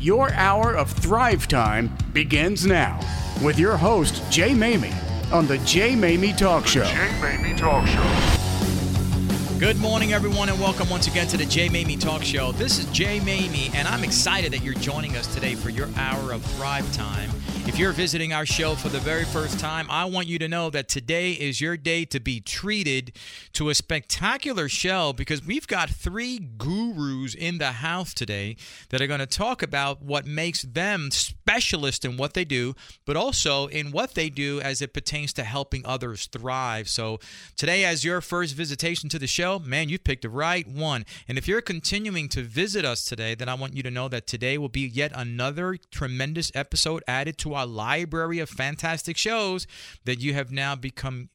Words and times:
Your 0.00 0.32
hour 0.32 0.74
of 0.74 0.90
Thrive 0.90 1.46
Time 1.46 1.94
begins 2.14 2.64
now 2.64 2.98
with 3.44 3.58
your 3.58 3.76
host, 3.76 4.22
Jay 4.30 4.52
Maymi, 4.52 4.94
on 5.30 5.46
the 5.46 5.58
Jay 5.58 5.92
Maymi 5.92 6.34
Talk 6.34 6.66
Show. 6.66 6.84
Jay 6.84 7.10
Maymi 7.20 7.54
Talk 7.54 7.86
Show. 7.86 9.58
Good 9.58 9.76
morning, 9.78 10.14
everyone, 10.14 10.48
and 10.48 10.58
welcome 10.58 10.88
once 10.88 11.06
again 11.06 11.26
to 11.26 11.36
the 11.36 11.44
Jay 11.44 11.68
Maymi 11.68 12.00
Talk 12.00 12.22
Show. 12.22 12.52
This 12.52 12.78
is 12.78 12.86
Jay 12.86 13.20
Maymi, 13.20 13.74
and 13.74 13.86
I'm 13.86 14.02
excited 14.02 14.54
that 14.54 14.62
you're 14.62 14.72
joining 14.72 15.18
us 15.18 15.26
today 15.34 15.54
for 15.54 15.68
your 15.68 15.90
hour 15.96 16.32
of 16.32 16.42
Thrive 16.56 16.90
Time. 16.94 17.28
If 17.70 17.78
you're 17.78 17.92
visiting 17.92 18.32
our 18.32 18.44
show 18.44 18.74
for 18.74 18.88
the 18.88 18.98
very 18.98 19.24
first 19.24 19.60
time, 19.60 19.86
I 19.90 20.04
want 20.04 20.26
you 20.26 20.40
to 20.40 20.48
know 20.48 20.70
that 20.70 20.88
today 20.88 21.30
is 21.30 21.60
your 21.60 21.76
day 21.76 22.04
to 22.06 22.18
be 22.18 22.40
treated 22.40 23.12
to 23.52 23.68
a 23.68 23.76
spectacular 23.76 24.68
show 24.68 25.12
because 25.12 25.46
we've 25.46 25.68
got 25.68 25.88
three 25.88 26.40
gurus 26.40 27.36
in 27.36 27.58
the 27.58 27.70
house 27.70 28.12
today 28.12 28.56
that 28.88 29.00
are 29.00 29.06
going 29.06 29.20
to 29.20 29.26
talk 29.26 29.62
about 29.62 30.02
what 30.02 30.26
makes 30.26 30.62
them 30.62 31.12
specialists 31.12 32.04
in 32.04 32.16
what 32.16 32.34
they 32.34 32.44
do, 32.44 32.74
but 33.06 33.16
also 33.16 33.68
in 33.68 33.92
what 33.92 34.14
they 34.14 34.30
do 34.30 34.60
as 34.60 34.82
it 34.82 34.92
pertains 34.92 35.32
to 35.34 35.44
helping 35.44 35.86
others 35.86 36.26
thrive. 36.26 36.88
So 36.88 37.20
today, 37.56 37.84
as 37.84 38.04
your 38.04 38.20
first 38.20 38.56
visitation 38.56 39.08
to 39.10 39.18
the 39.18 39.28
show, 39.28 39.60
man, 39.60 39.88
you've 39.88 40.02
picked 40.02 40.22
the 40.22 40.28
right 40.28 40.66
one. 40.66 41.06
And 41.28 41.38
if 41.38 41.46
you're 41.46 41.60
continuing 41.60 42.28
to 42.30 42.42
visit 42.42 42.84
us 42.84 43.04
today, 43.04 43.36
then 43.36 43.48
I 43.48 43.54
want 43.54 43.76
you 43.76 43.84
to 43.84 43.92
know 43.92 44.08
that 44.08 44.26
today 44.26 44.58
will 44.58 44.68
be 44.68 44.88
yet 44.88 45.12
another 45.14 45.76
tremendous 45.92 46.50
episode 46.52 47.04
added 47.06 47.38
to 47.38 47.54
our 47.54 47.59
library 47.66 48.38
of 48.38 48.48
fantastic 48.48 49.16
shows 49.16 49.66
that 50.04 50.20
you 50.20 50.34
have 50.34 50.50
now 50.50 50.74
become 50.74 51.28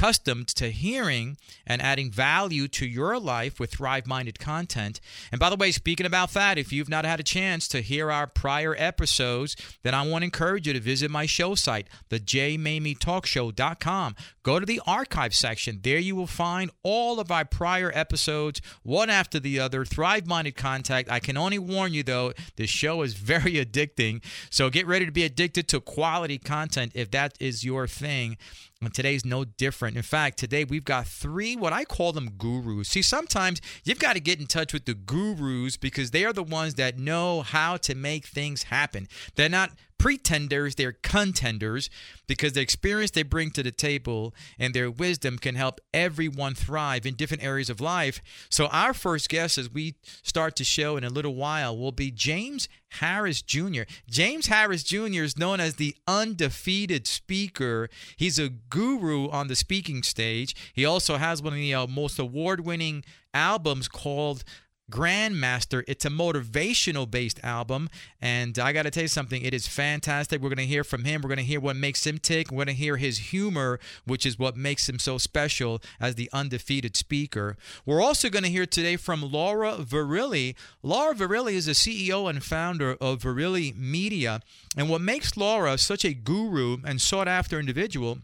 accustomed 0.00 0.48
to 0.48 0.70
hearing 0.70 1.36
and 1.66 1.82
adding 1.82 2.10
value 2.10 2.66
to 2.66 2.86
your 2.86 3.18
life 3.18 3.60
with 3.60 3.70
Thrive 3.70 4.06
Minded 4.06 4.38
content. 4.38 4.98
And 5.30 5.38
by 5.38 5.50
the 5.50 5.56
way, 5.56 5.72
speaking 5.72 6.06
about 6.06 6.32
that, 6.32 6.56
if 6.56 6.72
you've 6.72 6.88
not 6.88 7.04
had 7.04 7.20
a 7.20 7.22
chance 7.22 7.68
to 7.68 7.82
hear 7.82 8.10
our 8.10 8.26
prior 8.26 8.74
episodes, 8.78 9.56
then 9.82 9.92
I 9.92 10.00
want 10.06 10.22
to 10.22 10.24
encourage 10.24 10.66
you 10.66 10.72
to 10.72 10.80
visit 10.80 11.10
my 11.10 11.26
show 11.26 11.54
site, 11.54 11.86
the 12.08 12.18
jmaymitalkshow.com. 12.18 14.16
Go 14.42 14.58
to 14.58 14.64
the 14.64 14.80
archive 14.86 15.34
section. 15.34 15.80
There 15.82 15.98
you 15.98 16.16
will 16.16 16.26
find 16.26 16.70
all 16.82 17.20
of 17.20 17.30
our 17.30 17.44
prior 17.44 17.92
episodes, 17.94 18.62
one 18.82 19.10
after 19.10 19.38
the 19.38 19.60
other, 19.60 19.84
Thrive 19.84 20.26
Minded 20.26 20.56
content. 20.56 21.08
I 21.10 21.20
can 21.20 21.36
only 21.36 21.58
warn 21.58 21.92
you, 21.92 22.02
though, 22.02 22.32
the 22.56 22.66
show 22.66 23.02
is 23.02 23.12
very 23.12 23.52
addicting. 23.64 24.24
So 24.48 24.70
get 24.70 24.86
ready 24.86 25.04
to 25.04 25.12
be 25.12 25.24
addicted 25.24 25.68
to 25.68 25.80
quality 25.80 26.38
content 26.38 26.92
if 26.94 27.10
that 27.10 27.34
is 27.38 27.64
your 27.64 27.86
thing. 27.86 28.38
And 28.82 28.94
today's 28.94 29.26
no 29.26 29.44
different. 29.44 29.98
In 29.98 30.02
fact, 30.02 30.38
today 30.38 30.64
we've 30.64 30.86
got 30.86 31.06
three, 31.06 31.54
what 31.54 31.74
I 31.74 31.84
call 31.84 32.12
them 32.12 32.30
gurus. 32.38 32.88
See, 32.88 33.02
sometimes 33.02 33.60
you've 33.84 33.98
got 33.98 34.14
to 34.14 34.20
get 34.20 34.40
in 34.40 34.46
touch 34.46 34.72
with 34.72 34.86
the 34.86 34.94
gurus 34.94 35.76
because 35.76 36.12
they 36.12 36.24
are 36.24 36.32
the 36.32 36.42
ones 36.42 36.76
that 36.76 36.98
know 36.98 37.42
how 37.42 37.76
to 37.76 37.94
make 37.94 38.24
things 38.24 38.62
happen. 38.62 39.06
They're 39.34 39.50
not 39.50 39.72
pretenders, 40.00 40.76
they're 40.76 40.96
contenders 41.02 41.90
because 42.26 42.54
the 42.54 42.60
experience 42.62 43.10
they 43.10 43.22
bring 43.22 43.50
to 43.50 43.62
the 43.62 43.70
table 43.70 44.34
and 44.58 44.72
their 44.72 44.90
wisdom 44.90 45.38
can 45.38 45.56
help 45.56 45.78
everyone 45.92 46.54
thrive 46.54 47.04
in 47.04 47.14
different 47.14 47.44
areas 47.44 47.68
of 47.68 47.82
life. 47.82 48.22
So, 48.48 48.66
our 48.68 48.94
first 48.94 49.28
guest 49.28 49.58
as 49.58 49.70
we 49.70 49.96
start 50.22 50.56
to 50.56 50.64
show 50.64 50.96
in 50.96 51.04
a 51.04 51.10
little 51.10 51.34
while 51.34 51.76
will 51.76 51.92
be 51.92 52.10
James 52.10 52.66
Harris 52.92 53.42
Jr. 53.42 53.82
James 54.08 54.46
Harris 54.46 54.82
Jr. 54.82 55.22
is 55.22 55.38
known 55.38 55.60
as 55.60 55.74
the 55.74 55.94
undefeated 56.06 57.06
speaker. 57.06 57.90
He's 58.16 58.38
a 58.38 58.48
guru 58.48 59.28
on 59.28 59.48
the 59.48 59.54
speaking 59.54 60.02
stage. 60.02 60.56
He 60.72 60.86
also 60.86 61.18
has 61.18 61.42
one 61.42 61.52
of 61.52 61.58
the 61.58 61.74
uh, 61.74 61.86
most 61.86 62.18
award 62.18 62.60
winning 62.60 63.04
albums 63.34 63.86
called 63.86 64.44
Grandmaster. 64.90 65.84
It's 65.86 66.04
a 66.04 66.10
motivational 66.10 67.10
based 67.10 67.40
album. 67.42 67.88
And 68.20 68.58
I 68.58 68.72
got 68.72 68.82
to 68.82 68.90
tell 68.90 69.04
you 69.04 69.08
something, 69.08 69.42
it 69.42 69.54
is 69.54 69.66
fantastic. 69.66 70.42
We're 70.42 70.48
going 70.48 70.58
to 70.58 70.66
hear 70.66 70.84
from 70.84 71.04
him. 71.04 71.22
We're 71.22 71.28
going 71.28 71.38
to 71.38 71.44
hear 71.44 71.60
what 71.60 71.76
makes 71.76 72.06
him 72.06 72.18
tick. 72.18 72.50
We're 72.50 72.64
going 72.64 72.66
to 72.68 72.72
hear 72.74 72.96
his 72.96 73.18
humor, 73.18 73.78
which 74.04 74.26
is 74.26 74.38
what 74.38 74.56
makes 74.56 74.88
him 74.88 74.98
so 74.98 75.18
special 75.18 75.80
as 76.00 76.16
the 76.16 76.28
undefeated 76.32 76.96
speaker. 76.96 77.56
We're 77.86 78.02
also 78.02 78.28
going 78.28 78.44
to 78.44 78.50
hear 78.50 78.66
today 78.66 78.96
from 78.96 79.22
Laura 79.22 79.76
Virilli. 79.76 80.54
Laura 80.82 81.14
Virilli 81.14 81.52
is 81.52 81.66
the 81.66 81.72
CEO 81.72 82.28
and 82.28 82.42
founder 82.42 82.96
of 83.00 83.22
Virilli 83.22 83.76
Media. 83.76 84.40
And 84.76 84.90
what 84.90 85.00
makes 85.00 85.36
Laura 85.36 85.78
such 85.78 86.04
a 86.04 86.14
guru 86.14 86.78
and 86.84 87.00
sought 87.00 87.28
after 87.28 87.58
individual 87.58 88.18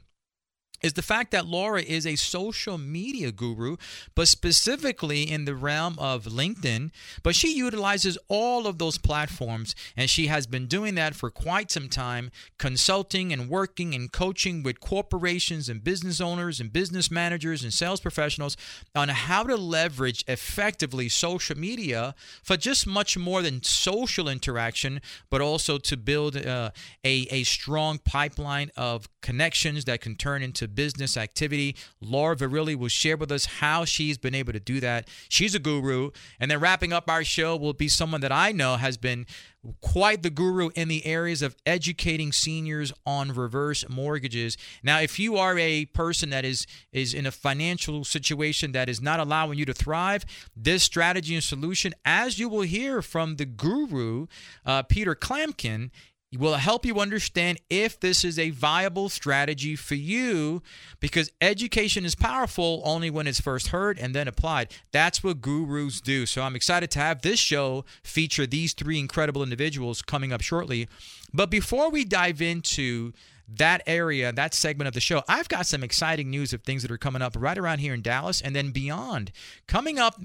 is 0.86 0.94
the 0.94 1.02
fact 1.02 1.32
that 1.32 1.46
Laura 1.46 1.82
is 1.82 2.06
a 2.06 2.16
social 2.16 2.78
media 2.78 3.32
guru, 3.32 3.76
but 4.14 4.28
specifically 4.28 5.22
in 5.30 5.44
the 5.44 5.54
realm 5.54 5.98
of 5.98 6.24
LinkedIn. 6.24 6.90
But 7.22 7.34
she 7.34 7.56
utilizes 7.56 8.16
all 8.28 8.66
of 8.66 8.78
those 8.78 8.96
platforms, 8.96 9.74
and 9.96 10.08
she 10.08 10.28
has 10.28 10.46
been 10.46 10.66
doing 10.66 10.94
that 10.94 11.14
for 11.14 11.30
quite 11.30 11.70
some 11.70 11.88
time, 11.88 12.30
consulting 12.58 13.32
and 13.32 13.48
working 13.48 13.94
and 13.94 14.10
coaching 14.10 14.62
with 14.62 14.80
corporations 14.80 15.68
and 15.68 15.82
business 15.82 16.20
owners 16.20 16.60
and 16.60 16.72
business 16.72 17.10
managers 17.10 17.62
and 17.62 17.74
sales 17.74 18.00
professionals 18.00 18.56
on 18.94 19.08
how 19.08 19.42
to 19.42 19.56
leverage 19.56 20.24
effectively 20.28 21.08
social 21.08 21.58
media 21.58 22.14
for 22.42 22.56
just 22.56 22.86
much 22.86 23.18
more 23.18 23.42
than 23.42 23.62
social 23.62 24.28
interaction, 24.28 25.00
but 25.30 25.40
also 25.40 25.78
to 25.78 25.96
build 25.96 26.36
uh, 26.36 26.70
a, 27.04 27.26
a 27.30 27.42
strong 27.42 27.98
pipeline 27.98 28.70
of 28.76 29.08
connections 29.26 29.86
that 29.86 30.00
can 30.00 30.14
turn 30.14 30.40
into 30.40 30.68
business 30.68 31.16
activity. 31.16 31.74
Laura 32.00 32.36
Virilli 32.36 32.76
will 32.76 32.86
share 32.86 33.16
with 33.16 33.32
us 33.32 33.44
how 33.44 33.84
she's 33.84 34.18
been 34.18 34.36
able 34.36 34.52
to 34.52 34.60
do 34.60 34.78
that. 34.78 35.08
She's 35.28 35.52
a 35.52 35.58
guru. 35.58 36.12
And 36.38 36.48
then 36.48 36.60
wrapping 36.60 36.92
up 36.92 37.10
our 37.10 37.24
show 37.24 37.56
will 37.56 37.72
be 37.72 37.88
someone 37.88 38.20
that 38.20 38.30
I 38.30 38.52
know 38.52 38.76
has 38.76 38.96
been 38.96 39.26
quite 39.80 40.22
the 40.22 40.30
guru 40.30 40.70
in 40.76 40.86
the 40.86 41.04
areas 41.04 41.42
of 41.42 41.56
educating 41.66 42.30
seniors 42.30 42.92
on 43.04 43.32
reverse 43.32 43.84
mortgages. 43.88 44.56
Now, 44.84 45.00
if 45.00 45.18
you 45.18 45.36
are 45.36 45.58
a 45.58 45.86
person 45.86 46.30
that 46.30 46.44
is 46.44 46.64
is 46.92 47.12
in 47.12 47.26
a 47.26 47.32
financial 47.32 48.04
situation 48.04 48.70
that 48.72 48.88
is 48.88 49.02
not 49.02 49.18
allowing 49.18 49.58
you 49.58 49.64
to 49.64 49.74
thrive, 49.74 50.24
this 50.56 50.84
strategy 50.84 51.34
and 51.34 51.42
solution, 51.42 51.94
as 52.04 52.38
you 52.38 52.48
will 52.48 52.60
hear 52.60 53.02
from 53.02 53.36
the 53.36 53.44
guru 53.44 54.28
uh, 54.64 54.84
Peter 54.84 55.16
Klamkin, 55.16 55.90
will 56.32 56.54
help 56.54 56.84
you 56.84 56.98
understand 56.98 57.60
if 57.70 58.00
this 58.00 58.24
is 58.24 58.38
a 58.38 58.50
viable 58.50 59.08
strategy 59.08 59.76
for 59.76 59.94
you 59.94 60.62
because 60.98 61.30
education 61.40 62.04
is 62.04 62.14
powerful 62.14 62.82
only 62.84 63.10
when 63.10 63.26
it's 63.26 63.40
first 63.40 63.68
heard 63.68 63.98
and 63.98 64.14
then 64.14 64.26
applied. 64.26 64.72
That's 64.92 65.22
what 65.22 65.40
gurus 65.40 66.00
do. 66.00 66.26
So 66.26 66.42
I'm 66.42 66.56
excited 66.56 66.90
to 66.92 66.98
have 66.98 67.22
this 67.22 67.38
show 67.38 67.84
feature 68.02 68.46
these 68.46 68.72
three 68.72 68.98
incredible 68.98 69.42
individuals 69.42 70.02
coming 70.02 70.32
up 70.32 70.40
shortly. 70.40 70.88
But 71.32 71.50
before 71.50 71.90
we 71.90 72.04
dive 72.04 72.42
into 72.42 73.12
that 73.48 73.82
area, 73.86 74.32
that 74.32 74.54
segment 74.54 74.88
of 74.88 74.94
the 74.94 75.00
show, 75.00 75.22
I've 75.28 75.48
got 75.48 75.66
some 75.66 75.84
exciting 75.84 76.30
news 76.30 76.52
of 76.52 76.62
things 76.62 76.82
that 76.82 76.90
are 76.90 76.98
coming 76.98 77.22
up 77.22 77.34
right 77.38 77.56
around 77.56 77.78
here 77.78 77.94
in 77.94 78.02
Dallas 78.02 78.40
and 78.40 78.54
then 78.54 78.70
beyond. 78.70 79.32
Coming 79.66 79.98
up 79.98 80.20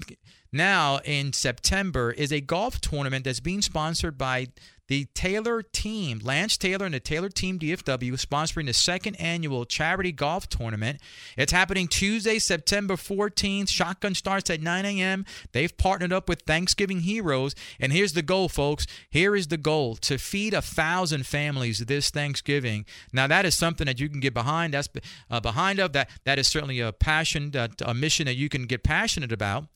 now 0.52 0.98
in 1.04 1.32
September 1.32 2.10
is 2.10 2.32
a 2.32 2.40
golf 2.40 2.80
tournament 2.80 3.24
that's 3.24 3.40
being 3.40 3.62
sponsored 3.62 4.18
by 4.18 4.48
the 4.88 5.06
Taylor 5.14 5.62
Team, 5.62 6.20
Lance 6.22 6.58
Taylor 6.58 6.84
and 6.84 6.94
the 6.94 7.00
Taylor 7.00 7.30
Team 7.30 7.58
DFW, 7.58 8.12
sponsoring 8.12 8.66
the 8.66 8.74
second 8.74 9.14
annual 9.14 9.64
charity 9.64 10.12
golf 10.12 10.50
tournament. 10.50 11.00
It's 11.34 11.50
happening 11.50 11.88
Tuesday, 11.88 12.38
September 12.38 12.96
14th. 12.96 13.70
Shotgun 13.70 14.14
starts 14.14 14.50
at 14.50 14.60
9 14.60 14.84
a.m. 14.84 15.24
They've 15.52 15.74
partnered 15.74 16.12
up 16.12 16.28
with 16.28 16.42
Thanksgiving 16.42 17.00
Heroes. 17.00 17.54
And 17.80 17.90
here's 17.90 18.12
the 18.12 18.20
goal, 18.20 18.50
folks. 18.50 18.86
Here 19.08 19.34
is 19.34 19.46
the 19.46 19.56
goal 19.56 19.96
to 19.96 20.18
feed 20.18 20.52
a 20.52 20.60
thousand 20.60 21.26
families 21.26 21.78
this 21.78 22.10
Thanksgiving. 22.10 22.84
Now, 23.12 23.26
that 23.26 23.44
is 23.44 23.54
something 23.54 23.86
that 23.86 24.00
you 24.00 24.08
can 24.08 24.20
get 24.20 24.34
behind. 24.34 24.74
That's 24.74 24.88
uh, 25.30 25.40
behind 25.40 25.78
of 25.78 25.92
that. 25.92 26.10
That 26.24 26.38
is 26.38 26.48
certainly 26.48 26.80
a 26.80 26.92
passion, 26.92 27.50
that, 27.50 27.82
a 27.84 27.94
mission 27.94 28.26
that 28.26 28.36
you 28.36 28.48
can 28.48 28.66
get 28.66 28.82
passionate 28.82 29.32
about. 29.32 29.66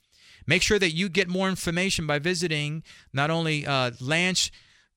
Make 0.47 0.63
sure 0.63 0.79
that 0.79 0.93
you 0.93 1.09
get 1.09 1.29
more 1.29 1.49
information 1.49 2.07
by 2.07 2.19
visiting 2.19 2.83
not 3.13 3.31
only 3.31 3.67
uh, 3.67 3.91
Lance 4.01 4.51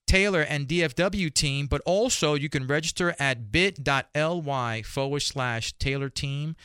Taylor 0.05 0.41
and 0.41 0.67
DFW 0.67 1.33
team, 1.33 1.67
but 1.67 1.81
also 1.85 2.33
you 2.33 2.49
can 2.49 2.67
register 2.67 3.15
at 3.19 3.51
bit.ly 3.51 4.81
forward 4.83 5.19
slash 5.19 5.73
Taylor 5.73 6.09
team 6.09 6.55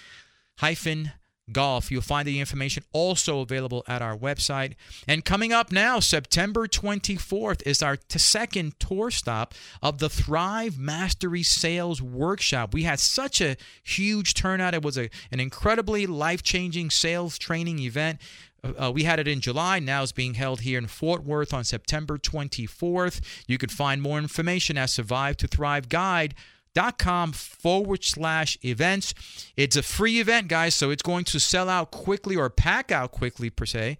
hyphen 0.58 1.12
golf. 1.52 1.90
You'll 1.90 2.02
find 2.02 2.26
the 2.26 2.40
information 2.40 2.84
also 2.92 3.40
available 3.40 3.84
at 3.86 4.02
our 4.02 4.16
website. 4.16 4.74
And 5.06 5.24
coming 5.24 5.52
up 5.52 5.70
now, 5.70 6.00
September 6.00 6.66
24th, 6.66 7.62
is 7.66 7.82
our 7.82 7.96
t- 7.96 8.18
second 8.18 8.78
tour 8.78 9.10
stop 9.10 9.54
of 9.82 9.98
the 9.98 10.08
Thrive 10.08 10.78
Mastery 10.78 11.42
Sales 11.42 12.00
Workshop. 12.00 12.72
We 12.72 12.84
had 12.84 13.00
such 13.00 13.40
a 13.40 13.56
huge 13.82 14.34
turnout. 14.34 14.74
It 14.74 14.82
was 14.82 14.96
a, 14.96 15.10
an 15.30 15.40
incredibly 15.40 16.06
life 16.06 16.42
changing 16.42 16.90
sales 16.90 17.38
training 17.38 17.78
event. 17.80 18.20
Uh, 18.78 18.90
we 18.90 19.04
had 19.04 19.20
it 19.20 19.28
in 19.28 19.40
July. 19.40 19.78
Now 19.78 20.02
it's 20.02 20.12
being 20.12 20.34
held 20.34 20.62
here 20.62 20.78
in 20.78 20.86
Fort 20.86 21.22
Worth 21.22 21.52
on 21.52 21.64
September 21.64 22.16
24th. 22.16 23.20
You 23.46 23.58
can 23.58 23.68
find 23.68 24.00
more 24.00 24.18
information 24.18 24.78
at 24.78 24.90
Survive 24.90 25.36
to 25.38 25.46
Thrive 25.46 25.88
Guide 25.88 26.34
com 26.98 27.32
forward 27.32 28.04
slash 28.04 28.58
events. 28.64 29.14
It's 29.56 29.76
a 29.76 29.82
free 29.82 30.20
event, 30.20 30.48
guys, 30.48 30.74
so 30.74 30.90
it's 30.90 31.02
going 31.02 31.24
to 31.26 31.40
sell 31.40 31.68
out 31.68 31.90
quickly 31.90 32.36
or 32.36 32.50
pack 32.50 32.90
out 32.92 33.12
quickly, 33.12 33.50
per 33.50 33.66
se. 33.66 33.98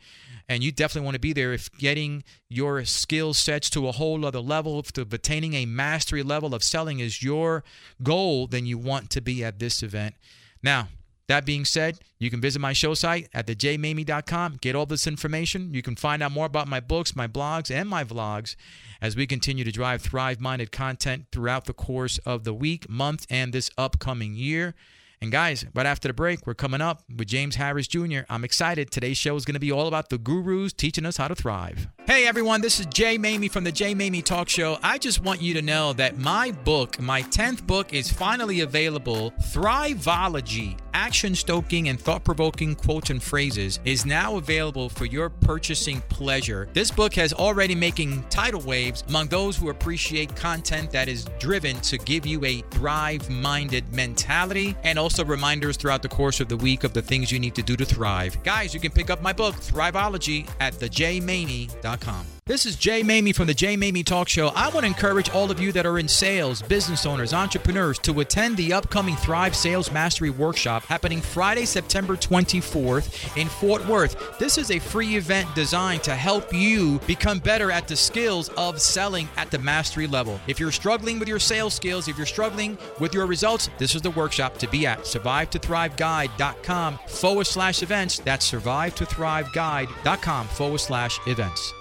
And 0.49 0.63
you 0.63 0.73
definitely 0.73 1.07
want 1.07 1.15
to 1.15 1.21
be 1.21 1.33
there 1.33 1.55
if 1.55 1.73
getting 1.79 2.23
your 2.51 2.85
skill 2.85 3.33
sets 3.33 3.71
to 3.71 3.89
a 3.89 3.93
whole 3.93 4.27
other 4.27 4.41
level, 4.41 4.79
if 4.79 5.13
attaining 5.13 5.55
a 5.55 5.65
mastery 5.65 6.23
level 6.23 6.55
of 6.55 6.63
selling 6.63 7.01
is 7.01 7.23
your 7.23 7.65
goal, 8.03 8.47
then 8.47 8.67
you 8.67 8.77
want 8.77 9.09
to 9.11 9.23
be 9.23 9.43
at 9.43 9.59
this 9.59 9.83
event. 9.83 10.15
Now, 10.63 10.89
that 11.27 11.47
being 11.47 11.65
said, 11.65 11.99
you 12.19 12.31
can 12.31 12.41
visit 12.41 12.61
my 12.61 12.73
show 12.73 12.95
site 12.95 13.29
at 13.33 13.47
thejmaymi.com, 13.47 14.59
get 14.61 14.77
all 14.77 14.87
this 14.87 15.07
information. 15.07 15.73
You 15.73 15.83
can 15.83 15.97
find 15.97 16.23
out 16.23 16.33
more 16.33 16.47
about 16.47 16.69
my 16.69 16.81
books, 16.81 17.17
my 17.17 17.27
blogs, 17.27 17.71
and 17.71 17.89
my 17.89 18.05
vlogs 18.05 18.57
as 19.01 19.17
we 19.17 19.27
continue 19.27 19.65
to 19.65 19.73
drive 19.73 20.03
thrive 20.03 20.41
minded 20.41 20.71
content 20.71 21.27
throughout 21.33 21.65
the 21.65 21.73
course 21.73 22.19
of 22.19 22.45
the 22.45 22.55
week, 22.55 22.89
month, 22.89 23.27
and 23.31 23.53
this 23.53 23.71
upcoming 23.79 24.35
year. 24.35 24.75
And 25.21 25.33
guys, 25.33 25.65
right 25.75 25.87
after 25.87 26.09
the 26.09 26.15
break, 26.15 26.47
we're 26.47 26.55
coming 26.55 26.81
up 26.81 27.03
with 27.09 27.29
James 27.29 27.57
Harris 27.57 27.87
Jr. 27.87 28.21
I'm 28.29 28.45
excited. 28.45 28.91
Today's 28.91 29.17
show 29.17 29.37
is 29.37 29.45
going 29.45 29.55
to 29.55 29.61
be 29.61 29.73
all 29.73 29.87
about 29.87 30.09
the 30.09 30.19
gurus 30.19 30.73
teaching 30.73 31.07
us 31.07 31.17
how 31.17 31.29
to 31.29 31.35
thrive. 31.35 31.89
Hey 32.07 32.27
everyone, 32.27 32.61
this 32.61 32.81
is 32.81 32.87
Jay 32.87 33.17
Maymi 33.17 33.51
from 33.51 33.65
the 33.65 33.73
Jay 33.73 33.95
Maymi 33.95 34.23
Talk 34.23 34.49
Show. 34.49 34.79
I 34.83 34.99
just 34.99 35.23
want 35.23 35.41
you 35.41 35.55
to 35.55 35.63
know 35.63 35.93
that 35.95 36.19
my 36.19 36.51
book, 36.51 37.01
my 37.01 37.23
10th 37.23 37.67
book, 37.67 37.95
is 37.95 38.11
finally 38.11 38.61
available. 38.61 39.31
Thriveology, 39.53 40.77
Action 40.93 41.35
Stoking 41.35 41.89
and 41.89 41.99
Thought 42.01 42.25
Provoking 42.25 42.75
Quotes 42.75 43.11
and 43.11 43.23
Phrases, 43.23 43.81
is 43.85 44.05
now 44.05 44.37
available 44.37 44.89
for 44.89 45.07
your 45.07 45.31
purchasing 45.31 46.01
pleasure. 46.03 46.69
This 46.73 46.91
book 46.91 47.15
has 47.15 47.33
already 47.33 47.75
making 47.75 48.23
tidal 48.25 48.61
waves 48.61 49.03
among 49.09 49.29
those 49.29 49.57
who 49.57 49.71
appreciate 49.71 50.37
content 50.37 50.91
that 50.91 51.09
is 51.09 51.25
driven 51.39 51.77
to 51.81 51.99
give 51.99 52.27
you 52.27 52.45
a 52.45 52.61
thrive 52.71 53.29
minded 53.31 53.93
mentality 53.95 54.77
and 54.85 54.99
also 54.99 55.14
reminders 55.23 55.77
throughout 55.77 56.03
the 56.03 56.09
course 56.09 56.41
of 56.41 56.49
the 56.49 56.57
week 56.57 56.83
of 56.83 56.93
the 56.93 57.03
things 57.03 57.31
you 57.31 57.39
need 57.39 57.55
to 57.55 57.63
do 57.63 57.77
to 57.77 57.85
thrive. 57.85 58.43
Guys, 58.43 58.75
you 58.75 58.81
can 58.81 58.91
pick 58.91 59.11
up 59.11 59.23
my 59.23 59.33
book, 59.33 59.55
Thriveology, 59.55 60.49
at 60.61 60.73
thejmaymi.com. 60.75 62.27
This 62.47 62.67
is 62.67 62.77
Jay 62.77 63.03
Maymi 63.03 63.35
from 63.35 63.47
the 63.47 63.55
Jay 63.55 63.75
Maymi 63.75 64.05
Talk 64.05 64.29
Show. 64.29 64.49
I 64.49 64.69
want 64.69 64.81
to 64.81 64.87
encourage 64.87 65.31
all 65.31 65.51
of 65.51 65.59
you 65.59 65.73
that 65.73 65.87
are 65.87 65.99
in 65.99 66.07
sales, 66.07 66.61
business 66.61 67.07
owners, 67.07 67.33
entrepreneurs 67.33 67.99
to 68.01 68.21
attend 68.21 68.59
the 68.59 68.75
upcoming 68.75 69.17
Thrive 69.17 69.57
Sales 69.57 69.91
Mastery 69.91 70.29
Workshop 70.29 70.83
happening 70.83 71.23
Friday, 71.23 71.65
September 71.65 72.17
24th 72.17 73.35
in 73.39 73.49
Fort 73.49 73.87
Worth. 73.87 74.39
This 74.39 74.59
is 74.59 74.71
a 74.71 74.79
free 74.79 75.17
event 75.17 75.55
designed 75.55 76.03
to 76.03 76.15
help 76.15 76.53
you 76.53 77.01
become 77.07 77.39
better 77.39 77.71
at 77.71 77.89
the 77.89 77.97
skills 77.97 78.51
of 78.59 78.79
selling 78.79 79.27
at 79.39 79.51
the 79.51 79.59
mastery 79.59 80.07
level. 80.07 80.39
If 80.47 80.61
you're 80.61 80.71
struggling 80.71 81.19
with 81.19 81.29
your 81.29 81.39
sales 81.39 81.73
skills, 81.73 82.09
if 82.09 82.19
you're 82.19 82.27
struggling 82.27 82.77
with 83.01 83.15
your 83.15 83.25
results, 83.25 83.71
this 83.79 83.95
is 83.95 84.03
the 84.03 84.11
workshop 84.11 84.59
to 84.59 84.69
be 84.69 84.87
at. 84.87 84.99
SurvivetoThriveGuide.com 85.05 86.99
forward 87.09 87.47
slash 87.47 87.83
events. 87.83 88.19
That's 88.19 88.53
SurvivetoThriveGuide.com 88.53 90.49
forward 90.49 90.81
slash 90.81 91.19
events. 91.27 91.73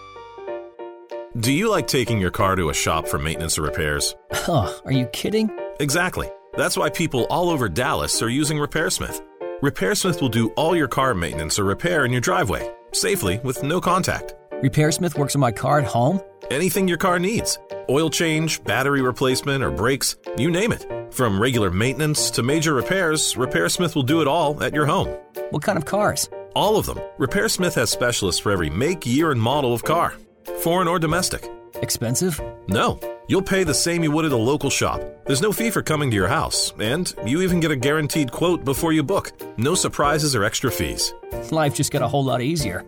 Do 1.40 1.52
you 1.52 1.68
like 1.72 1.88
taking 1.88 2.22
your 2.22 2.30
car 2.30 2.56
to 2.56 2.70
a 2.70 2.76
shop 2.76 3.08
for 3.08 3.18
maintenance 3.18 3.58
or 3.58 3.64
repairs? 3.64 4.16
Huh, 4.32 4.72
are 4.86 4.92
you 4.92 5.08
kidding? 5.08 5.50
Exactly. 5.80 6.30
That's 6.54 6.78
why 6.78 6.92
people 6.92 7.26
all 7.28 7.50
over 7.50 7.68
Dallas 7.68 8.22
are 8.22 8.30
using 8.30 8.60
RepairSmith. 8.60 9.20
RepairSmith 9.64 10.22
will 10.22 10.30
do 10.30 10.50
all 10.50 10.76
your 10.76 10.88
car 10.88 11.16
maintenance 11.16 11.58
or 11.58 11.64
repair 11.64 12.06
in 12.06 12.12
your 12.12 12.22
driveway, 12.22 12.72
safely 12.92 13.40
with 13.44 13.64
no 13.64 13.82
contact. 13.82 14.36
RepairSmith 14.62 15.18
works 15.18 15.34
on 15.34 15.42
my 15.42 15.52
car 15.52 15.80
at 15.80 15.88
home? 15.88 16.22
Anything 16.52 16.88
your 16.88 17.00
car 17.00 17.18
needs 17.18 17.58
oil 17.90 18.12
change, 18.12 18.64
battery 18.64 19.02
replacement, 19.02 19.64
or 19.64 19.72
brakes, 19.72 20.16
you 20.38 20.52
name 20.52 20.72
it. 20.72 20.86
From 21.12 21.42
regular 21.42 21.72
maintenance 21.72 22.30
to 22.30 22.44
major 22.44 22.76
repairs, 22.76 23.34
RepairSmith 23.34 23.96
will 23.96 24.04
do 24.04 24.22
it 24.22 24.28
all 24.28 24.64
at 24.64 24.74
your 24.74 24.86
home. 24.86 25.08
What 25.50 25.64
kind 25.64 25.80
of 25.80 25.86
cars? 25.86 26.30
All 26.56 26.78
of 26.78 26.86
them. 26.86 27.00
RepairSmith 27.18 27.74
has 27.74 27.90
specialists 27.90 28.40
for 28.40 28.52
every 28.52 28.70
make, 28.70 29.08
year, 29.08 29.32
and 29.32 29.42
model 29.42 29.74
of 29.74 29.84
car 29.84 30.14
foreign 30.62 30.88
or 30.88 31.00
domestic. 31.00 31.50
Expensive? 31.82 32.40
No. 32.68 33.00
You'll 33.28 33.42
pay 33.42 33.64
the 33.64 33.74
same 33.74 34.04
you 34.04 34.12
would 34.12 34.26
at 34.26 34.32
a 34.32 34.38
local 34.38 34.70
shop. 34.70 35.02
There's 35.26 35.42
no 35.42 35.52
fee 35.52 35.70
for 35.70 35.82
coming 35.82 36.10
to 36.12 36.16
your 36.16 36.28
house, 36.28 36.74
and 36.80 37.14
you 37.26 37.42
even 37.42 37.60
get 37.60 37.72
a 37.72 37.76
guaranteed 37.76 38.32
quote 38.32 38.66
before 38.66 38.92
you 38.92 39.04
book. 39.04 39.32
No 39.58 39.76
surprises 39.76 40.36
or 40.36 40.44
extra 40.44 40.72
fees. 40.72 41.14
Life 41.52 41.76
just 41.76 41.92
got 41.92 42.02
a 42.02 42.08
whole 42.08 42.24
lot 42.24 42.42
easier. 42.42 42.86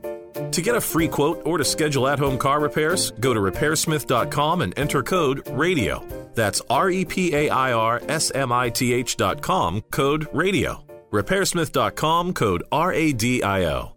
To 0.51 0.61
get 0.61 0.75
a 0.75 0.81
free 0.81 1.07
quote 1.07 1.41
or 1.45 1.57
to 1.57 1.63
schedule 1.63 2.07
at 2.07 2.19
home 2.19 2.37
car 2.37 2.59
repairs, 2.59 3.11
go 3.11 3.33
to 3.33 3.39
repairsmith.com 3.39 4.61
and 4.61 4.77
enter 4.77 5.01
code 5.01 5.47
RADIO. 5.47 6.05
That's 6.33 6.61
R 6.69 6.89
E 6.89 7.05
P 7.05 7.33
A 7.33 7.49
I 7.49 7.71
R 7.71 8.01
S 8.09 8.31
M 8.31 8.51
I 8.51 8.69
T 8.69 8.93
H.com, 8.93 9.81
code 9.91 10.27
RADIO. 10.33 10.83
Repairsmith.com, 11.11 12.33
code 12.33 12.63
R 12.71 12.91
A 12.91 13.13
D 13.13 13.41
I 13.41 13.65
O. 13.65 13.95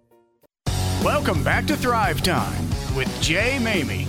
Welcome 1.02 1.42
back 1.42 1.66
to 1.66 1.76
Thrive 1.76 2.22
Time 2.22 2.67
with 2.98 3.22
Jay 3.22 3.58
Maymi. 3.60 4.08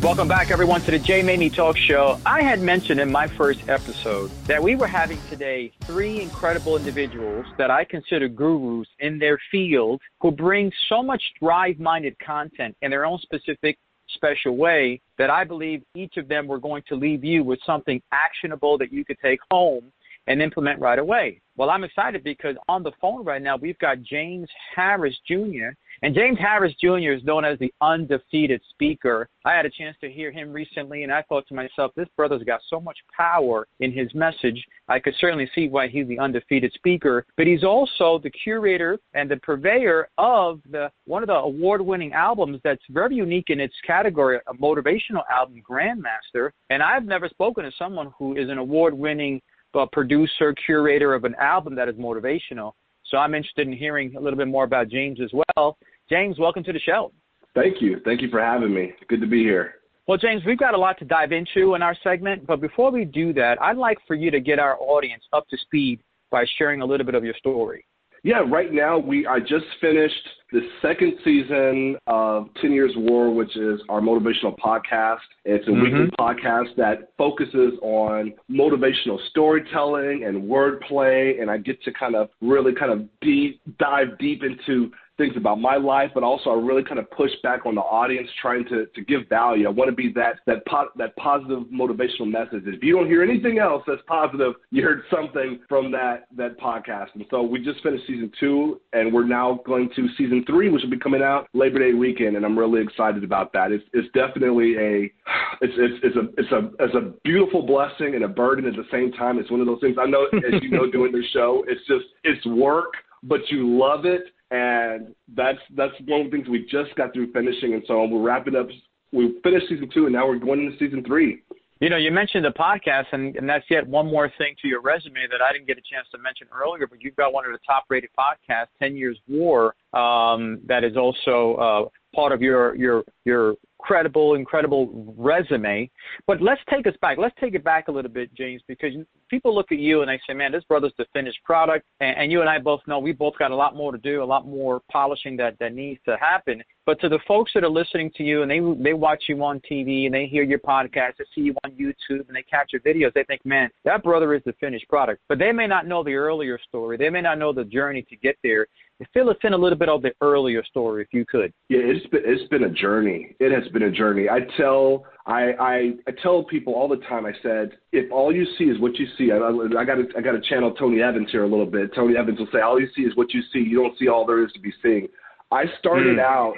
Welcome 0.00 0.28
back, 0.28 0.52
everyone, 0.52 0.80
to 0.82 0.92
the 0.92 0.98
Jay 1.00 1.22
Maymi 1.22 1.52
Talk 1.52 1.76
Show. 1.76 2.20
I 2.24 2.40
had 2.40 2.60
mentioned 2.60 3.00
in 3.00 3.10
my 3.10 3.26
first 3.26 3.68
episode 3.68 4.30
that 4.46 4.62
we 4.62 4.76
were 4.76 4.86
having 4.86 5.18
today 5.28 5.72
three 5.80 6.22
incredible 6.22 6.76
individuals 6.76 7.46
that 7.58 7.68
I 7.68 7.84
consider 7.84 8.28
gurus 8.28 8.86
in 9.00 9.18
their 9.18 9.40
field 9.50 10.00
who 10.20 10.30
bring 10.30 10.70
so 10.88 11.02
much 11.02 11.20
drive 11.42 11.80
minded 11.80 12.16
content 12.20 12.76
in 12.80 12.92
their 12.92 13.04
own 13.04 13.18
specific, 13.18 13.76
special 14.14 14.56
way 14.56 15.00
that 15.18 15.28
I 15.28 15.42
believe 15.42 15.82
each 15.96 16.16
of 16.16 16.28
them 16.28 16.46
were 16.46 16.60
going 16.60 16.84
to 16.90 16.94
leave 16.94 17.24
you 17.24 17.42
with 17.42 17.58
something 17.66 18.00
actionable 18.12 18.78
that 18.78 18.92
you 18.92 19.04
could 19.04 19.18
take 19.18 19.40
home 19.50 19.90
and 20.28 20.40
implement 20.40 20.78
right 20.78 21.00
away. 21.00 21.40
Well, 21.56 21.70
I'm 21.70 21.82
excited 21.82 22.22
because 22.22 22.54
on 22.68 22.84
the 22.84 22.92
phone 23.00 23.24
right 23.24 23.42
now, 23.42 23.56
we've 23.56 23.78
got 23.80 24.00
James 24.02 24.48
Harris 24.76 25.18
Jr. 25.26 25.70
And 26.02 26.14
James 26.14 26.38
Harris 26.38 26.74
Jr. 26.80 27.12
is 27.12 27.24
known 27.24 27.44
as 27.44 27.58
the 27.58 27.72
undefeated 27.82 28.62
speaker. 28.70 29.28
I 29.44 29.52
had 29.52 29.66
a 29.66 29.70
chance 29.70 29.96
to 30.00 30.10
hear 30.10 30.32
him 30.32 30.50
recently, 30.50 31.02
and 31.02 31.12
I 31.12 31.20
thought 31.22 31.46
to 31.48 31.54
myself, 31.54 31.92
this 31.94 32.08
brother's 32.16 32.42
got 32.42 32.62
so 32.70 32.80
much 32.80 32.96
power 33.14 33.66
in 33.80 33.92
his 33.92 34.14
message. 34.14 34.64
I 34.88 34.98
could 34.98 35.14
certainly 35.20 35.50
see 35.54 35.68
why 35.68 35.88
he's 35.88 36.08
the 36.08 36.18
undefeated 36.18 36.72
speaker. 36.72 37.26
But 37.36 37.46
he's 37.46 37.64
also 37.64 38.18
the 38.22 38.30
curator 38.30 38.98
and 39.12 39.30
the 39.30 39.36
purveyor 39.36 40.08
of 40.16 40.60
the 40.70 40.90
one 41.04 41.22
of 41.22 41.26
the 41.26 41.34
award-winning 41.34 42.14
albums 42.14 42.60
that's 42.64 42.82
very 42.88 43.16
unique 43.16 43.50
in 43.50 43.60
its 43.60 43.74
category, 43.86 44.38
a 44.46 44.54
motivational 44.54 45.24
album, 45.30 45.62
Grandmaster. 45.68 46.50
And 46.70 46.82
I've 46.82 47.04
never 47.04 47.28
spoken 47.28 47.64
to 47.64 47.72
someone 47.78 48.10
who 48.18 48.36
is 48.38 48.48
an 48.48 48.56
award-winning 48.56 49.42
uh, 49.74 49.84
producer, 49.92 50.54
curator 50.64 51.12
of 51.12 51.24
an 51.24 51.34
album 51.34 51.74
that 51.74 51.90
is 51.90 51.96
motivational. 51.96 52.72
So 53.10 53.16
I'm 53.18 53.34
interested 53.34 53.66
in 53.66 53.72
hearing 53.72 54.14
a 54.16 54.20
little 54.20 54.38
bit 54.38 54.48
more 54.48 54.64
about 54.64 54.88
James 54.88 55.18
as 55.20 55.30
well. 55.32 55.76
James, 56.10 56.40
welcome 56.40 56.64
to 56.64 56.72
the 56.72 56.80
show. 56.80 57.12
Thank 57.54 57.80
you. 57.80 58.00
Thank 58.04 58.20
you 58.20 58.28
for 58.30 58.40
having 58.40 58.74
me. 58.74 58.92
Good 59.08 59.20
to 59.20 59.28
be 59.28 59.44
here. 59.44 59.74
Well, 60.08 60.18
James, 60.18 60.42
we've 60.44 60.58
got 60.58 60.74
a 60.74 60.78
lot 60.78 60.98
to 60.98 61.04
dive 61.04 61.30
into 61.30 61.76
in 61.76 61.82
our 61.82 61.96
segment, 62.02 62.46
but 62.48 62.60
before 62.60 62.90
we 62.90 63.04
do 63.04 63.32
that, 63.34 63.62
I'd 63.62 63.76
like 63.76 63.98
for 64.08 64.16
you 64.16 64.28
to 64.32 64.40
get 64.40 64.58
our 64.58 64.76
audience 64.80 65.22
up 65.32 65.46
to 65.50 65.56
speed 65.58 66.00
by 66.32 66.44
sharing 66.58 66.80
a 66.80 66.84
little 66.84 67.06
bit 67.06 67.14
of 67.14 67.22
your 67.22 67.34
story. 67.34 67.84
Yeah, 68.22 68.42
right 68.46 68.72
now 68.72 68.98
we 68.98 69.26
I 69.26 69.38
just 69.38 69.64
finished 69.80 70.28
the 70.52 70.60
second 70.82 71.14
season 71.24 71.96
of 72.06 72.48
10 72.60 72.72
Years 72.72 72.92
War, 72.96 73.32
which 73.32 73.56
is 73.56 73.80
our 73.88 74.00
motivational 74.00 74.58
podcast. 74.58 75.20
It's 75.44 75.66
a 75.68 75.70
mm-hmm. 75.70 75.82
weekly 75.82 76.16
podcast 76.18 76.76
that 76.76 77.12
focuses 77.16 77.74
on 77.82 78.34
motivational 78.50 79.18
storytelling 79.30 80.24
and 80.24 80.42
wordplay, 80.42 81.40
and 81.40 81.50
I 81.50 81.56
get 81.56 81.82
to 81.84 81.92
kind 81.92 82.14
of 82.14 82.28
really 82.42 82.74
kind 82.74 82.92
of 82.92 83.08
deep 83.22 83.60
dive 83.78 84.18
deep 84.18 84.42
into 84.42 84.90
things 85.20 85.36
about 85.36 85.60
my 85.60 85.76
life, 85.76 86.10
but 86.14 86.22
also 86.22 86.50
I 86.50 86.54
really 86.54 86.82
kind 86.82 86.98
of 86.98 87.10
push 87.10 87.30
back 87.42 87.66
on 87.66 87.74
the 87.74 87.82
audience, 87.82 88.28
trying 88.40 88.64
to, 88.66 88.86
to 88.86 89.02
give 89.02 89.28
value. 89.28 89.66
I 89.68 89.70
want 89.70 89.90
to 89.90 89.94
be 89.94 90.10
that 90.14 90.40
that 90.46 90.66
po- 90.66 90.88
that 90.96 91.14
positive 91.16 91.64
motivational 91.72 92.30
message. 92.30 92.62
If 92.66 92.82
you 92.82 92.96
don't 92.96 93.06
hear 93.06 93.22
anything 93.22 93.58
else 93.58 93.82
that's 93.86 94.00
positive, 94.06 94.54
you 94.70 94.82
heard 94.82 95.02
something 95.14 95.60
from 95.68 95.92
that 95.92 96.26
that 96.36 96.58
podcast. 96.58 97.08
And 97.14 97.24
so 97.30 97.42
we 97.42 97.62
just 97.62 97.82
finished 97.82 98.06
season 98.06 98.32
two, 98.40 98.80
and 98.92 99.12
we're 99.12 99.26
now 99.26 99.60
going 99.66 99.90
to 99.94 100.08
season 100.16 100.42
three, 100.46 100.70
which 100.70 100.82
will 100.82 100.90
be 100.90 100.98
coming 100.98 101.22
out 101.22 101.48
Labor 101.52 101.78
Day 101.78 101.92
weekend, 101.92 102.36
and 102.36 102.44
I'm 102.44 102.58
really 102.58 102.80
excited 102.80 103.22
about 103.22 103.52
that. 103.52 103.72
It's 103.72 103.84
it's 103.92 104.08
definitely 104.14 104.76
a 104.78 105.12
it's 105.60 105.74
it's 105.76 106.00
it's 106.02 106.16
a 106.16 106.40
it's 106.40 106.52
a 106.52 106.70
it's 106.82 106.94
a 106.94 107.12
beautiful 107.24 107.66
blessing 107.66 108.14
and 108.14 108.24
a 108.24 108.28
burden 108.28 108.64
at 108.64 108.74
the 108.74 108.86
same 108.90 109.12
time. 109.12 109.38
It's 109.38 109.50
one 109.50 109.60
of 109.60 109.66
those 109.66 109.80
things 109.80 109.96
I 110.00 110.06
know, 110.06 110.26
as 110.32 110.62
you 110.62 110.70
know, 110.70 110.90
doing 110.90 111.12
the 111.12 111.22
show, 111.34 111.64
it's 111.68 111.86
just 111.86 112.06
it's 112.24 112.44
work, 112.46 112.94
but 113.22 113.40
you 113.50 113.78
love 113.78 114.06
it 114.06 114.22
and 114.50 115.14
that's 115.34 115.58
that's 115.76 115.94
one 116.06 116.22
of 116.22 116.30
the 116.30 116.36
things 116.36 116.48
we 116.48 116.66
just 116.70 116.94
got 116.96 117.12
through 117.12 117.32
finishing, 117.32 117.74
and 117.74 117.82
so 117.86 118.04
we're 118.04 118.22
wrapping 118.22 118.56
up. 118.56 118.68
We 119.12 119.40
finished 119.42 119.68
season 119.68 119.90
two, 119.92 120.06
and 120.06 120.14
now 120.14 120.28
we're 120.28 120.38
going 120.38 120.64
into 120.64 120.78
season 120.78 121.04
three. 121.04 121.42
You 121.80 121.88
know, 121.88 121.96
you 121.96 122.10
mentioned 122.10 122.44
the 122.44 122.50
podcast, 122.50 123.06
and, 123.12 123.34
and 123.36 123.48
that's 123.48 123.64
yet 123.70 123.86
one 123.86 124.06
more 124.06 124.30
thing 124.36 124.54
to 124.60 124.68
your 124.68 124.82
resume 124.82 125.26
that 125.30 125.40
I 125.40 125.50
didn't 125.50 125.66
get 125.66 125.78
a 125.78 125.80
chance 125.80 126.06
to 126.12 126.18
mention 126.18 126.46
earlier. 126.52 126.86
But 126.86 127.02
you've 127.02 127.16
got 127.16 127.32
one 127.32 127.46
of 127.46 127.52
the 127.52 127.58
top-rated 127.66 128.10
podcasts, 128.18 128.66
Ten 128.78 128.96
Years 128.96 129.18
War, 129.26 129.74
um, 129.94 130.60
that 130.66 130.84
is 130.84 130.98
also 130.98 131.54
uh, 131.54 131.88
part 132.14 132.32
of 132.32 132.42
your 132.42 132.76
your 132.76 133.04
your 133.24 133.54
incredible, 133.78 134.34
incredible 134.34 135.14
resume. 135.16 135.90
But 136.26 136.42
let's 136.42 136.60
take 136.68 136.86
us 136.86 136.94
back. 137.00 137.16
Let's 137.16 137.34
take 137.40 137.54
it 137.54 137.64
back 137.64 137.88
a 137.88 137.92
little 137.92 138.10
bit, 138.10 138.34
James, 138.34 138.60
because 138.68 138.92
people 139.30 139.54
look 139.54 139.72
at 139.72 139.78
you 139.78 140.02
and 140.02 140.10
they 140.10 140.20
say, 140.26 140.34
man, 140.34 140.52
this 140.52 140.64
brother's 140.64 140.92
the 140.98 141.06
finished 141.12 141.38
product. 141.44 141.86
And, 142.00 142.16
and 142.18 142.32
you 142.32 142.40
and 142.40 142.50
I 142.50 142.58
both 142.58 142.80
know 142.86 142.98
we 142.98 143.12
both 143.12 143.38
got 143.38 143.52
a 143.52 143.56
lot 143.56 143.76
more 143.76 143.92
to 143.92 143.98
do, 143.98 144.22
a 144.22 144.24
lot 144.24 144.46
more 144.46 144.82
polishing 144.90 145.36
that, 145.38 145.58
that 145.60 145.72
needs 145.72 146.00
to 146.06 146.16
happen. 146.18 146.62
But 146.84 147.00
to 147.00 147.08
the 147.08 147.20
folks 147.28 147.52
that 147.54 147.62
are 147.62 147.70
listening 147.70 148.10
to 148.16 148.24
you 148.24 148.42
and 148.42 148.50
they 148.50 148.60
they 148.82 148.94
watch 148.94 149.24
you 149.28 149.42
on 149.44 149.60
TV 149.70 150.06
and 150.06 150.14
they 150.14 150.26
hear 150.26 150.42
your 150.42 150.58
podcast, 150.58 151.18
they 151.18 151.24
see 151.34 151.42
you 151.42 151.54
on 151.64 151.70
YouTube 151.72 152.26
and 152.26 152.34
they 152.34 152.44
your 152.72 152.80
videos, 152.82 153.12
they 153.14 153.24
think, 153.24 153.44
man, 153.44 153.70
that 153.84 154.02
brother 154.02 154.34
is 154.34 154.42
the 154.44 154.52
finished 154.54 154.88
product. 154.88 155.22
But 155.28 155.38
they 155.38 155.52
may 155.52 155.66
not 155.66 155.86
know 155.86 156.02
the 156.02 156.14
earlier 156.14 156.58
story. 156.68 156.96
They 156.96 157.10
may 157.10 157.20
not 157.20 157.38
know 157.38 157.52
the 157.52 157.64
journey 157.64 158.02
to 158.10 158.16
get 158.16 158.36
there. 158.42 158.66
Fill 159.14 159.30
us 159.30 159.36
in 159.44 159.54
a 159.54 159.56
little 159.56 159.78
bit 159.78 159.88
of 159.88 160.02
the 160.02 160.12
earlier 160.20 160.62
story, 160.64 161.02
if 161.02 161.08
you 161.12 161.24
could. 161.24 161.52
Yeah, 161.68 161.78
it's 161.82 162.06
been 162.08 162.22
it's 162.24 162.48
been 162.48 162.64
a 162.64 162.70
journey. 162.70 163.34
It 163.40 163.50
has 163.52 163.70
been 163.72 163.84
a 163.84 163.90
journey. 163.90 164.28
I 164.28 164.40
tell 164.58 165.06
I 165.26 165.52
I, 165.60 165.90
I 166.06 166.10
tell 166.22 166.44
people 166.44 166.74
all 166.74 166.88
the 166.88 166.96
time. 167.08 167.26
I 167.26 167.32
said, 167.42 167.72
if 167.92 168.10
all 168.10 168.34
you 168.34 168.46
see 168.58 168.64
is 168.64 168.80
what 168.80 168.98
you 168.98 169.06
see, 169.16 169.30
I, 169.32 169.36
I 169.36 169.84
got 169.84 169.96
to 169.96 170.06
I 170.16 170.20
got 170.20 170.32
to 170.32 170.40
channel 170.40 170.72
Tony 170.72 171.02
Evans 171.02 171.28
here 171.30 171.44
a 171.44 171.48
little 171.48 171.66
bit. 171.66 171.94
Tony 171.94 172.16
Evans 172.16 172.38
will 172.38 172.48
say, 172.52 172.60
all 172.60 172.80
you 172.80 172.88
see 172.96 173.02
is 173.02 173.16
what 173.16 173.32
you 173.32 173.42
see. 173.52 173.60
You 173.60 173.82
don't 173.82 173.98
see 173.98 174.08
all 174.08 174.26
there 174.26 174.44
is 174.44 174.52
to 174.52 174.60
be 174.60 174.72
seen. 174.82 175.08
I 175.52 175.64
started 175.78 176.18
mm. 176.18 176.20
out 176.20 176.56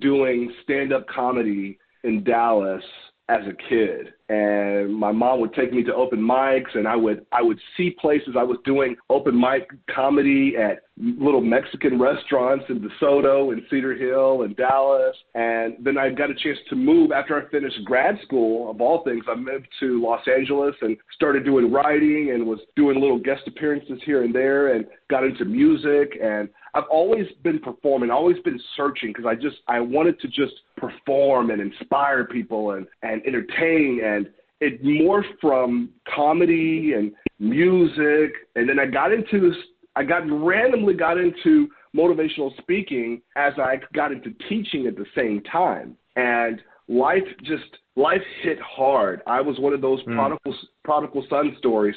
doing 0.00 0.52
stand 0.64 0.92
up 0.92 1.06
comedy 1.08 1.78
in 2.04 2.22
Dallas 2.22 2.82
as 3.28 3.40
a 3.46 3.68
kid 3.68 4.12
and 4.28 4.94
my 4.94 5.12
mom 5.12 5.40
would 5.40 5.54
take 5.54 5.72
me 5.72 5.82
to 5.84 5.94
open 5.94 6.20
mics 6.20 6.74
and 6.74 6.86
I 6.86 6.96
would 6.96 7.24
I 7.32 7.42
would 7.42 7.58
see 7.76 7.90
places 7.90 8.34
I 8.38 8.42
was 8.42 8.58
doing 8.64 8.96
open 9.08 9.38
mic 9.38 9.68
comedy 9.94 10.54
at 10.56 10.82
little 11.00 11.40
Mexican 11.40 12.00
restaurants 12.00 12.64
in 12.68 12.80
DeSoto 12.80 13.52
and 13.52 13.62
Cedar 13.70 13.94
Hill 13.94 14.42
and 14.42 14.56
Dallas. 14.56 15.16
And 15.34 15.76
then 15.80 15.96
I 15.96 16.10
got 16.10 16.30
a 16.30 16.34
chance 16.34 16.58
to 16.70 16.76
move 16.76 17.12
after 17.12 17.40
I 17.40 17.48
finished 17.50 17.84
grad 17.84 18.18
school 18.24 18.70
of 18.70 18.80
all 18.80 19.04
things. 19.04 19.24
I 19.28 19.36
moved 19.36 19.68
to 19.80 20.02
Los 20.02 20.26
Angeles 20.26 20.74
and 20.80 20.96
started 21.14 21.44
doing 21.44 21.70
writing 21.70 22.32
and 22.34 22.46
was 22.46 22.58
doing 22.74 23.00
little 23.00 23.18
guest 23.18 23.42
appearances 23.46 24.00
here 24.04 24.24
and 24.24 24.34
there 24.34 24.74
and 24.74 24.86
got 25.08 25.24
into 25.24 25.44
music. 25.44 26.18
And 26.22 26.48
I've 26.74 26.88
always 26.90 27.26
been 27.42 27.60
performing, 27.60 28.10
always 28.10 28.38
been 28.44 28.60
searching 28.76 29.12
because 29.12 29.26
I 29.26 29.34
just 29.34 29.56
I 29.68 29.80
wanted 29.80 30.20
to 30.20 30.28
just 30.28 30.54
perform 30.76 31.50
and 31.50 31.60
inspire 31.60 32.24
people 32.24 32.72
and 32.72 32.86
and 33.02 33.22
entertain 33.26 34.00
and 34.04 34.17
it 34.60 34.82
morphed 34.82 35.38
from 35.40 35.90
comedy 36.14 36.94
and 36.94 37.12
music, 37.38 38.32
and 38.56 38.68
then 38.68 38.78
I 38.78 38.86
got 38.86 39.12
into 39.12 39.40
this. 39.40 39.56
I 39.96 40.04
got 40.04 40.22
randomly 40.30 40.94
got 40.94 41.18
into 41.18 41.68
motivational 41.96 42.56
speaking 42.58 43.22
as 43.36 43.52
I 43.58 43.76
got 43.94 44.12
into 44.12 44.30
teaching 44.48 44.86
at 44.86 44.96
the 44.96 45.06
same 45.16 45.42
time, 45.44 45.96
and 46.16 46.60
life 46.88 47.24
just 47.42 47.64
life 47.96 48.22
hit 48.42 48.58
hard. 48.60 49.22
I 49.26 49.40
was 49.40 49.58
one 49.58 49.72
of 49.72 49.80
those 49.80 50.00
mm. 50.02 50.14
prodigal 50.14 50.54
prodigal 50.84 51.26
son 51.30 51.56
stories 51.58 51.96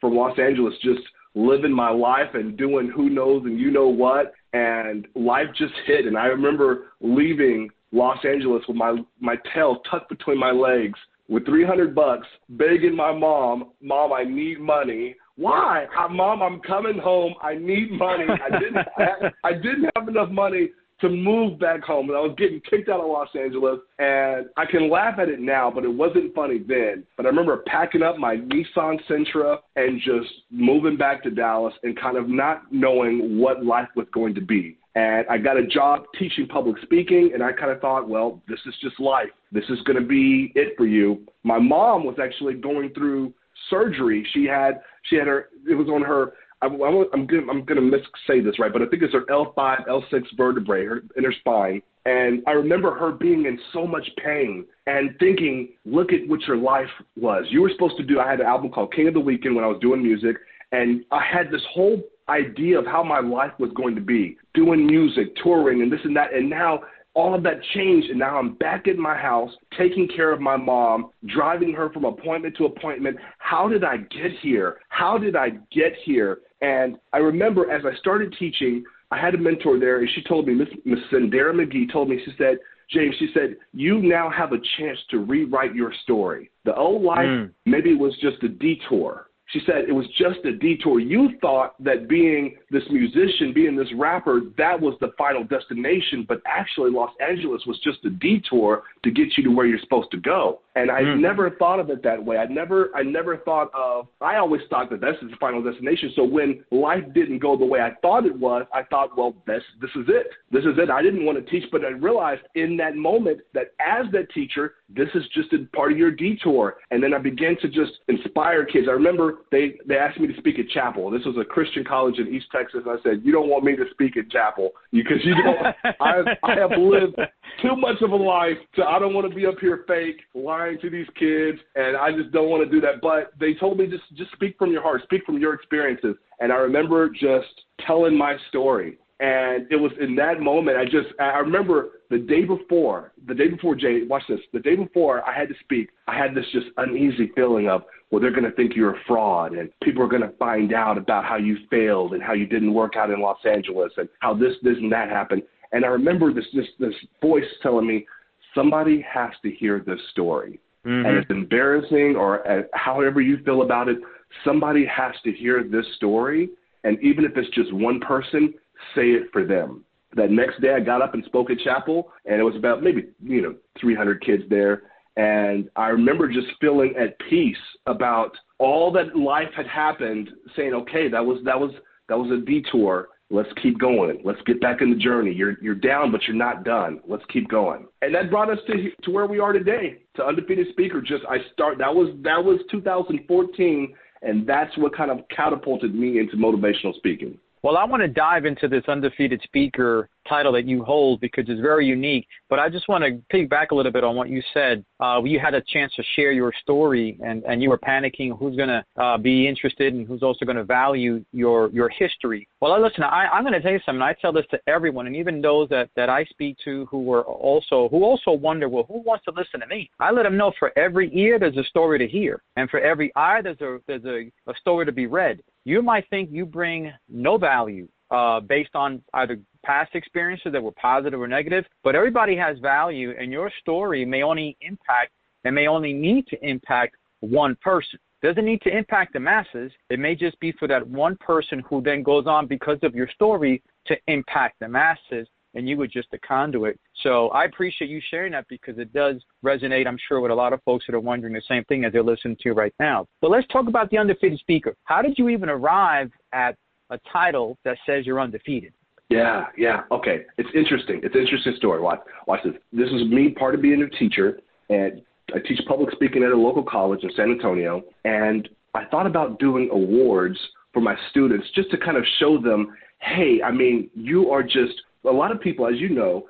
from 0.00 0.14
Los 0.14 0.38
Angeles, 0.38 0.74
just 0.82 1.02
living 1.34 1.72
my 1.72 1.90
life 1.90 2.34
and 2.34 2.58
doing 2.58 2.90
who 2.94 3.08
knows 3.08 3.44
and 3.46 3.58
you 3.58 3.70
know 3.70 3.88
what, 3.88 4.32
and 4.52 5.06
life 5.14 5.46
just 5.56 5.72
hit. 5.86 6.06
And 6.06 6.18
I 6.18 6.26
remember 6.26 6.92
leaving 7.00 7.70
Los 7.90 8.18
Angeles 8.24 8.62
with 8.68 8.76
my 8.76 8.98
my 9.20 9.36
tail 9.54 9.80
tucked 9.90 10.10
between 10.10 10.38
my 10.38 10.50
legs 10.50 10.98
with 11.32 11.46
300 11.46 11.94
bucks, 11.94 12.26
begging 12.50 12.94
my 12.94 13.12
mom, 13.12 13.72
"Mom, 13.80 14.12
I 14.12 14.24
need 14.24 14.60
money." 14.60 15.16
Why? 15.36 15.86
I, 15.98 16.08
mom, 16.08 16.42
I'm 16.42 16.60
coming 16.60 16.98
home. 16.98 17.34
I 17.42 17.54
need 17.54 17.90
money. 17.90 18.26
I 18.28 18.58
didn't. 18.58 18.76
I, 18.98 19.48
I 19.48 19.52
didn't 19.54 19.90
have 19.96 20.08
enough 20.08 20.30
money 20.30 20.70
to 21.00 21.08
move 21.08 21.58
back 21.58 21.82
home, 21.82 22.08
and 22.08 22.16
I 22.16 22.20
was 22.20 22.34
getting 22.38 22.60
kicked 22.68 22.88
out 22.88 23.00
of 23.00 23.06
Los 23.06 23.28
Angeles. 23.34 23.80
And 23.98 24.46
I 24.56 24.66
can 24.66 24.90
laugh 24.90 25.18
at 25.18 25.28
it 25.28 25.40
now, 25.40 25.70
but 25.70 25.84
it 25.84 25.92
wasn't 25.92 26.34
funny 26.34 26.58
then. 26.58 27.04
But 27.16 27.26
I 27.26 27.30
remember 27.30 27.64
packing 27.66 28.02
up 28.02 28.18
my 28.18 28.36
Nissan 28.36 29.00
Sentra 29.10 29.58
and 29.74 30.00
just 30.00 30.30
moving 30.50 30.96
back 30.96 31.22
to 31.24 31.30
Dallas, 31.30 31.74
and 31.82 31.98
kind 31.98 32.16
of 32.16 32.28
not 32.28 32.70
knowing 32.70 33.38
what 33.38 33.64
life 33.64 33.88
was 33.96 34.06
going 34.12 34.34
to 34.34 34.42
be. 34.42 34.76
And 34.94 35.26
I 35.28 35.38
got 35.38 35.56
a 35.56 35.66
job 35.66 36.04
teaching 36.18 36.46
public 36.46 36.76
speaking, 36.82 37.30
and 37.32 37.42
I 37.42 37.52
kind 37.52 37.70
of 37.70 37.80
thought, 37.80 38.08
well, 38.08 38.42
this 38.46 38.58
is 38.66 38.74
just 38.82 39.00
life. 39.00 39.30
This 39.50 39.64
is 39.70 39.80
going 39.86 39.98
to 39.98 40.06
be 40.06 40.52
it 40.54 40.74
for 40.76 40.86
you. 40.86 41.26
My 41.44 41.58
mom 41.58 42.04
was 42.04 42.16
actually 42.22 42.54
going 42.54 42.92
through 42.92 43.32
surgery. 43.70 44.26
She 44.32 44.44
had 44.44 44.80
she 45.08 45.16
had 45.16 45.26
her 45.26 45.48
it 45.68 45.74
was 45.74 45.88
on 45.88 46.02
her. 46.02 46.34
I, 46.60 46.66
I'm 46.66 47.06
I'm 47.12 47.26
gonna, 47.26 47.50
I'm 47.50 47.64
gonna 47.64 47.80
mis 47.80 48.00
say 48.26 48.40
this 48.40 48.58
right, 48.58 48.72
but 48.72 48.82
I 48.82 48.86
think 48.86 49.02
it's 49.02 49.14
her 49.14 49.24
L5 49.30 49.88
L6 49.88 50.22
vertebrae 50.36 50.84
her, 50.84 51.02
in 51.16 51.24
her 51.24 51.34
spine. 51.40 51.82
And 52.04 52.42
I 52.48 52.52
remember 52.52 52.96
her 52.98 53.12
being 53.12 53.46
in 53.46 53.58
so 53.72 53.86
much 53.86 54.08
pain 54.24 54.64
and 54.86 55.10
thinking, 55.20 55.68
look 55.84 56.12
at 56.12 56.26
what 56.26 56.40
your 56.48 56.56
life 56.56 56.90
was. 57.16 57.44
You 57.50 57.62
were 57.62 57.70
supposed 57.70 57.96
to 57.98 58.02
do. 58.02 58.18
I 58.18 58.28
had 58.28 58.40
an 58.40 58.46
album 58.46 58.72
called 58.72 58.92
King 58.92 59.06
of 59.08 59.14
the 59.14 59.20
Weekend 59.20 59.54
when 59.54 59.64
I 59.64 59.68
was 59.68 59.78
doing 59.80 60.02
music, 60.02 60.36
and 60.72 61.04
I 61.10 61.22
had 61.22 61.50
this 61.50 61.62
whole 61.72 62.02
idea 62.28 62.78
of 62.78 62.86
how 62.86 63.02
my 63.02 63.20
life 63.20 63.52
was 63.58 63.70
going 63.74 63.94
to 63.94 64.00
be 64.00 64.36
doing 64.54 64.86
music, 64.86 65.34
touring, 65.42 65.82
and 65.82 65.92
this 65.92 66.00
and 66.04 66.16
that. 66.16 66.32
And 66.32 66.48
now 66.48 66.80
all 67.14 67.34
of 67.34 67.42
that 67.42 67.62
changed, 67.74 68.08
and 68.08 68.18
now 68.18 68.38
I'm 68.38 68.54
back 68.54 68.86
in 68.86 69.00
my 69.00 69.14
house, 69.14 69.50
taking 69.76 70.08
care 70.08 70.32
of 70.32 70.40
my 70.40 70.56
mom, 70.56 71.10
driving 71.26 71.72
her 71.74 71.90
from 71.90 72.04
appointment 72.04 72.56
to 72.56 72.64
appointment. 72.64 73.18
How 73.38 73.68
did 73.68 73.84
I 73.84 73.98
get 73.98 74.32
here? 74.40 74.78
How 74.88 75.18
did 75.18 75.36
I 75.36 75.50
get 75.70 75.92
here? 76.04 76.38
And 76.62 76.96
I 77.12 77.18
remember 77.18 77.70
as 77.70 77.82
I 77.84 77.96
started 77.98 78.34
teaching, 78.38 78.84
I 79.10 79.18
had 79.18 79.34
a 79.34 79.38
mentor 79.38 79.78
there, 79.78 79.98
and 79.98 80.08
she 80.14 80.22
told 80.22 80.46
me, 80.46 80.54
Miss 80.54 80.68
Miss 80.86 81.00
Sandera 81.12 81.52
McGee 81.52 81.92
told 81.92 82.08
me, 82.08 82.18
she 82.24 82.32
said, 82.38 82.56
James, 82.90 83.14
she 83.18 83.28
said, 83.34 83.56
you 83.72 84.00
now 84.00 84.30
have 84.30 84.52
a 84.52 84.58
chance 84.78 84.98
to 85.10 85.18
rewrite 85.18 85.74
your 85.74 85.92
story. 86.02 86.50
The 86.64 86.74
old 86.74 87.02
life, 87.02 87.26
mm. 87.26 87.50
maybe 87.66 87.94
was 87.94 88.14
just 88.20 88.42
a 88.42 88.48
detour. 88.48 89.28
She 89.52 89.60
said 89.66 89.84
it 89.86 89.92
was 89.92 90.06
just 90.18 90.44
a 90.46 90.52
detour. 90.52 90.98
You 90.98 91.30
thought 91.40 91.74
that 91.84 92.08
being 92.08 92.56
this 92.70 92.84
musician, 92.90 93.52
being 93.52 93.76
this 93.76 93.92
rapper, 93.94 94.40
that 94.56 94.80
was 94.80 94.94
the 95.00 95.12
final 95.18 95.44
destination, 95.44 96.24
but 96.26 96.40
actually 96.46 96.90
Los 96.90 97.10
Angeles 97.20 97.62
was 97.66 97.78
just 97.80 97.98
a 98.06 98.10
detour 98.10 98.84
to 99.04 99.10
get 99.10 99.36
you 99.36 99.44
to 99.44 99.50
where 99.50 99.66
you're 99.66 99.78
supposed 99.80 100.10
to 100.12 100.16
go. 100.16 100.60
And 100.74 100.90
I 100.90 101.02
mm. 101.02 101.20
never 101.20 101.50
thought 101.50 101.80
of 101.80 101.90
it 101.90 102.02
that 102.02 102.22
way. 102.24 102.38
I 102.38 102.46
never, 102.46 102.90
I 102.94 103.02
never 103.02 103.36
thought 103.38 103.70
of. 103.74 104.08
I 104.20 104.36
always 104.36 104.62
thought 104.70 104.88
that 104.90 105.00
this 105.00 105.16
is 105.22 105.30
the 105.30 105.36
final 105.38 105.62
destination. 105.62 106.12
So 106.16 106.24
when 106.24 106.64
life 106.70 107.04
didn't 107.14 107.40
go 107.40 107.56
the 107.56 107.64
way 107.64 107.80
I 107.80 107.92
thought 108.00 108.24
it 108.24 108.36
was, 108.36 108.64
I 108.72 108.82
thought, 108.84 109.16
well, 109.16 109.34
this, 109.46 109.62
this 109.80 109.90
is 109.96 110.06
it. 110.08 110.28
This 110.50 110.64
is 110.64 110.78
it. 110.78 110.88
I 110.90 111.02
didn't 111.02 111.24
want 111.26 111.44
to 111.44 111.50
teach, 111.50 111.68
but 111.70 111.84
I 111.84 111.88
realized 111.88 112.42
in 112.54 112.76
that 112.78 112.96
moment 112.96 113.40
that 113.52 113.72
as 113.80 114.06
that 114.12 114.30
teacher, 114.32 114.74
this 114.88 115.08
is 115.14 115.22
just 115.34 115.52
a 115.52 115.64
part 115.74 115.92
of 115.92 115.98
your 115.98 116.10
detour. 116.10 116.76
And 116.90 117.02
then 117.02 117.12
I 117.14 117.18
began 117.18 117.56
to 117.60 117.68
just 117.68 117.92
inspire 118.08 118.64
kids. 118.64 118.86
I 118.88 118.92
remember 118.92 119.40
they 119.50 119.74
they 119.86 119.96
asked 119.96 120.20
me 120.20 120.26
to 120.26 120.36
speak 120.38 120.58
at 120.58 120.68
chapel. 120.68 121.10
This 121.10 121.24
was 121.24 121.36
a 121.38 121.44
Christian 121.44 121.84
college 121.84 122.18
in 122.18 122.28
East 122.28 122.46
Texas. 122.52 122.82
I 122.86 122.96
said, 123.02 123.22
you 123.24 123.32
don't 123.32 123.48
want 123.48 123.64
me 123.64 123.76
to 123.76 123.84
speak 123.90 124.16
at 124.16 124.30
chapel 124.30 124.70
because 124.92 125.18
you 125.24 125.34
don't. 125.34 125.74
I 126.00 126.22
I 126.42 126.54
have 126.58 126.72
lived 126.78 127.16
too 127.60 127.76
much 127.76 128.00
of 128.02 128.12
a 128.12 128.16
life 128.16 128.56
to 128.76 128.84
I 128.84 128.98
don't 128.98 129.14
want 129.14 129.28
to 129.28 129.34
be 129.34 129.46
up 129.46 129.58
here 129.60 129.84
fake 129.86 130.20
lying 130.34 130.78
to 130.80 130.90
these 130.90 131.06
kids, 131.18 131.58
and 131.74 131.96
I 131.96 132.12
just 132.12 132.32
don't 132.32 132.48
want 132.48 132.64
to 132.64 132.70
do 132.70 132.80
that. 132.80 133.00
But 133.00 133.32
they 133.38 133.54
told 133.54 133.78
me 133.78 133.86
just 133.86 134.04
just 134.14 134.32
speak 134.32 134.56
from 134.58 134.72
your 134.72 134.82
heart, 134.82 135.02
speak 135.04 135.24
from 135.24 135.38
your 135.38 135.54
experiences. 135.54 136.16
And 136.40 136.52
I 136.52 136.56
remember 136.56 137.08
just 137.08 137.62
telling 137.86 138.16
my 138.16 138.36
story. 138.48 138.98
And 139.22 139.68
it 139.70 139.76
was 139.76 139.92
in 140.00 140.16
that 140.16 140.40
moment, 140.40 140.76
I 140.76 140.84
just, 140.84 141.14
I 141.20 141.38
remember 141.38 141.90
the 142.10 142.18
day 142.18 142.44
before, 142.44 143.12
the 143.28 143.34
day 143.34 143.46
before, 143.46 143.76
Jay, 143.76 144.02
watch 144.02 144.24
this, 144.28 144.40
the 144.52 144.58
day 144.58 144.74
before 144.74 145.24
I 145.24 145.32
had 145.32 145.48
to 145.48 145.54
speak, 145.60 145.90
I 146.08 146.18
had 146.18 146.34
this 146.34 146.44
just 146.52 146.66
uneasy 146.76 147.30
feeling 147.36 147.68
of, 147.68 147.82
well, 148.10 148.20
they're 148.20 148.32
going 148.32 148.42
to 148.42 148.50
think 148.50 148.74
you're 148.74 148.96
a 148.96 149.00
fraud 149.06 149.52
and 149.52 149.70
people 149.80 150.02
are 150.02 150.08
going 150.08 150.22
to 150.22 150.36
find 150.38 150.74
out 150.74 150.98
about 150.98 151.24
how 151.24 151.36
you 151.36 151.56
failed 151.70 152.14
and 152.14 152.22
how 152.22 152.32
you 152.32 152.46
didn't 152.46 152.74
work 152.74 152.96
out 152.96 153.10
in 153.10 153.20
Los 153.20 153.38
Angeles 153.44 153.92
and 153.96 154.08
how 154.18 154.34
this, 154.34 154.54
this, 154.64 154.76
and 154.78 154.90
that 154.90 155.08
happened. 155.08 155.42
And 155.72 155.84
I 155.84 155.88
remember 155.88 156.32
this, 156.32 156.44
this, 156.54 156.66
this 156.78 156.94
voice 157.20 157.44
telling 157.62 157.86
me, 157.86 158.06
somebody 158.54 159.04
has 159.10 159.30
to 159.42 159.50
hear 159.50 159.82
this 159.84 159.98
story. 160.10 160.60
Mm-hmm. 160.86 161.06
And 161.06 161.16
it's 161.16 161.30
embarrassing 161.30 162.16
or 162.16 162.46
uh, 162.46 162.62
however 162.74 163.20
you 163.20 163.38
feel 163.44 163.62
about 163.62 163.88
it, 163.88 163.98
somebody 164.44 164.84
has 164.86 165.14
to 165.24 165.32
hear 165.32 165.64
this 165.64 165.86
story. 165.96 166.50
And 166.84 166.98
even 167.02 167.24
if 167.24 167.36
it's 167.36 167.54
just 167.54 167.72
one 167.72 168.00
person, 168.00 168.54
say 168.94 169.10
it 169.10 169.24
for 169.32 169.44
them. 169.44 169.84
That 170.14 170.30
next 170.30 170.60
day, 170.60 170.74
I 170.74 170.80
got 170.80 171.00
up 171.00 171.14
and 171.14 171.24
spoke 171.24 171.50
at 171.50 171.58
chapel, 171.60 172.12
and 172.26 172.38
it 172.38 172.42
was 172.42 172.56
about 172.56 172.82
maybe 172.82 173.08
you 173.22 173.40
know 173.40 173.54
300 173.80 174.22
kids 174.22 174.42
there, 174.50 174.82
and 175.16 175.70
I 175.74 175.88
remember 175.88 176.28
just 176.28 176.48
feeling 176.60 176.94
at 177.00 177.18
peace 177.30 177.56
about 177.86 178.32
all 178.58 178.92
that 178.92 179.16
life 179.16 179.48
had 179.56 179.66
happened. 179.66 180.28
Saying, 180.54 180.74
okay, 180.74 181.08
that 181.08 181.24
was 181.24 181.38
that 181.46 181.58
was 181.58 181.72
that 182.08 182.18
was 182.18 182.30
a 182.30 182.44
detour. 182.44 183.08
Let's 183.32 183.48
keep 183.62 183.80
going. 183.80 184.20
Let's 184.24 184.42
get 184.42 184.60
back 184.60 184.82
in 184.82 184.90
the 184.90 184.96
journey. 184.96 185.32
You're 185.32 185.56
you're 185.62 185.74
down, 185.74 186.12
but 186.12 186.20
you're 186.24 186.36
not 186.36 186.64
done. 186.64 187.00
Let's 187.08 187.24
keep 187.32 187.48
going. 187.48 187.86
And 188.02 188.14
that 188.14 188.30
brought 188.30 188.50
us 188.50 188.58
to 188.66 188.90
to 189.04 189.10
where 189.10 189.26
we 189.26 189.40
are 189.40 189.54
today. 189.54 190.02
To 190.16 190.26
undefeated 190.26 190.66
speaker. 190.70 191.00
Just 191.00 191.24
I 191.30 191.38
start. 191.54 191.78
That 191.78 191.94
was 191.94 192.14
that 192.22 192.44
was 192.44 192.60
2014, 192.70 193.94
and 194.20 194.46
that's 194.46 194.76
what 194.76 194.94
kind 194.94 195.10
of 195.10 195.20
catapulted 195.34 195.94
me 195.94 196.18
into 196.18 196.36
motivational 196.36 196.94
speaking. 196.94 197.38
Well, 197.62 197.76
I 197.76 197.84
want 197.84 198.02
to 198.02 198.08
dive 198.08 198.44
into 198.44 198.66
this 198.66 198.82
undefeated 198.88 199.40
speaker 199.44 200.08
title 200.28 200.52
that 200.52 200.66
you 200.66 200.82
hold 200.82 201.20
because 201.20 201.44
it's 201.48 201.60
very 201.60 201.86
unique. 201.86 202.26
But 202.50 202.58
I 202.58 202.68
just 202.68 202.88
want 202.88 203.04
to 203.04 203.20
piggyback 203.34 203.70
a 203.70 203.74
little 203.74 203.92
bit 203.92 204.02
on 204.02 204.16
what 204.16 204.28
you 204.28 204.42
said. 204.52 204.84
Uh, 205.00 205.22
you 205.24 205.38
had 205.38 205.54
a 205.54 205.60
chance 205.60 205.92
to 205.94 206.02
share 206.16 206.32
your 206.32 206.52
story, 206.60 207.18
and, 207.24 207.44
and 207.44 207.62
you 207.62 207.70
were 207.70 207.78
panicking 207.78 208.36
who's 208.36 208.56
going 208.56 208.68
to 208.68 208.84
uh, 209.00 209.16
be 209.16 209.46
interested 209.46 209.94
and 209.94 210.06
who's 210.08 210.22
also 210.22 210.44
going 210.44 210.56
to 210.56 210.64
value 210.64 211.24
your 211.32 211.70
your 211.70 211.88
history. 211.88 212.48
Well, 212.60 212.80
listen, 212.80 213.04
I, 213.04 213.28
I'm 213.32 213.44
going 213.44 213.54
to 213.54 213.60
tell 213.60 213.72
you 213.72 213.80
something. 213.86 214.02
I 214.02 214.14
tell 214.14 214.32
this 214.32 214.46
to 214.50 214.58
everyone, 214.66 215.06
and 215.06 215.14
even 215.14 215.40
those 215.40 215.68
that, 215.68 215.88
that 215.94 216.08
I 216.08 216.24
speak 216.24 216.56
to 216.64 216.86
who 216.86 217.02
were 217.02 217.22
also 217.22 217.88
who 217.90 218.02
also 218.02 218.32
wonder, 218.32 218.68
well, 218.68 218.86
who 218.88 219.02
wants 219.02 219.24
to 219.26 219.32
listen 219.36 219.60
to 219.60 219.66
me? 219.66 219.88
I 220.00 220.10
let 220.10 220.24
them 220.24 220.36
know 220.36 220.52
for 220.58 220.76
every 220.76 221.10
ear 221.16 221.38
there's 221.38 221.56
a 221.56 221.64
story 221.64 221.98
to 221.98 222.08
hear, 222.08 222.42
and 222.56 222.68
for 222.70 222.80
every 222.80 223.12
eye 223.14 223.40
there's 223.40 223.60
a 223.60 223.78
there's 223.86 224.04
a, 224.04 224.50
a 224.50 224.54
story 224.58 224.84
to 224.86 224.92
be 224.92 225.06
read. 225.06 225.40
You 225.64 225.82
might 225.82 226.08
think 226.10 226.30
you 226.32 226.44
bring 226.44 226.92
no 227.08 227.38
value 227.38 227.88
uh, 228.10 228.40
based 228.40 228.74
on 228.74 229.02
either 229.14 229.38
past 229.64 229.94
experiences 229.94 230.52
that 230.52 230.62
were 230.62 230.72
positive 230.72 231.20
or 231.20 231.28
negative, 231.28 231.64
but 231.84 231.94
everybody 231.94 232.36
has 232.36 232.58
value, 232.58 233.14
and 233.18 233.32
your 233.32 233.50
story 233.60 234.04
may 234.04 234.22
only 234.22 234.56
impact 234.60 235.12
and 235.44 235.54
may 235.54 235.68
only 235.68 235.92
need 235.92 236.26
to 236.28 236.46
impact 236.46 236.96
one 237.20 237.56
person. 237.60 237.98
Doesn't 238.22 238.44
need 238.44 238.60
to 238.62 238.76
impact 238.76 239.14
the 239.14 239.20
masses. 239.20 239.72
It 239.90 239.98
may 239.98 240.14
just 240.14 240.38
be 240.40 240.52
for 240.52 240.68
that 240.68 240.86
one 240.86 241.16
person 241.16 241.62
who 241.68 241.82
then 241.82 242.02
goes 242.02 242.26
on 242.26 242.46
because 242.46 242.78
of 242.82 242.94
your 242.94 243.08
story 243.08 243.62
to 243.86 243.96
impact 244.06 244.56
the 244.60 244.68
masses, 244.68 245.26
and 245.54 245.68
you 245.68 245.76
were 245.76 245.88
just 245.88 246.08
a 246.12 246.18
conduit. 246.18 246.78
So 247.02 247.28
I 247.28 247.44
appreciate 247.44 247.90
you 247.90 248.00
sharing 248.10 248.32
that 248.32 248.46
because 248.48 248.78
it 248.78 248.92
does 248.92 249.16
resonate, 249.44 249.86
I'm 249.86 249.98
sure, 250.08 250.20
with 250.20 250.30
a 250.30 250.34
lot 250.34 250.52
of 250.52 250.60
folks 250.64 250.84
that 250.86 250.94
are 250.94 251.00
wondering 251.00 251.32
the 251.32 251.42
same 251.48 251.64
thing 251.64 251.84
as 251.84 251.92
they're 251.92 252.02
listening 252.02 252.36
to 252.42 252.52
right 252.52 252.74
now. 252.78 253.06
But 253.20 253.30
let's 253.30 253.46
talk 253.48 253.68
about 253.68 253.90
the 253.90 253.98
undefeated 253.98 254.38
speaker. 254.38 254.76
How 254.84 255.02
did 255.02 255.18
you 255.18 255.28
even 255.28 255.48
arrive 255.48 256.10
at 256.32 256.56
a 256.90 256.98
title 257.12 257.58
that 257.64 257.76
says 257.86 258.06
you're 258.06 258.20
undefeated? 258.20 258.72
Yeah, 259.08 259.46
yeah. 259.58 259.82
Okay. 259.90 260.22
It's 260.38 260.48
interesting. 260.54 261.00
It's 261.02 261.14
an 261.14 261.20
interesting 261.20 261.54
story. 261.56 261.80
Watch, 261.80 262.00
watch 262.26 262.40
this. 262.44 262.54
This 262.72 262.88
is 262.88 263.06
me, 263.08 263.30
part 263.30 263.54
of 263.54 263.62
being 263.62 263.82
a 263.82 263.98
teacher, 263.98 264.40
and 264.70 265.02
I 265.34 265.38
teach 265.46 265.60
public 265.66 265.90
speaking 265.92 266.22
at 266.22 266.30
a 266.30 266.36
local 266.36 266.62
college 266.62 267.02
in 267.02 267.10
San 267.16 267.30
Antonio. 267.30 267.82
And 268.04 268.48
I 268.74 268.84
thought 268.86 269.06
about 269.06 269.38
doing 269.38 269.68
awards 269.70 270.38
for 270.72 270.80
my 270.80 270.96
students 271.10 271.46
just 271.54 271.70
to 271.72 271.78
kind 271.78 271.96
of 271.96 272.04
show 272.18 272.40
them, 272.40 272.74
hey, 273.00 273.40
I 273.44 273.50
mean, 273.50 273.90
you 273.94 274.30
are 274.30 274.42
just 274.42 274.74
a 275.04 275.10
lot 275.10 275.30
of 275.30 275.40
people, 275.40 275.66
as 275.66 275.78
you 275.78 275.90
know, 275.90 276.26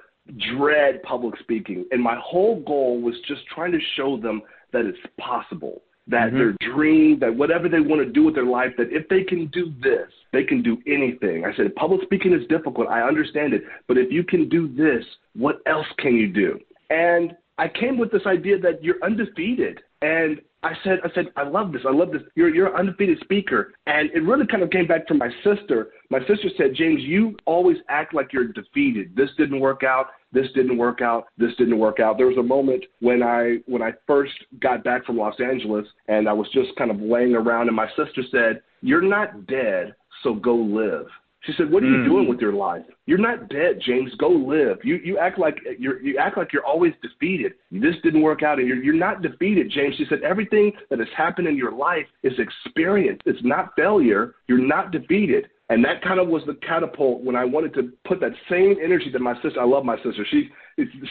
dread 0.56 1.02
public 1.02 1.38
speaking. 1.40 1.84
And 1.90 2.02
my 2.02 2.18
whole 2.22 2.60
goal 2.60 3.00
was 3.00 3.14
just 3.26 3.46
trying 3.46 3.72
to 3.72 3.80
show 3.96 4.16
them 4.16 4.42
that 4.72 4.86
it's 4.86 4.98
possible 5.18 5.82
that 6.08 6.28
mm-hmm. 6.28 6.38
their 6.38 6.52
dream, 6.60 7.18
that 7.20 7.34
whatever 7.34 7.68
they 7.68 7.80
want 7.80 8.00
to 8.04 8.10
do 8.10 8.24
with 8.24 8.34
their 8.34 8.44
life, 8.44 8.72
that 8.76 8.88
if 8.90 9.08
they 9.08 9.22
can 9.22 9.46
do 9.48 9.72
this, 9.82 10.08
they 10.32 10.44
can 10.44 10.62
do 10.62 10.78
anything. 10.86 11.44
I 11.44 11.54
said, 11.56 11.74
public 11.76 12.02
speaking 12.02 12.32
is 12.32 12.46
difficult. 12.48 12.88
I 12.88 13.02
understand 13.02 13.54
it. 13.54 13.62
But 13.86 13.98
if 13.98 14.10
you 14.10 14.24
can 14.24 14.48
do 14.48 14.68
this, 14.68 15.04
what 15.34 15.60
else 15.66 15.86
can 15.98 16.16
you 16.16 16.28
do? 16.28 16.58
And 16.90 17.36
I 17.58 17.68
came 17.68 17.98
with 17.98 18.10
this 18.10 18.26
idea 18.26 18.58
that 18.58 18.82
you're 18.82 19.02
undefeated. 19.02 19.80
And 20.00 20.40
I 20.64 20.74
said, 20.84 21.00
I 21.04 21.10
said, 21.14 21.26
I 21.36 21.42
love 21.42 21.72
this. 21.72 21.82
I 21.86 21.92
love 21.92 22.12
this. 22.12 22.22
You're, 22.36 22.54
you're 22.54 22.68
an 22.68 22.76
undefeated 22.76 23.18
speaker. 23.20 23.72
And 23.86 24.10
it 24.14 24.20
really 24.20 24.46
kind 24.46 24.62
of 24.62 24.70
came 24.70 24.86
back 24.86 25.08
from 25.08 25.18
my 25.18 25.30
sister. 25.42 25.88
My 26.08 26.20
sister 26.20 26.48
said, 26.56 26.74
James, 26.74 27.02
you 27.02 27.36
always 27.46 27.78
act 27.88 28.14
like 28.14 28.32
you're 28.32 28.48
defeated. 28.48 29.16
This 29.16 29.30
didn't 29.36 29.58
work 29.58 29.82
out. 29.82 30.08
This 30.32 30.46
didn't 30.54 30.78
work 30.78 31.00
out. 31.00 31.26
This 31.36 31.54
didn't 31.58 31.78
work 31.78 31.98
out. 31.98 32.16
There 32.16 32.28
was 32.28 32.38
a 32.38 32.42
moment 32.42 32.84
when 33.00 33.22
I, 33.22 33.58
when 33.66 33.82
I 33.82 33.92
first 34.06 34.32
got 34.60 34.84
back 34.84 35.04
from 35.04 35.18
Los 35.18 35.34
Angeles 35.40 35.86
and 36.08 36.28
I 36.28 36.32
was 36.32 36.48
just 36.54 36.74
kind 36.76 36.90
of 36.90 37.00
laying 37.00 37.34
around 37.34 37.66
and 37.66 37.76
my 37.76 37.88
sister 37.96 38.22
said, 38.30 38.62
you're 38.82 39.02
not 39.02 39.46
dead, 39.46 39.94
so 40.22 40.34
go 40.34 40.54
live. 40.54 41.06
She 41.44 41.52
said, 41.56 41.70
"What 41.70 41.82
are 41.82 41.86
you 41.86 41.98
mm. 41.98 42.04
doing 42.04 42.28
with 42.28 42.40
your 42.40 42.52
life? 42.52 42.84
You're 43.06 43.18
not 43.18 43.48
dead, 43.48 43.80
James. 43.84 44.14
Go 44.18 44.28
live. 44.28 44.78
You 44.84 44.96
you 44.96 45.18
act 45.18 45.38
like 45.38 45.58
you're 45.78 46.00
you 46.00 46.18
act 46.18 46.36
like 46.36 46.52
you're 46.52 46.64
always 46.64 46.92
defeated. 47.02 47.54
This 47.70 47.96
didn't 48.04 48.22
work 48.22 48.42
out, 48.42 48.58
and 48.58 48.68
you're 48.68 48.82
you're 48.82 48.94
not 48.94 49.22
defeated, 49.22 49.70
James." 49.70 49.96
She 49.96 50.06
said, 50.08 50.22
"Everything 50.22 50.72
that 50.90 51.00
has 51.00 51.08
happened 51.16 51.48
in 51.48 51.56
your 51.56 51.72
life 51.72 52.06
is 52.22 52.32
experience. 52.38 53.20
It's 53.26 53.42
not 53.42 53.72
failure. 53.76 54.34
You're 54.46 54.58
not 54.58 54.92
defeated." 54.92 55.48
And 55.68 55.82
that 55.84 56.02
kind 56.02 56.20
of 56.20 56.28
was 56.28 56.42
the 56.46 56.54
catapult 56.66 57.22
when 57.22 57.34
I 57.34 57.44
wanted 57.46 57.72
to 57.74 57.92
put 58.06 58.20
that 58.20 58.32
same 58.50 58.76
energy 58.82 59.10
that 59.10 59.20
my 59.20 59.34
sister. 59.40 59.58
I 59.60 59.64
love 59.64 59.84
my 59.84 59.96
sister. 60.02 60.24
She 60.30 60.50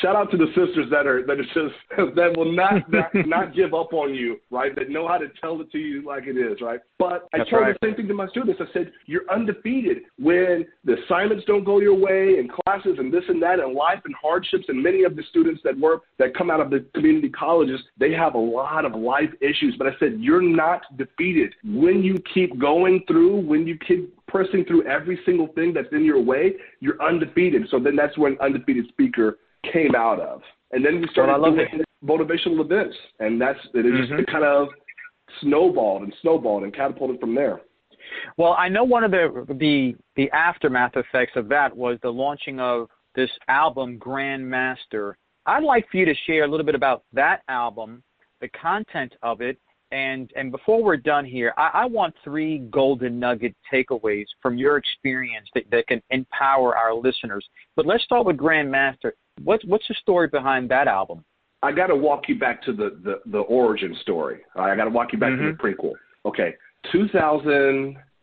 shout 0.02 0.16
out 0.16 0.32
to 0.32 0.38
the 0.38 0.48
sisters 0.48 0.88
that 0.92 1.08
are 1.08 1.26
that 1.26 1.40
are 1.40 1.44
just 1.44 1.76
that 2.16 2.34
will 2.38 2.52
not 2.52 2.90
not, 2.92 3.12
not 3.28 3.56
give 3.56 3.74
up 3.74 3.94
on 3.94 4.14
you, 4.14 4.40
right? 4.50 4.76
That 4.76 4.90
know 4.90 5.08
how 5.08 5.18
to 5.18 5.28
tell 5.40 5.60
it 5.62 5.72
to 5.72 5.78
you 5.78 6.06
like 6.06 6.24
it 6.28 6.38
is, 6.38 6.62
right? 6.62 6.80
But 7.00 7.28
I 7.34 7.38
told 7.40 7.64
right. 7.64 7.76
the 7.80 7.88
same 7.88 7.96
thing 7.96 8.08
to 8.08 8.14
my 8.14 8.28
students. 8.28 8.62
I 8.62 8.72
said, 8.74 8.92
"You're 9.06 9.30
undefeated 9.32 10.04
when 10.20 10.66
the 10.84 10.98
assignments 11.04 11.46
don't 11.46 11.64
go 11.64 11.80
your 11.80 11.96
way, 11.96 12.40
and 12.40 12.52
classes, 12.52 12.98
and 13.00 13.14
this 13.14 13.24
and 13.28 13.42
that, 13.42 13.60
and 13.60 13.74
life 13.74 14.00
and 14.06 14.16
hardships. 14.22 14.66
And 14.68 14.82
many 14.82 15.04
of 15.04 15.16
the 15.16 15.24
students 15.30 15.62
that 15.64 15.78
work 15.78 16.04
that 16.20 16.36
come 16.36 16.50
out 16.50 16.60
of 16.60 16.70
the 16.70 16.86
community 16.96 17.30
colleges, 17.30 17.80
they 17.98 18.12
have 18.12 18.36
a 18.36 18.40
lot 18.40 18.86
of 18.86 18.94
life 18.94 19.30
issues. 19.42 19.76
But 19.78 19.88
I 19.88 19.92
said, 20.00 20.18
you're 20.20 20.42
not 20.42 20.82
defeated 20.98 21.54
when 21.64 22.04
you 22.04 22.22
keep 22.34 22.60
going 22.60 23.04
through, 23.08 23.42
when 23.42 23.68
you 23.68 23.78
keep 23.78 24.16
pressing 24.28 24.66
through 24.66 24.86
every 24.88 25.20
single 25.26 25.48
thing 25.48 25.74
that's 25.74 25.92
in 25.92 26.06
your 26.06 26.22
way, 26.22 26.54
you're 26.80 27.02
undefeated. 27.02 27.64
So 27.70 27.80
then 27.80 27.96
that's 27.96 28.18
when 28.18 28.38
undefeated 28.42 28.88
speaker 28.90 29.38
came 29.72 29.96
out 29.96 30.20
of. 30.20 30.42
And 30.72 30.86
then 30.86 31.02
we 31.02 31.08
started 31.12 31.42
well, 31.42 31.52
doing 31.52 31.84
motivational 32.04 32.64
events, 32.64 32.96
and 33.20 33.40
that's 33.40 33.60
it. 33.74 33.86
Mm-hmm. 33.86 34.18
Just 34.18 34.28
kind 34.28 34.46
of 34.46 34.70
snowballed 35.42 36.04
and 36.04 36.14
snowballed 36.22 36.64
and 36.64 36.74
catapulted 36.74 37.20
from 37.20 37.36
there. 37.36 37.62
Well, 38.38 38.56
I 38.58 38.70
know 38.70 38.84
one 38.84 39.04
of 39.04 39.12
the 39.12 39.46
the 39.60 39.96
the 40.16 40.30
aftermath 40.32 40.96
effects 40.96 41.34
of 41.36 41.50
that 41.50 41.76
was 41.76 41.98
the 42.02 42.10
launching 42.10 42.60
of 42.60 42.88
this 43.16 43.30
album 43.48 44.00
Grandmaster. 44.00 45.14
I'd 45.46 45.64
like 45.64 45.90
for 45.90 45.98
you 45.98 46.06
to 46.06 46.14
share 46.26 46.44
a 46.44 46.48
little 46.48 46.66
bit 46.66 46.76
about 46.76 47.04
that 47.14 47.42
album, 47.48 48.04
the 48.40 48.50
content 48.50 49.14
of 49.24 49.42
it, 49.42 49.58
and 49.92 50.32
and 50.36 50.52
before 50.52 50.84
we're 50.84 50.98
done 50.98 51.26
here, 51.26 51.54
I, 51.58 51.70
I, 51.74 51.86
want 51.86 52.16
three 52.24 52.60
golden 52.72 53.20
nugget 53.20 53.56
takeaways 53.72 54.26
from 54.42 54.58
your 54.58 54.78
experience 54.78 55.50
that, 55.54 55.66
that 55.72 55.88
can 55.88 56.02
empower 56.12 56.76
our 56.78 56.94
listeners. 56.94 57.46
But 57.76 57.86
let's 57.86 58.04
start 58.04 58.26
with 58.26 58.38
Grandmaster. 58.38 59.12
What's 59.44 59.66
what's 59.66 59.88
the 59.88 59.96
story 59.96 60.28
behind 60.28 60.70
that 60.70 60.88
album? 60.88 61.24
I 61.64 61.72
got 61.72 61.88
to 61.88 61.96
walk 61.96 62.24
you 62.28 62.40
back 62.40 62.62
to 62.64 62.74
the 62.74 63.00
the, 63.04 63.20
the 63.32 63.40
origin 63.40 63.96
story. 64.02 64.40
I 64.56 64.76
got 64.76 64.86
to 64.86 64.90
walk 64.90 65.14
you 65.14 65.20
back 65.20 65.32
mm-hmm. 65.32 65.46
to 65.46 65.52
the 65.52 65.58
mm-hmm. 65.58 65.86
prequel. 65.86 65.94
Okay, 66.26 66.56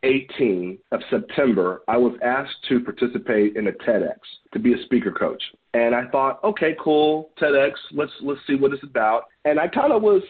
2018 0.02 0.78
of 0.92 1.00
September, 1.10 1.82
I 1.88 1.96
was 1.96 2.16
asked 2.22 2.56
to 2.68 2.80
participate 2.80 3.56
in 3.56 3.68
a 3.68 3.72
TEDx 3.72 4.18
to 4.52 4.58
be 4.58 4.72
a 4.72 4.82
speaker 4.84 5.12
coach. 5.12 5.42
And 5.74 5.94
I 5.94 6.06
thought, 6.08 6.42
okay, 6.44 6.74
cool, 6.82 7.30
TEDx, 7.40 7.72
let's 7.92 8.12
let's 8.22 8.40
see 8.46 8.54
what 8.54 8.72
it's 8.72 8.82
about. 8.82 9.24
And 9.44 9.60
I 9.60 9.68
kind 9.68 9.92
of 9.92 10.02
was, 10.02 10.22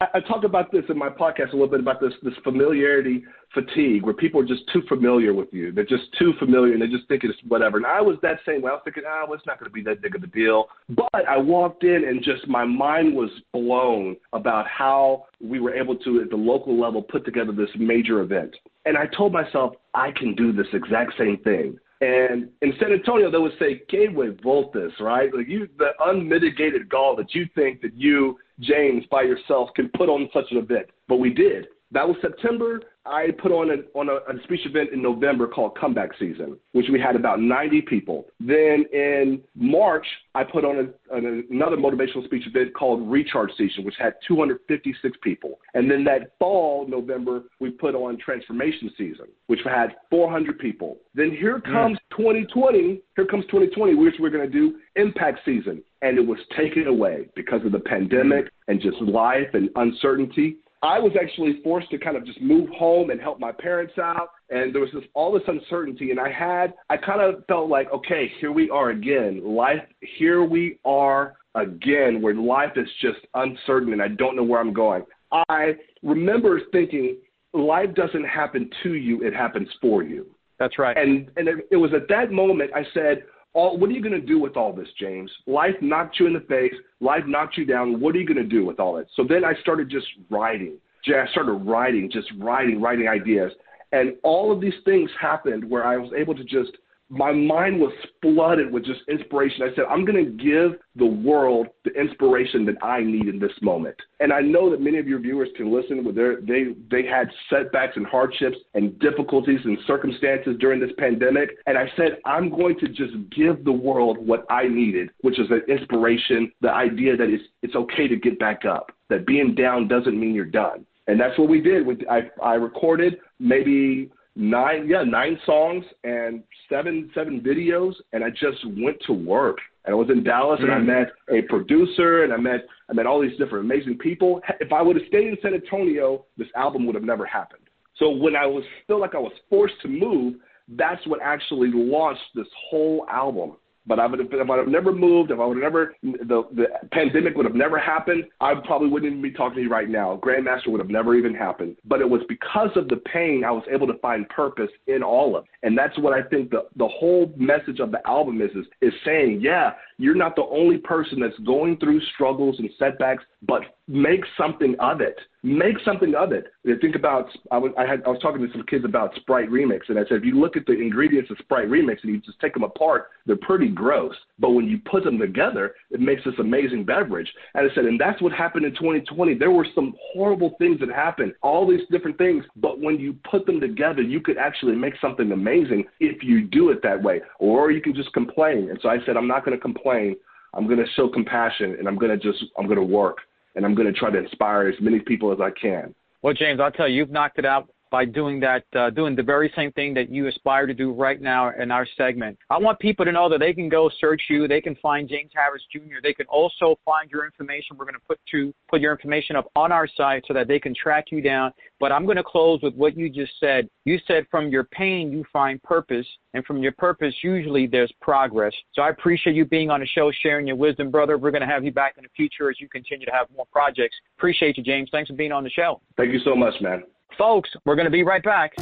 I, 0.00 0.06
I 0.14 0.20
talked 0.20 0.44
about 0.44 0.70
this 0.70 0.84
in 0.88 0.98
my 0.98 1.08
podcast 1.08 1.50
a 1.50 1.52
little 1.52 1.68
bit 1.68 1.80
about 1.80 2.00
this 2.00 2.12
this 2.22 2.34
familiarity 2.44 3.24
fatigue, 3.54 4.02
where 4.02 4.14
people 4.14 4.40
are 4.40 4.46
just 4.46 4.62
too 4.72 4.82
familiar 4.88 5.32
with 5.32 5.48
you. 5.52 5.72
They're 5.72 5.84
just 5.84 6.12
too 6.18 6.32
familiar, 6.38 6.72
and 6.72 6.82
they 6.82 6.88
just 6.88 7.08
think 7.08 7.24
it's 7.24 7.38
whatever. 7.48 7.78
And 7.78 7.86
I 7.86 8.00
was 8.00 8.16
that 8.22 8.38
same 8.46 8.62
way. 8.62 8.70
I 8.70 8.74
was 8.74 8.82
thinking, 8.84 9.04
oh, 9.06 9.32
it's 9.32 9.46
not 9.46 9.58
going 9.58 9.70
to 9.70 9.74
be 9.74 9.82
that 9.82 10.02
big 10.02 10.14
of 10.14 10.22
a 10.22 10.26
deal. 10.26 10.66
But 10.90 11.26
I 11.28 11.38
walked 11.38 11.84
in, 11.84 12.04
and 12.04 12.22
just 12.22 12.46
my 12.48 12.64
mind 12.64 13.14
was 13.14 13.30
blown 13.52 14.16
about 14.32 14.66
how 14.68 15.26
we 15.40 15.58
were 15.58 15.74
able 15.74 15.96
to, 15.96 16.20
at 16.22 16.30
the 16.30 16.36
local 16.36 16.78
level, 16.78 17.02
put 17.02 17.24
together 17.24 17.52
this 17.52 17.70
major 17.78 18.20
event. 18.20 18.54
And 18.84 18.96
I 18.96 19.06
told 19.06 19.32
myself, 19.32 19.74
I 19.94 20.10
can 20.12 20.34
do 20.34 20.52
this 20.52 20.66
exact 20.72 21.12
same 21.18 21.38
thing. 21.38 21.78
And 22.00 22.48
in 22.62 22.72
San 22.80 22.92
Antonio, 22.92 23.30
they 23.30 23.38
would 23.38 23.56
say 23.60 23.80
"que 23.88 24.08
voltas," 24.08 24.98
right? 24.98 25.32
Like 25.32 25.48
you, 25.48 25.68
the 25.78 25.90
unmitigated 26.04 26.88
gall 26.88 27.14
that 27.14 27.32
you 27.32 27.46
think 27.54 27.80
that 27.82 27.94
you, 27.94 28.38
James, 28.58 29.04
by 29.08 29.22
yourself 29.22 29.70
can 29.76 29.88
put 29.96 30.08
on 30.08 30.28
such 30.32 30.50
an 30.50 30.56
event. 30.56 30.86
But 31.06 31.18
we 31.18 31.30
did. 31.32 31.68
That 31.92 32.08
was 32.08 32.16
September. 32.20 32.80
I 33.04 33.28
put 33.32 33.50
on 33.50 33.70
a, 33.70 33.98
on 33.98 34.08
a, 34.08 34.14
a, 34.32 34.42
speech 34.44 34.64
event 34.64 34.90
in 34.92 35.02
November 35.02 35.48
called 35.48 35.76
Comeback 35.76 36.10
Season, 36.20 36.56
which 36.72 36.86
we 36.90 37.00
had 37.00 37.16
about 37.16 37.40
90 37.40 37.82
people. 37.82 38.26
Then 38.38 38.84
in 38.92 39.42
March, 39.56 40.06
I 40.36 40.44
put 40.44 40.64
on 40.64 40.76
a, 41.10 41.16
an, 41.16 41.44
another 41.50 41.76
motivational 41.76 42.24
speech 42.24 42.46
event 42.46 42.74
called 42.74 43.10
Recharge 43.10 43.50
Season, 43.58 43.84
which 43.84 43.96
had 43.98 44.14
256 44.28 45.18
people. 45.22 45.58
And 45.74 45.90
then 45.90 46.04
that 46.04 46.32
fall, 46.38 46.86
November, 46.86 47.42
we 47.58 47.70
put 47.70 47.96
on 47.96 48.18
Transformation 48.18 48.90
Season, 48.96 49.26
which 49.48 49.60
had 49.64 49.96
400 50.08 50.58
people. 50.60 50.98
Then 51.14 51.30
here 51.32 51.60
comes 51.60 51.98
mm. 52.12 52.16
2020. 52.16 53.02
Here 53.16 53.26
comes 53.26 53.44
2020, 53.46 53.94
which 53.96 54.14
we're 54.20 54.30
going 54.30 54.48
to 54.48 54.52
do 54.52 54.78
Impact 54.94 55.40
Season. 55.44 55.82
And 56.02 56.18
it 56.18 56.26
was 56.26 56.38
taken 56.56 56.86
away 56.86 57.28
because 57.34 57.64
of 57.64 57.72
the 57.72 57.80
pandemic 57.80 58.50
and 58.68 58.80
just 58.80 59.00
life 59.00 59.48
and 59.54 59.70
uncertainty. 59.76 60.56
I 60.82 60.98
was 60.98 61.12
actually 61.20 61.60
forced 61.62 61.90
to 61.90 61.98
kind 61.98 62.16
of 62.16 62.26
just 62.26 62.40
move 62.40 62.68
home 62.70 63.10
and 63.10 63.20
help 63.20 63.38
my 63.38 63.52
parents 63.52 63.94
out. 63.98 64.30
And 64.50 64.74
there 64.74 64.80
was 64.80 64.90
this 64.92 65.04
all 65.14 65.32
this 65.32 65.42
uncertainty, 65.46 66.10
and 66.10 66.18
I 66.18 66.30
had 66.30 66.74
I 66.90 66.96
kind 66.96 67.20
of 67.20 67.44
felt 67.46 67.68
like, 67.68 67.90
okay, 67.92 68.30
here 68.40 68.52
we 68.52 68.68
are 68.70 68.90
again. 68.90 69.42
Life, 69.44 69.82
here 70.00 70.42
we 70.44 70.78
are 70.84 71.34
again, 71.54 72.20
where 72.20 72.34
life 72.34 72.72
is 72.76 72.88
just 73.00 73.18
uncertain, 73.34 73.92
and 73.92 74.02
I 74.02 74.08
don't 74.08 74.36
know 74.36 74.42
where 74.42 74.60
I'm 74.60 74.72
going. 74.72 75.04
I 75.48 75.76
remember 76.02 76.60
thinking, 76.72 77.16
life 77.54 77.94
doesn't 77.94 78.24
happen 78.24 78.68
to 78.82 78.94
you; 78.94 79.22
it 79.22 79.34
happens 79.34 79.68
for 79.80 80.02
you. 80.02 80.26
That's 80.58 80.78
right. 80.78 80.96
And 80.96 81.30
and 81.36 81.48
it, 81.48 81.68
it 81.70 81.76
was 81.76 81.92
at 81.94 82.08
that 82.08 82.32
moment 82.32 82.72
I 82.74 82.84
said, 82.92 83.22
all, 83.54 83.76
what 83.78 83.90
are 83.90 83.92
you 83.92 84.02
going 84.02 84.18
to 84.18 84.26
do 84.26 84.38
with 84.38 84.56
all 84.56 84.72
this, 84.72 84.88
James? 84.98 85.30
Life 85.46 85.74
knocked 85.80 86.18
you 86.18 86.26
in 86.26 86.32
the 86.32 86.40
face. 86.40 86.74
Life 87.00 87.24
knocked 87.26 87.56
you 87.56 87.66
down. 87.66 88.00
What 88.00 88.14
are 88.14 88.18
you 88.18 88.26
going 88.26 88.36
to 88.36 88.44
do 88.44 88.64
with 88.64 88.80
all 88.80 88.96
it? 88.96 89.08
So 89.14 89.24
then 89.28 89.44
I 89.44 89.54
started 89.60 89.90
just 89.90 90.06
writing. 90.30 90.76
I 91.06 91.26
started 91.32 91.52
writing, 91.52 92.10
just 92.10 92.28
writing, 92.38 92.80
writing 92.80 93.08
ideas. 93.08 93.52
And 93.92 94.14
all 94.22 94.50
of 94.52 94.60
these 94.60 94.72
things 94.84 95.10
happened 95.20 95.68
where 95.68 95.84
I 95.84 95.96
was 95.98 96.12
able 96.16 96.34
to 96.34 96.44
just 96.44 96.72
my 97.12 97.30
mind 97.30 97.78
was 97.78 97.92
flooded 98.22 98.72
with 98.72 98.86
just 98.86 99.00
inspiration. 99.06 99.62
I 99.62 99.74
said, 99.76 99.84
I'm 99.90 100.06
going 100.06 100.24
to 100.24 100.30
give 100.32 100.80
the 100.96 101.04
world 101.04 101.66
the 101.84 101.90
inspiration 101.90 102.64
that 102.64 102.82
I 102.82 103.02
need 103.02 103.28
in 103.28 103.38
this 103.38 103.52
moment. 103.60 103.96
And 104.20 104.32
I 104.32 104.40
know 104.40 104.70
that 104.70 104.80
many 104.80 104.96
of 104.96 105.06
your 105.06 105.18
viewers 105.18 105.50
can 105.54 105.70
listen 105.70 106.04
with 106.04 106.14
their, 106.14 106.40
they, 106.40 106.68
they 106.90 107.06
had 107.06 107.28
setbacks 107.50 107.98
and 107.98 108.06
hardships 108.06 108.56
and 108.72 108.98
difficulties 108.98 109.60
and 109.62 109.76
circumstances 109.86 110.56
during 110.58 110.80
this 110.80 110.92
pandemic. 110.96 111.50
And 111.66 111.76
I 111.76 111.84
said, 111.98 112.16
I'm 112.24 112.48
going 112.48 112.78
to 112.78 112.88
just 112.88 113.12
give 113.36 113.62
the 113.62 113.72
world 113.72 114.16
what 114.26 114.46
I 114.48 114.66
needed, 114.66 115.10
which 115.20 115.38
is 115.38 115.50
an 115.50 115.60
inspiration, 115.68 116.50
the 116.62 116.70
idea 116.70 117.14
that 117.18 117.28
it's, 117.28 117.44
it's 117.62 117.74
okay 117.74 118.08
to 118.08 118.16
get 118.16 118.38
back 118.38 118.64
up, 118.64 118.90
that 119.10 119.26
being 119.26 119.54
down 119.54 119.86
doesn't 119.86 120.18
mean 120.18 120.34
you're 120.34 120.46
done. 120.46 120.86
And 121.08 121.20
that's 121.20 121.38
what 121.38 121.50
we 121.50 121.60
did. 121.60 121.86
I, 122.08 122.30
I 122.42 122.54
recorded 122.54 123.18
maybe 123.38 124.10
nine 124.34 124.88
yeah 124.88 125.02
nine 125.02 125.38
songs 125.44 125.84
and 126.04 126.42
seven 126.72 127.10
seven 127.14 127.40
videos 127.40 127.92
and 128.12 128.24
i 128.24 128.30
just 128.30 128.64
went 128.78 128.96
to 129.06 129.12
work 129.12 129.58
and 129.84 129.94
i 129.94 129.96
was 129.96 130.08
in 130.10 130.24
dallas 130.24 130.58
mm. 130.60 130.64
and 130.64 130.72
i 130.72 130.78
mm. 130.78 130.86
met 130.86 131.12
a 131.30 131.42
producer 131.42 132.24
and 132.24 132.32
i 132.32 132.36
met 132.36 132.66
i 132.88 132.92
met 132.92 133.06
all 133.06 133.20
these 133.20 133.36
different 133.38 133.64
amazing 133.64 133.98
people 133.98 134.40
if 134.60 134.72
i 134.72 134.80
would 134.80 134.96
have 134.96 135.06
stayed 135.06 135.28
in 135.28 135.36
san 135.42 135.54
antonio 135.54 136.24
this 136.36 136.48
album 136.56 136.86
would 136.86 136.94
have 136.94 137.04
never 137.04 137.26
happened 137.26 137.62
so 137.96 138.10
when 138.10 138.34
i 138.34 138.46
was 138.46 138.64
feel 138.86 139.00
like 139.00 139.14
i 139.14 139.18
was 139.18 139.32
forced 139.50 139.74
to 139.82 139.88
move 139.88 140.34
that's 140.76 141.06
what 141.06 141.20
actually 141.22 141.70
launched 141.72 142.22
this 142.34 142.46
whole 142.70 143.04
album 143.10 143.56
but 143.86 143.98
I 143.98 144.06
would 144.06 144.20
have, 144.20 144.28
if 144.32 144.48
I 144.48 144.56
would 144.56 144.58
have 144.58 144.68
never 144.68 144.92
moved, 144.92 145.30
if 145.30 145.40
I 145.40 145.44
would 145.44 145.56
have 145.56 145.62
never, 145.62 145.94
the, 146.02 146.44
the 146.52 146.66
pandemic 146.92 147.36
would 147.36 147.46
have 147.46 147.54
never 147.54 147.78
happened, 147.78 148.24
I 148.40 148.54
probably 148.54 148.88
wouldn't 148.88 149.10
even 149.10 149.22
be 149.22 149.32
talking 149.32 149.56
to 149.56 149.62
you 149.62 149.68
right 149.68 149.88
now. 149.88 150.20
Grandmaster 150.22 150.68
would 150.68 150.80
have 150.80 150.90
never 150.90 151.14
even 151.14 151.34
happened. 151.34 151.76
But 151.84 152.00
it 152.00 152.08
was 152.08 152.22
because 152.28 152.70
of 152.76 152.88
the 152.88 152.96
pain 152.96 153.44
I 153.44 153.50
was 153.50 153.64
able 153.70 153.86
to 153.88 153.98
find 153.98 154.28
purpose 154.28 154.70
in 154.86 155.02
all 155.02 155.36
of 155.36 155.44
it. 155.44 155.50
And 155.66 155.76
that's 155.76 155.98
what 155.98 156.12
I 156.12 156.22
think 156.22 156.50
the, 156.50 156.66
the 156.76 156.88
whole 156.88 157.32
message 157.36 157.80
of 157.80 157.90
the 157.90 158.06
album 158.06 158.40
is, 158.40 158.50
is, 158.50 158.66
is 158.80 158.92
saying, 159.04 159.40
yeah, 159.40 159.72
you're 159.98 160.14
not 160.14 160.36
the 160.36 160.44
only 160.44 160.78
person 160.78 161.20
that's 161.20 161.38
going 161.40 161.78
through 161.78 162.00
struggles 162.14 162.58
and 162.58 162.70
setbacks, 162.78 163.24
but 163.42 163.62
make 163.88 164.24
something 164.36 164.76
of 164.78 165.00
it. 165.00 165.18
Make 165.42 165.76
something 165.84 166.14
of 166.14 166.30
it. 166.30 166.46
think 166.80 166.94
about 166.94 167.26
I 167.50 167.58
was 167.58 167.72
I 167.76 167.84
had 167.84 168.02
I 168.06 168.10
was 168.10 168.20
talking 168.22 168.40
to 168.46 168.52
some 168.52 168.62
kids 168.64 168.84
about 168.84 169.14
Sprite 169.16 169.50
Remix, 169.50 169.80
and 169.88 169.98
I 169.98 170.02
said 170.04 170.18
if 170.18 170.24
you 170.24 170.38
look 170.38 170.56
at 170.56 170.66
the 170.66 170.72
ingredients 170.72 171.30
of 171.30 171.38
Sprite 171.38 171.68
Remix 171.68 171.98
and 172.02 172.12
you 172.12 172.20
just 172.20 172.38
take 172.38 172.54
them 172.54 172.62
apart, 172.62 173.08
they're 173.26 173.36
pretty 173.36 173.68
gross. 173.68 174.14
But 174.38 174.50
when 174.50 174.68
you 174.68 174.78
put 174.78 175.02
them 175.02 175.18
together, 175.18 175.74
it 175.90 176.00
makes 176.00 176.22
this 176.24 176.34
amazing 176.38 176.84
beverage. 176.84 177.30
And 177.54 177.68
I 177.68 177.74
said, 177.74 177.86
and 177.86 178.00
that's 178.00 178.22
what 178.22 178.32
happened 178.32 178.64
in 178.64 178.74
2020. 178.74 179.34
There 179.34 179.50
were 179.50 179.66
some 179.74 179.96
horrible 180.12 180.54
things 180.58 180.78
that 180.78 180.90
happened, 180.90 181.32
all 181.42 181.68
these 181.68 181.86
different 181.90 182.18
things. 182.18 182.44
But 182.56 182.78
when 182.78 183.00
you 183.00 183.16
put 183.28 183.46
them 183.46 183.60
together, 183.60 184.02
you 184.02 184.20
could 184.20 184.38
actually 184.38 184.76
make 184.76 184.94
something 185.00 185.32
amazing 185.32 185.84
if 185.98 186.22
you 186.22 186.42
do 186.46 186.70
it 186.70 186.82
that 186.84 187.02
way. 187.02 187.20
Or 187.40 187.72
you 187.72 187.80
can 187.80 187.94
just 187.94 188.12
complain. 188.12 188.70
And 188.70 188.78
so 188.80 188.88
I 188.88 188.98
said, 189.04 189.16
I'm 189.16 189.28
not 189.28 189.44
going 189.44 189.56
to 189.56 189.60
complain. 189.60 190.14
I'm 190.54 190.66
going 190.66 190.78
to 190.78 190.90
show 190.94 191.08
compassion, 191.08 191.76
and 191.78 191.88
I'm 191.88 191.96
going 191.96 192.10
to 192.10 192.22
just 192.22 192.44
I'm 192.58 192.66
going 192.66 192.76
to 192.76 192.84
work 192.84 193.18
and 193.54 193.64
I'm 193.64 193.74
going 193.74 193.92
to 193.92 193.98
try 193.98 194.10
to 194.10 194.18
inspire 194.18 194.68
as 194.68 194.74
many 194.80 195.00
people 195.00 195.32
as 195.32 195.40
I 195.40 195.50
can. 195.50 195.94
Well, 196.22 196.34
James, 196.34 196.60
I'll 196.60 196.70
tell 196.70 196.88
you, 196.88 196.96
you've 196.96 197.10
knocked 197.10 197.38
it 197.38 197.44
out 197.44 197.68
by 197.92 198.06
doing 198.06 198.40
that, 198.40 198.64
uh, 198.74 198.88
doing 198.88 199.14
the 199.14 199.22
very 199.22 199.52
same 199.54 199.70
thing 199.72 199.92
that 199.92 200.10
you 200.10 200.26
aspire 200.26 200.66
to 200.66 200.72
do 200.72 200.92
right 200.92 201.20
now 201.20 201.52
in 201.60 201.70
our 201.70 201.86
segment. 201.96 202.38
I 202.48 202.58
want 202.58 202.78
people 202.80 203.04
to 203.04 203.12
know 203.12 203.28
that 203.28 203.38
they 203.38 203.52
can 203.52 203.68
go 203.68 203.90
search 204.00 204.22
you, 204.30 204.48
they 204.48 204.62
can 204.62 204.74
find 204.76 205.08
James 205.08 205.30
Harris 205.34 205.62
Jr. 205.70 206.00
They 206.02 206.14
can 206.14 206.26
also 206.26 206.78
find 206.86 207.10
your 207.10 207.26
information. 207.26 207.76
We're 207.76 207.84
going 207.84 207.94
to 207.94 208.00
put 208.08 208.18
to 208.32 208.52
put 208.70 208.80
your 208.80 208.92
information 208.92 209.36
up 209.36 209.50
on 209.54 209.70
our 209.70 209.86
site 209.86 210.24
so 210.26 210.32
that 210.32 210.48
they 210.48 210.58
can 210.58 210.74
track 210.74 211.06
you 211.10 211.20
down. 211.20 211.52
But 211.78 211.92
I'm 211.92 212.06
going 212.06 212.16
to 212.16 212.24
close 212.24 212.60
with 212.62 212.74
what 212.74 212.96
you 212.96 213.10
just 213.10 213.32
said. 213.38 213.68
You 213.84 213.98
said 214.06 214.26
from 214.30 214.48
your 214.48 214.64
pain 214.64 215.12
you 215.12 215.24
find 215.30 215.62
purpose, 215.62 216.06
and 216.32 216.44
from 216.46 216.62
your 216.62 216.72
purpose 216.72 217.14
usually 217.22 217.66
there's 217.66 217.92
progress. 218.00 218.54
So 218.72 218.80
I 218.80 218.88
appreciate 218.88 219.36
you 219.36 219.44
being 219.44 219.70
on 219.70 219.80
the 219.80 219.86
show, 219.86 220.10
sharing 220.22 220.46
your 220.46 220.56
wisdom, 220.56 220.90
brother. 220.90 221.18
We're 221.18 221.30
going 221.30 221.46
to 221.46 221.52
have 221.52 221.62
you 221.62 221.72
back 221.72 221.94
in 221.98 222.04
the 222.04 222.10
future 222.16 222.48
as 222.48 222.58
you 222.58 222.70
continue 222.70 223.04
to 223.04 223.12
have 223.12 223.26
more 223.36 223.46
projects. 223.52 223.96
Appreciate 224.16 224.56
you, 224.56 224.64
James. 224.64 224.88
Thanks 224.90 225.10
for 225.10 225.16
being 225.16 225.32
on 225.32 225.44
the 225.44 225.50
show. 225.50 225.82
Thank 225.98 226.12
you 226.14 226.20
so 226.24 226.34
much, 226.34 226.54
man. 226.62 226.84
Folks, 227.18 227.50
we're 227.64 227.76
going 227.76 227.86
to 227.86 227.90
be 227.90 228.02
right 228.02 228.22
back. 228.22 228.54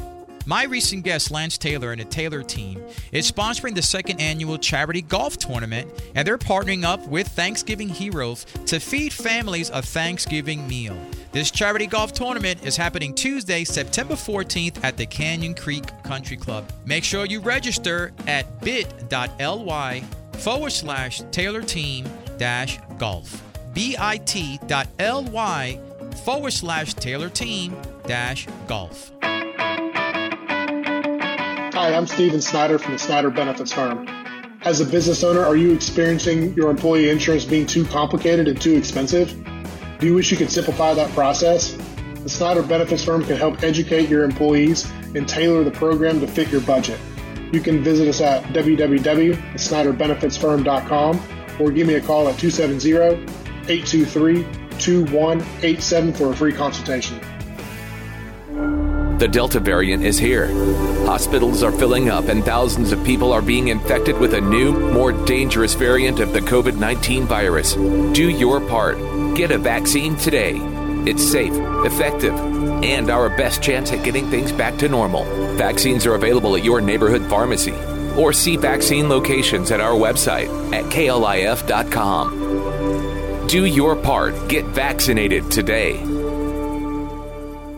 My 0.47 0.65
recent 0.65 1.05
guest, 1.05 1.31
Lance 1.31 1.59
Taylor 1.59 1.93
and 1.93 2.01
the 2.01 2.05
Taylor 2.05 2.43
team, 2.43 2.83
is 3.13 3.31
sponsoring 3.31 3.75
the 3.75 3.83
second 3.83 4.21
annual 4.21 4.57
charity 4.59 5.03
golf 5.03 5.37
tournament, 5.37 5.89
and 6.15 6.27
they're 6.27 6.39
partnering 6.39 6.83
up 6.83 7.07
with 7.07 7.29
Thanksgiving 7.29 7.89
Heroes 7.89 8.47
to 8.67 8.81
feed 8.81 9.13
families 9.13 9.71
a 9.71 9.83
Thanksgiving 9.83 10.67
meal. 10.67 10.97
This 11.33 11.51
charity 11.51 11.87
golf 11.87 12.13
tournament 12.13 12.65
is 12.65 12.77
happening 12.77 13.15
Tuesday, 13.15 13.65
September 13.65 14.15
14th 14.15 14.83
at 14.83 14.97
the 14.97 15.07
Canyon 15.07 15.55
Creek 15.55 15.85
Country 16.03 16.37
Club. 16.39 16.69
Make 16.87 17.05
sure 17.05 17.27
you 17.27 17.41
register 17.41 18.13
at 18.27 18.61
bit.ly 18.63 20.03
forward 20.39 20.73
slash 20.73 21.23
Taylor 21.31 21.63
team 21.63 22.09
dash 22.39 22.79
golf. 22.99 23.43
bit.ly 23.75 24.11
forward 26.21 26.53
slash 26.53 26.95
Taylor 26.95 27.29
team 27.29 27.77
dash 28.07 28.47
golf. 28.67 29.13
Hi, 31.81 31.95
I'm 31.95 32.07
Steven 32.07 32.41
Snyder 32.41 32.79
from 32.79 32.93
the 32.93 32.99
Snyder 32.99 33.31
Benefits 33.31 33.73
Firm. 33.73 34.07
As 34.63 34.81
a 34.83 34.85
business 34.85 35.25
owner, 35.25 35.43
are 35.43 35.57
you 35.57 35.73
experiencing 35.73 36.53
your 36.53 36.69
employee 36.69 37.09
insurance 37.09 37.47
being 37.47 37.67
too 37.67 37.87
complicated 37.87 38.49
and 38.49 38.61
too 38.61 38.77
expensive? 38.77 39.35
Do 39.99 40.07
you 40.07 40.15
wish 40.15 40.31
you 40.31 40.37
could 40.37 40.51
simplify 40.51 40.93
that 40.93 41.11
process? 41.13 41.75
The 42.23 42.29
Snyder 42.29 42.63
Benefits 42.63 43.03
Firm 43.03 43.25
can 43.25 43.37
help 43.37 43.63
educate 43.63 44.11
your 44.11 44.25
employees 44.25 44.87
and 45.15 45.27
tailor 45.27 45.65
the 45.65 45.71
program 45.71 46.21
to 46.21 46.27
fit 46.27 46.49
your 46.49 46.61
budget. 46.61 47.01
You 47.53 47.61
can 47.61 47.83
visit 47.83 48.09
us 48.09 48.21
at 48.21 48.45
www.snyderbenefitsfirm.com 48.53 51.23
or 51.59 51.71
give 51.71 51.87
me 51.87 51.95
a 51.95 52.01
call 52.03 52.29
at 52.29 52.39
270 52.39 52.93
823 53.73 54.60
2187 54.81 56.13
for 56.15 56.33
a 56.33 56.37
free 56.37 56.53
consultation. 56.53 57.21
The 59.21 59.29
Delta 59.29 59.61
variant 59.61 60.03
is 60.03 60.19
here. 60.19 60.47
Hospitals 61.05 61.63
are 61.63 61.73
filling 61.73 62.09
up, 62.09 62.29
and 62.29 62.43
thousands 62.43 62.91
of 62.91 63.05
people 63.05 63.33
are 63.33 63.43
being 63.43 63.69
infected 63.69 64.17
with 64.19 64.33
a 64.33 64.41
new, 64.41 64.73
more 64.73 65.13
dangerous 65.13 65.75
variant 65.75 66.21
of 66.21 66.33
the 66.33 66.41
COVID 66.41 66.79
19 66.79 67.27
virus. 67.27 67.75
Do 67.75 68.31
your 68.31 68.67
part. 68.67 68.97
Get 69.37 69.51
a 69.51 69.59
vaccine 69.59 70.17
today. 70.17 70.57
It's 71.07 71.23
safe, 71.23 71.53
effective, 71.85 72.35
and 72.35 73.11
our 73.11 73.29
best 73.37 73.63
chance 73.63 73.93
at 73.93 74.05
getting 74.05 74.31
things 74.31 74.53
back 74.53 74.79
to 74.79 74.89
normal. 74.89 75.25
Vaccines 75.57 76.07
are 76.07 76.15
available 76.15 76.57
at 76.57 76.65
your 76.65 76.81
neighborhood 76.81 77.29
pharmacy 77.29 77.75
or 78.17 78.33
see 78.33 78.57
vaccine 78.57 79.11
locations 79.11 79.71
at 79.71 79.81
our 79.81 79.93
website 79.93 80.49
at 80.73 80.85
klif.com. 80.87 82.40
Do 83.51 83.65
your 83.65 83.97
part. 83.97 84.49
Get 84.49 84.65
vaccinated 84.67 85.51
today. 85.51 86.01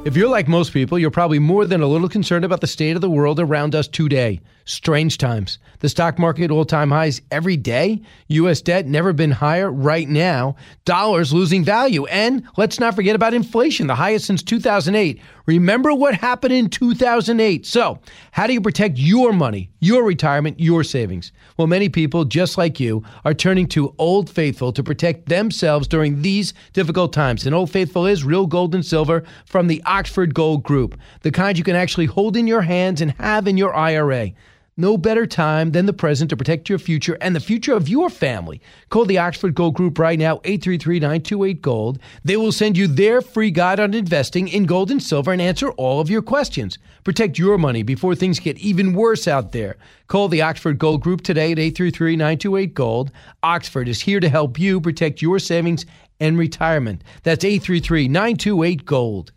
If 0.05 0.17
you're 0.17 0.29
like 0.29 0.47
most 0.47 0.75
people, 0.75 0.99
you're 0.99 1.11
probably 1.11 1.39
more 1.39 1.65
than 1.65 1.81
a 1.81 1.87
little 1.87 2.11
concerned 2.11 2.45
about 2.45 2.61
the 2.61 2.67
state 2.67 2.95
of 2.95 3.01
the 3.01 3.09
world 3.09 3.41
around 3.41 3.75
us 3.75 3.89
today. 3.89 4.41
Strange 4.67 5.17
times. 5.17 5.59
The 5.79 5.89
stock 5.89 6.19
market 6.19 6.51
all 6.51 6.67
time 6.67 6.91
highs 6.91 7.23
every 7.31 7.57
day. 7.57 8.03
U.S. 8.29 8.61
debt 8.61 8.87
never 8.87 9.15
been 9.15 9.31
higher 9.31 9.73
right 9.73 10.07
now. 10.07 10.57
Dollars 10.85 11.33
losing 11.33 11.65
value. 11.65 12.05
And 12.07 12.47
let's 12.59 12.79
not 12.79 12.95
forget 12.95 13.17
about 13.17 13.33
inflation, 13.33 13.87
the 13.87 13.95
highest 13.95 14.27
since 14.27 14.43
2008. 14.43 15.23
Remember 15.47 15.93
what 15.93 16.15
happened 16.15 16.53
in 16.53 16.69
2008. 16.69 17.67
So, 17.67 17.99
how 18.31 18.47
do 18.47 18.53
you 18.53 18.61
protect 18.61 18.99
your 18.99 19.33
money, 19.33 19.71
your 19.81 20.05
retirement, 20.05 20.61
your 20.61 20.85
savings? 20.85 21.33
Well, 21.57 21.67
many 21.67 21.89
people, 21.89 22.25
just 22.25 22.57
like 22.57 22.79
you, 22.79 23.03
are 23.25 23.35
turning 23.35 23.67
to 23.69 23.95
Old 23.99 24.31
Faithful 24.31 24.73
to 24.73 24.83
protect 24.83 25.29
themselves 25.29 25.89
during 25.89 26.23
these 26.23 26.55
difficult 26.73 27.13
times. 27.13 27.45
And 27.47 27.55
Old 27.55 27.71
Faithful 27.71 28.07
is 28.07 28.25
real 28.25 28.47
gold 28.47 28.75
and 28.75 28.85
silver 28.85 29.25
from 29.47 29.67
the 29.67 29.83
Oxford 29.85 30.35
Gold 30.35 30.63
Group, 30.63 30.99
the 31.23 31.33
kind 31.33 31.59
you 31.59 31.65
can 31.65 31.77
actually 31.77 32.07
hold 32.07 32.37
in 32.37 32.47
your 32.47 32.63
hands 32.63 33.01
and 33.01 33.13
have 33.13 33.49
in 33.49 33.57
your 33.57 33.75
IRA. 33.75 34.33
No 34.79 34.97
better 34.97 35.27
time 35.27 35.73
than 35.73 35.85
the 35.85 35.93
present 35.93 36.31
to 36.31 36.37
protect 36.37 36.71
your 36.71 36.79
future 36.79 37.19
and 37.21 37.37
the 37.37 37.41
future 37.41 37.75
of 37.75 37.91
your 37.91 38.09
family. 38.09 38.63
Call 38.89 39.05
the 39.05 39.19
Oxford 39.19 39.55
Gold 39.55 39.75
Group 39.75 39.99
right 39.99 40.19
now, 40.19 40.39
833-928-GOLD. 40.39 41.99
They 42.25 42.39
will 42.39 42.53
send 42.53 42.79
you 42.79 42.87
their 42.87 43.21
free 43.21 43.51
guide 43.51 43.81
on 43.81 43.93
investing 43.93 44.49
in 44.49 44.65
gold 44.65 44.91
and 44.91 45.03
silver 45.03 45.31
and 45.31 45.43
answer 45.43 45.73
all 45.73 46.01
of 46.01 46.09
your 46.09 46.23
questions. 46.23 46.79
Protect 47.05 47.39
your 47.39 47.59
money 47.59 47.83
before 47.83 48.15
things 48.15 48.41
get 48.41 48.57
even 48.61 48.95
worse 48.95 49.29
out 49.29 49.53
there. 49.53 49.77
Call 50.07 50.29
the 50.29 50.41
Oxford 50.41 50.79
Gold 50.79 51.03
Group 51.03 51.21
today 51.21 51.53
at 51.53 51.59
833-928-GOLD. 51.59 53.13
Oxford 53.43 53.89
is 53.89 54.01
here 54.01 54.21
to 54.21 54.29
help 54.31 54.59
you 54.59 54.81
protect 54.81 55.21
your 55.21 55.39
savings 55.39 55.85
and 56.19 56.39
retirement. 56.39 57.05
That's 57.25 57.45
833-928-GOLD. 57.45 59.33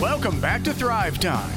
Welcome 0.00 0.40
back 0.40 0.62
to 0.62 0.72
Thrive 0.72 1.18
Time. 1.18 1.50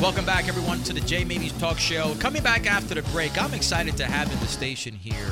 Welcome 0.00 0.26
back, 0.26 0.48
everyone, 0.48 0.82
to 0.82 0.92
the 0.92 1.00
Jay 1.00 1.24
Maymi's 1.24 1.52
Talk 1.60 1.78
Show. 1.78 2.16
Coming 2.18 2.42
back 2.42 2.66
after 2.66 2.96
the 2.96 3.02
break, 3.12 3.40
I'm 3.40 3.54
excited 3.54 3.96
to 3.98 4.04
have 4.04 4.32
in 4.32 4.40
the 4.40 4.48
station 4.48 4.94
here. 4.94 5.30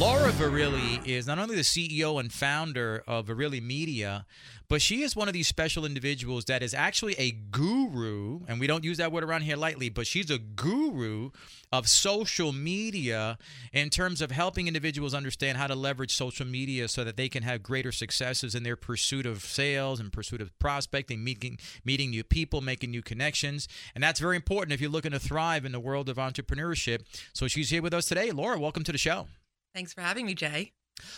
Laura 0.00 0.32
Virilli 0.32 1.06
is 1.06 1.28
not 1.28 1.38
only 1.38 1.54
the 1.54 1.62
CEO 1.62 2.18
and 2.18 2.32
founder 2.32 3.04
of 3.06 3.26
Virilli 3.26 3.62
Media, 3.62 4.26
but 4.68 4.82
she 4.82 5.02
is 5.02 5.14
one 5.14 5.28
of 5.28 5.34
these 5.34 5.46
special 5.46 5.84
individuals 5.84 6.46
that 6.46 6.64
is 6.64 6.74
actually 6.74 7.14
a 7.14 7.30
guru, 7.30 8.40
and 8.48 8.58
we 8.58 8.66
don't 8.66 8.82
use 8.82 8.98
that 8.98 9.12
word 9.12 9.22
around 9.22 9.42
here 9.42 9.56
lightly, 9.56 9.88
but 9.88 10.08
she's 10.08 10.32
a 10.32 10.38
guru 10.38 11.30
of 11.70 11.88
social 11.88 12.52
media 12.52 13.38
in 13.72 13.88
terms 13.88 14.20
of 14.20 14.32
helping 14.32 14.66
individuals 14.66 15.14
understand 15.14 15.58
how 15.58 15.68
to 15.68 15.76
leverage 15.76 16.12
social 16.12 16.44
media 16.44 16.88
so 16.88 17.04
that 17.04 17.16
they 17.16 17.28
can 17.28 17.44
have 17.44 17.62
greater 17.62 17.92
successes 17.92 18.56
in 18.56 18.64
their 18.64 18.76
pursuit 18.76 19.26
of 19.26 19.44
sales 19.44 20.00
and 20.00 20.12
pursuit 20.12 20.40
of 20.40 20.58
prospecting, 20.58 21.22
meeting 21.22 21.56
meeting 21.84 22.10
new 22.10 22.24
people, 22.24 22.60
making 22.60 22.90
new 22.90 23.02
connections. 23.02 23.68
And 23.94 24.02
that's 24.02 24.18
very 24.18 24.34
important 24.34 24.72
if 24.72 24.80
you're 24.80 24.90
looking 24.90 25.12
to 25.12 25.20
thrive 25.20 25.64
in 25.64 25.70
the 25.70 25.78
world 25.78 26.08
of 26.08 26.16
entrepreneurship. 26.16 27.02
So 27.32 27.46
she's 27.46 27.70
here 27.70 27.80
with 27.80 27.94
us 27.94 28.06
today. 28.06 28.32
Laura, 28.32 28.58
welcome 28.58 28.82
to 28.82 28.92
the 28.92 28.98
show. 28.98 29.28
Thanks 29.74 29.92
for 29.92 30.02
having 30.02 30.26
me, 30.26 30.34
Jay. 30.34 30.72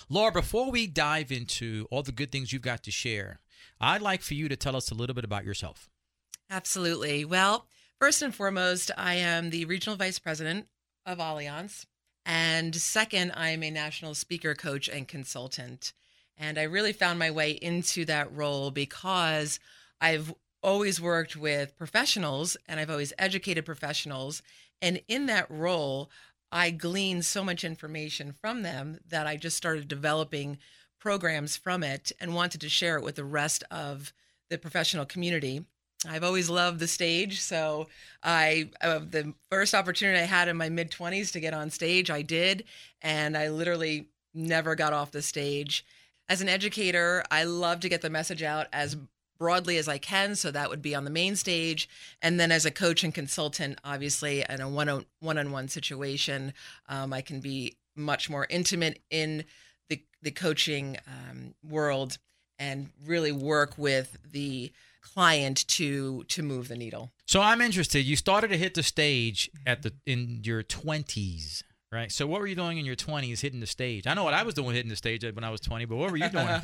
Laura, 0.08 0.32
before 0.32 0.70
we 0.70 0.86
dive 0.86 1.30
into 1.30 1.86
all 1.90 2.02
the 2.02 2.12
good 2.12 2.32
things 2.32 2.52
you've 2.52 2.62
got 2.62 2.82
to 2.84 2.90
share, 2.90 3.40
I'd 3.80 4.00
like 4.00 4.22
for 4.22 4.34
you 4.34 4.48
to 4.48 4.56
tell 4.56 4.74
us 4.74 4.90
a 4.90 4.94
little 4.94 5.14
bit 5.14 5.24
about 5.24 5.44
yourself. 5.44 5.90
Absolutely. 6.48 7.24
Well, 7.24 7.66
first 8.00 8.22
and 8.22 8.34
foremost, 8.34 8.90
I 8.96 9.14
am 9.14 9.50
the 9.50 9.66
regional 9.66 9.96
vice 9.96 10.18
president 10.18 10.68
of 11.04 11.18
Allianz. 11.18 11.84
And 12.24 12.74
second, 12.74 13.32
I'm 13.34 13.62
a 13.62 13.70
national 13.70 14.14
speaker 14.14 14.54
coach 14.54 14.88
and 14.88 15.06
consultant. 15.06 15.92
And 16.38 16.58
I 16.58 16.62
really 16.62 16.92
found 16.92 17.18
my 17.18 17.30
way 17.30 17.52
into 17.52 18.04
that 18.06 18.34
role 18.34 18.70
because 18.70 19.60
I've 20.00 20.34
always 20.62 21.00
worked 21.00 21.36
with 21.36 21.76
professionals 21.76 22.56
and 22.66 22.80
I've 22.80 22.90
always 22.90 23.12
educated 23.18 23.64
professionals. 23.64 24.42
And 24.82 25.00
in 25.08 25.26
that 25.26 25.50
role, 25.50 26.10
I 26.52 26.70
gleaned 26.70 27.24
so 27.24 27.42
much 27.44 27.64
information 27.64 28.32
from 28.32 28.62
them 28.62 28.98
that 29.08 29.26
I 29.26 29.36
just 29.36 29.56
started 29.56 29.88
developing 29.88 30.58
programs 31.00 31.56
from 31.56 31.82
it 31.82 32.12
and 32.20 32.34
wanted 32.34 32.60
to 32.60 32.68
share 32.68 32.96
it 32.96 33.02
with 33.02 33.16
the 33.16 33.24
rest 33.24 33.64
of 33.70 34.12
the 34.48 34.58
professional 34.58 35.04
community. 35.04 35.64
I've 36.08 36.24
always 36.24 36.50
loved 36.50 36.78
the 36.78 36.88
stage, 36.88 37.40
so 37.40 37.88
I 38.22 38.70
uh, 38.80 38.98
the 38.98 39.34
first 39.50 39.74
opportunity 39.74 40.20
I 40.20 40.26
had 40.26 40.48
in 40.48 40.56
my 40.56 40.68
mid 40.68 40.90
20s 40.90 41.32
to 41.32 41.40
get 41.40 41.54
on 41.54 41.70
stage, 41.70 42.10
I 42.10 42.22
did, 42.22 42.64
and 43.02 43.36
I 43.36 43.48
literally 43.48 44.08
never 44.34 44.74
got 44.74 44.92
off 44.92 45.10
the 45.10 45.22
stage. 45.22 45.84
As 46.28 46.40
an 46.40 46.48
educator, 46.48 47.24
I 47.30 47.44
love 47.44 47.80
to 47.80 47.88
get 47.88 48.02
the 48.02 48.10
message 48.10 48.42
out 48.42 48.66
as 48.72 48.96
broadly 49.38 49.76
as 49.78 49.88
I 49.88 49.98
can. 49.98 50.34
So 50.36 50.50
that 50.50 50.70
would 50.70 50.82
be 50.82 50.94
on 50.94 51.04
the 51.04 51.10
main 51.10 51.36
stage. 51.36 51.88
And 52.22 52.38
then 52.38 52.52
as 52.52 52.64
a 52.64 52.70
coach 52.70 53.04
and 53.04 53.14
consultant, 53.14 53.78
obviously, 53.84 54.44
in 54.48 54.60
a 54.60 54.68
one 54.68 54.88
on 54.88 55.50
one 55.52 55.68
situation, 55.68 56.52
um, 56.88 57.12
I 57.12 57.20
can 57.20 57.40
be 57.40 57.76
much 57.94 58.28
more 58.28 58.46
intimate 58.50 59.00
in 59.10 59.44
the, 59.88 60.02
the 60.22 60.30
coaching 60.30 60.98
um, 61.06 61.54
world 61.66 62.18
and 62.58 62.90
really 63.04 63.32
work 63.32 63.76
with 63.76 64.18
the 64.30 64.72
client 65.00 65.66
to 65.68 66.24
to 66.24 66.42
move 66.42 66.68
the 66.68 66.76
needle. 66.76 67.12
So 67.26 67.40
I'm 67.40 67.60
interested. 67.60 68.00
You 68.00 68.16
started 68.16 68.48
to 68.48 68.56
hit 68.56 68.74
the 68.74 68.82
stage 68.82 69.50
at 69.66 69.82
the 69.82 69.92
in 70.04 70.40
your 70.42 70.62
20s. 70.62 71.62
Right. 71.92 72.10
So 72.10 72.26
what 72.26 72.40
were 72.40 72.48
you 72.48 72.56
doing 72.56 72.78
in 72.78 72.84
your 72.84 72.96
20s 72.96 73.40
hitting 73.40 73.60
the 73.60 73.66
stage? 73.66 74.08
I 74.08 74.14
know 74.14 74.24
what 74.24 74.34
I 74.34 74.42
was 74.42 74.54
doing 74.54 74.74
hitting 74.74 74.90
the 74.90 74.96
stage 74.96 75.22
when 75.22 75.44
I 75.44 75.50
was 75.50 75.60
20, 75.60 75.84
but 75.84 75.96
what 75.96 76.10
were 76.10 76.16
you 76.16 76.28
doing? 76.28 76.46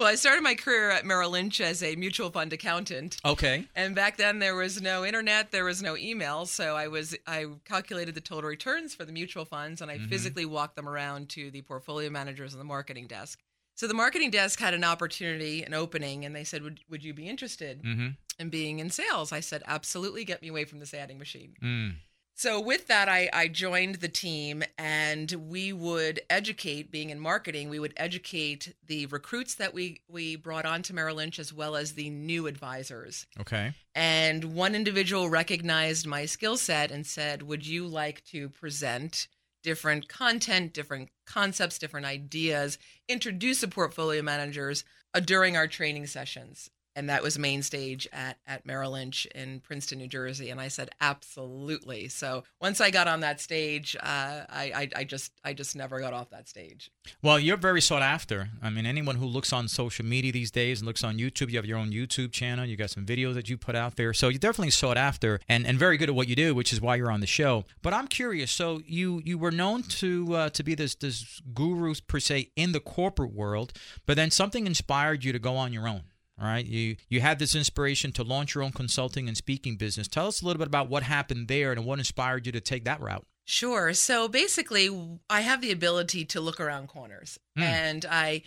well, 0.00 0.08
I 0.08 0.16
started 0.16 0.42
my 0.42 0.54
career 0.54 0.90
at 0.90 1.06
Merrill 1.06 1.30
Lynch 1.30 1.60
as 1.60 1.80
a 1.80 1.94
mutual 1.94 2.30
fund 2.30 2.52
accountant. 2.52 3.18
Okay. 3.24 3.64
And 3.76 3.94
back 3.94 4.16
then 4.16 4.40
there 4.40 4.56
was 4.56 4.82
no 4.82 5.04
internet, 5.04 5.52
there 5.52 5.64
was 5.64 5.82
no 5.82 5.96
email, 5.96 6.46
so 6.46 6.74
I 6.74 6.88
was 6.88 7.14
I 7.28 7.46
calculated 7.64 8.16
the 8.16 8.20
total 8.20 8.50
returns 8.50 8.92
for 8.92 9.04
the 9.04 9.12
mutual 9.12 9.44
funds 9.44 9.80
and 9.80 9.88
I 9.88 9.98
mm-hmm. 9.98 10.08
physically 10.08 10.46
walked 10.46 10.74
them 10.74 10.88
around 10.88 11.28
to 11.30 11.52
the 11.52 11.62
portfolio 11.62 12.10
managers 12.10 12.54
on 12.54 12.58
the 12.58 12.64
marketing 12.64 13.06
desk. 13.06 13.40
So 13.76 13.86
the 13.86 13.94
marketing 13.94 14.30
desk 14.30 14.58
had 14.58 14.74
an 14.74 14.84
opportunity, 14.84 15.62
an 15.62 15.74
opening, 15.74 16.24
and 16.24 16.34
they 16.34 16.44
said, 16.44 16.62
"Would 16.62 16.80
would 16.88 17.04
you 17.04 17.12
be 17.12 17.28
interested 17.28 17.82
mm-hmm. 17.82 18.08
in 18.38 18.48
being 18.48 18.78
in 18.78 18.90
sales?" 18.90 19.32
I 19.32 19.40
said, 19.40 19.62
"Absolutely. 19.66 20.24
Get 20.24 20.42
me 20.42 20.48
away 20.48 20.64
from 20.64 20.78
this 20.78 20.94
adding 20.94 21.18
machine." 21.18 21.54
Mm. 21.62 21.94
So 22.36 22.60
with 22.60 22.88
that, 22.88 23.08
I, 23.08 23.30
I 23.32 23.46
joined 23.46 23.96
the 23.96 24.08
team 24.08 24.64
and 24.76 25.30
we 25.32 25.72
would 25.72 26.20
educate, 26.28 26.90
being 26.90 27.10
in 27.10 27.20
marketing, 27.20 27.68
we 27.68 27.78
would 27.78 27.94
educate 27.96 28.74
the 28.84 29.06
recruits 29.06 29.54
that 29.54 29.72
we, 29.72 30.00
we 30.08 30.34
brought 30.34 30.66
on 30.66 30.82
to 30.82 30.94
Merrill 30.94 31.16
Lynch 31.16 31.38
as 31.38 31.52
well 31.52 31.76
as 31.76 31.92
the 31.92 32.10
new 32.10 32.48
advisors. 32.48 33.26
Okay. 33.40 33.72
And 33.94 34.54
one 34.56 34.74
individual 34.74 35.28
recognized 35.28 36.08
my 36.08 36.26
skill 36.26 36.56
set 36.56 36.90
and 36.90 37.06
said, 37.06 37.42
Would 37.42 37.66
you 37.66 37.86
like 37.86 38.24
to 38.26 38.48
present 38.48 39.28
different 39.62 40.08
content, 40.08 40.74
different 40.74 41.10
concepts, 41.26 41.78
different 41.78 42.06
ideas, 42.06 42.78
introduce 43.08 43.60
the 43.60 43.68
portfolio 43.68 44.22
managers 44.22 44.84
uh, 45.14 45.20
during 45.20 45.56
our 45.56 45.68
training 45.68 46.08
sessions? 46.08 46.68
And 46.96 47.08
that 47.08 47.22
was 47.22 47.38
main 47.38 47.62
stage 47.62 48.08
at 48.12 48.38
at 48.46 48.64
Merrill 48.66 48.92
Lynch 48.92 49.26
in 49.34 49.60
Princeton, 49.60 49.98
New 49.98 50.06
Jersey. 50.06 50.50
And 50.50 50.60
I 50.60 50.68
said, 50.68 50.90
absolutely. 51.00 52.08
So 52.08 52.44
once 52.60 52.80
I 52.80 52.90
got 52.90 53.08
on 53.08 53.20
that 53.20 53.40
stage, 53.40 53.96
uh, 54.00 54.44
I, 54.48 54.72
I, 54.74 54.88
I 54.96 55.04
just 55.04 55.32
I 55.44 55.52
just 55.52 55.76
never 55.76 56.00
got 56.00 56.12
off 56.12 56.30
that 56.30 56.48
stage. 56.48 56.90
Well, 57.22 57.38
you're 57.38 57.56
very 57.56 57.80
sought 57.80 58.02
after. 58.02 58.48
I 58.62 58.70
mean, 58.70 58.86
anyone 58.86 59.16
who 59.16 59.26
looks 59.26 59.52
on 59.52 59.68
social 59.68 60.04
media 60.04 60.32
these 60.32 60.50
days 60.50 60.80
and 60.80 60.86
looks 60.86 61.04
on 61.04 61.18
YouTube, 61.18 61.50
you 61.50 61.56
have 61.56 61.66
your 61.66 61.78
own 61.78 61.90
YouTube 61.90 62.32
channel. 62.32 62.64
You 62.64 62.76
got 62.76 62.90
some 62.90 63.04
videos 63.04 63.34
that 63.34 63.48
you 63.48 63.56
put 63.56 63.74
out 63.74 63.96
there, 63.96 64.12
so 64.12 64.28
you're 64.28 64.38
definitely 64.38 64.70
sought 64.70 64.96
after 64.96 65.40
and, 65.48 65.66
and 65.66 65.78
very 65.78 65.96
good 65.96 66.08
at 66.08 66.14
what 66.14 66.28
you 66.28 66.36
do, 66.36 66.54
which 66.54 66.72
is 66.72 66.80
why 66.80 66.96
you're 66.96 67.10
on 67.10 67.20
the 67.20 67.26
show. 67.26 67.64
But 67.82 67.92
I'm 67.92 68.08
curious. 68.08 68.50
So 68.50 68.82
you 68.86 69.20
you 69.24 69.38
were 69.38 69.50
known 69.50 69.82
to 69.82 70.34
uh, 70.34 70.48
to 70.50 70.62
be 70.62 70.74
this 70.74 70.94
this 70.94 71.40
guru 71.52 71.94
per 72.06 72.20
se 72.20 72.50
in 72.56 72.72
the 72.72 72.80
corporate 72.80 73.32
world, 73.32 73.72
but 74.06 74.16
then 74.16 74.30
something 74.30 74.66
inspired 74.66 75.24
you 75.24 75.32
to 75.32 75.38
go 75.38 75.56
on 75.56 75.72
your 75.72 75.88
own. 75.88 76.02
All 76.40 76.46
right, 76.46 76.64
you 76.64 76.96
you 77.08 77.20
had 77.20 77.38
this 77.38 77.54
inspiration 77.54 78.10
to 78.12 78.24
launch 78.24 78.54
your 78.54 78.64
own 78.64 78.72
consulting 78.72 79.28
and 79.28 79.36
speaking 79.36 79.76
business. 79.76 80.08
Tell 80.08 80.26
us 80.26 80.42
a 80.42 80.46
little 80.46 80.58
bit 80.58 80.66
about 80.66 80.88
what 80.88 81.04
happened 81.04 81.46
there 81.48 81.70
and 81.70 81.84
what 81.84 81.98
inspired 81.98 82.46
you 82.46 82.52
to 82.52 82.60
take 82.60 82.84
that 82.84 83.00
route. 83.00 83.24
Sure. 83.44 83.92
So 83.92 84.26
basically, 84.26 84.88
I 85.30 85.42
have 85.42 85.60
the 85.60 85.70
ability 85.70 86.24
to 86.26 86.40
look 86.40 86.60
around 86.60 86.88
corners, 86.88 87.38
mm. 87.56 87.62
and 87.62 88.04
I 88.10 88.42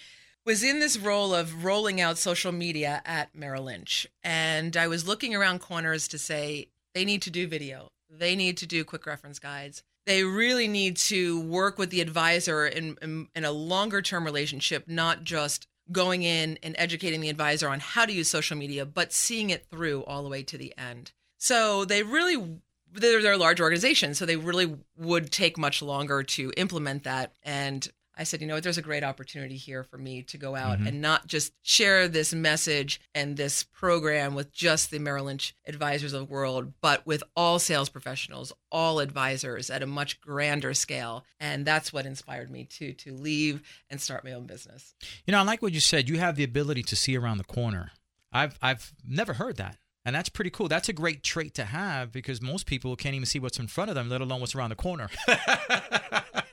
was 0.46 0.64
in 0.64 0.80
this 0.80 0.98
role 0.98 1.34
of 1.34 1.64
rolling 1.64 2.02
out 2.02 2.18
social 2.18 2.52
media 2.52 3.02
at 3.06 3.34
Merrill 3.34 3.66
Lynch, 3.66 4.08
and 4.24 4.76
I 4.76 4.88
was 4.88 5.08
looking 5.08 5.34
around 5.34 5.60
corners 5.60 6.08
to 6.10 6.18
say 6.18 6.70
they 6.94 7.06
need 7.06 7.22
to 7.22 7.30
do 7.30 7.48
video, 7.48 7.90
they 8.10 8.36
need 8.36 8.58
to 8.58 8.66
do 8.66 8.84
quick 8.84 9.06
reference 9.06 9.40
guides. 9.40 9.84
They 10.06 10.24
really 10.24 10.70
need 10.70 10.96
to 10.98 11.42
work 11.42 11.78
with 11.78 11.90
the 11.90 12.00
advisor 12.00 12.66
in, 12.66 12.98
in, 13.02 13.28
in 13.36 13.44
a 13.44 13.52
longer 13.52 14.02
term 14.02 14.24
relationship, 14.24 14.86
not 14.88 15.26
just 15.26 15.68
going 15.92 16.24
in 16.24 16.58
and 16.64 16.76
educating 16.78 17.22
the 17.22 17.30
advisor 17.30 17.70
on 17.70 17.80
how 17.80 18.06
to 18.06 18.14
use 18.14 18.30
social 18.30 18.58
media, 18.58 18.86
but 18.86 19.14
seeing 19.14 19.50
it 19.50 19.66
through 19.70 20.04
all 20.06 20.24
the 20.24 20.30
way 20.30 20.44
to 20.44 20.58
the 20.58 20.74
end. 20.78 21.12
So 21.38 21.86
they 21.86 22.04
really 22.04 22.60
they're, 22.94 23.22
they're 23.22 23.34
a 23.34 23.38
large 23.38 23.62
organization, 23.62 24.14
so 24.14 24.26
they 24.26 24.36
really 24.36 24.76
would 24.98 25.32
take 25.32 25.58
much 25.58 25.82
longer 25.82 26.24
to 26.24 26.52
implement 26.58 27.04
that. 27.04 27.34
And 27.44 27.88
I 28.18 28.24
said, 28.24 28.42
you 28.42 28.48
know, 28.48 28.60
there's 28.60 28.78
a 28.78 28.84
great 28.84 29.04
opportunity 29.04 29.56
here 29.56 29.84
for 29.84 29.98
me 29.98 30.24
to 30.24 30.38
go 30.38 30.56
out 30.56 30.80
mm-hmm. 30.80 30.88
and 30.88 31.02
not 31.02 31.28
just 31.28 31.54
share 31.62 32.08
this 32.08 32.34
message 32.34 33.00
and 33.14 33.38
this 33.38 33.64
program 33.64 34.34
with 34.34 34.52
just 34.52 34.90
the 34.90 35.00
Merrill 35.00 35.26
Lynch 35.26 35.56
advisors 35.68 36.14
of 36.14 36.28
the 36.28 36.34
world, 36.34 36.74
but 36.82 37.06
with 37.06 37.24
all 37.36 37.60
sales 37.60 37.90
professionals, 37.90 38.52
all 38.72 39.00
advisors 39.00 39.70
at 39.70 39.84
a 39.84 39.88
much 39.88 40.20
grander 40.20 40.74
scale. 40.74 41.24
And 41.40 41.66
that's 41.66 41.94
what 41.94 42.06
inspired 42.06 42.50
me 42.50 42.66
to 42.66 42.94
to 42.94 43.14
leave 43.14 43.62
and 43.90 44.02
start 44.02 44.24
my 44.24 44.34
own 44.34 44.48
business. 44.48 44.96
You 45.26 45.32
know, 45.32 45.40
I 45.40 45.44
like 45.44 45.62
what 45.62 45.74
you 45.74 45.80
said. 45.80 46.10
You 46.10 46.18
have 46.18 46.36
the 46.36 46.44
ability 46.44 46.84
to 46.84 46.96
see 46.96 47.18
around 47.18 47.38
the 47.38 47.44
corner. 47.44 47.92
I've 48.32 48.58
I've 48.62 48.94
never 49.08 49.34
heard 49.34 49.58
that. 49.58 49.78
And 50.08 50.16
that's 50.16 50.30
pretty 50.30 50.52
cool. 50.52 50.70
That's 50.70 50.88
a 50.88 50.94
great 50.94 51.22
trait 51.22 51.54
to 51.56 51.66
have 51.66 52.14
because 52.14 52.42
most 52.42 52.66
people 52.66 52.96
can't 52.96 53.14
even 53.14 53.26
see 53.26 53.40
what's 53.40 53.60
in 53.60 53.68
front 53.68 53.90
of 53.90 53.96
them, 53.96 54.08
let 54.08 54.22
alone 54.22 54.40
what's 54.40 54.56
around 54.56 54.70
the 54.70 54.78
corner. 54.78 55.10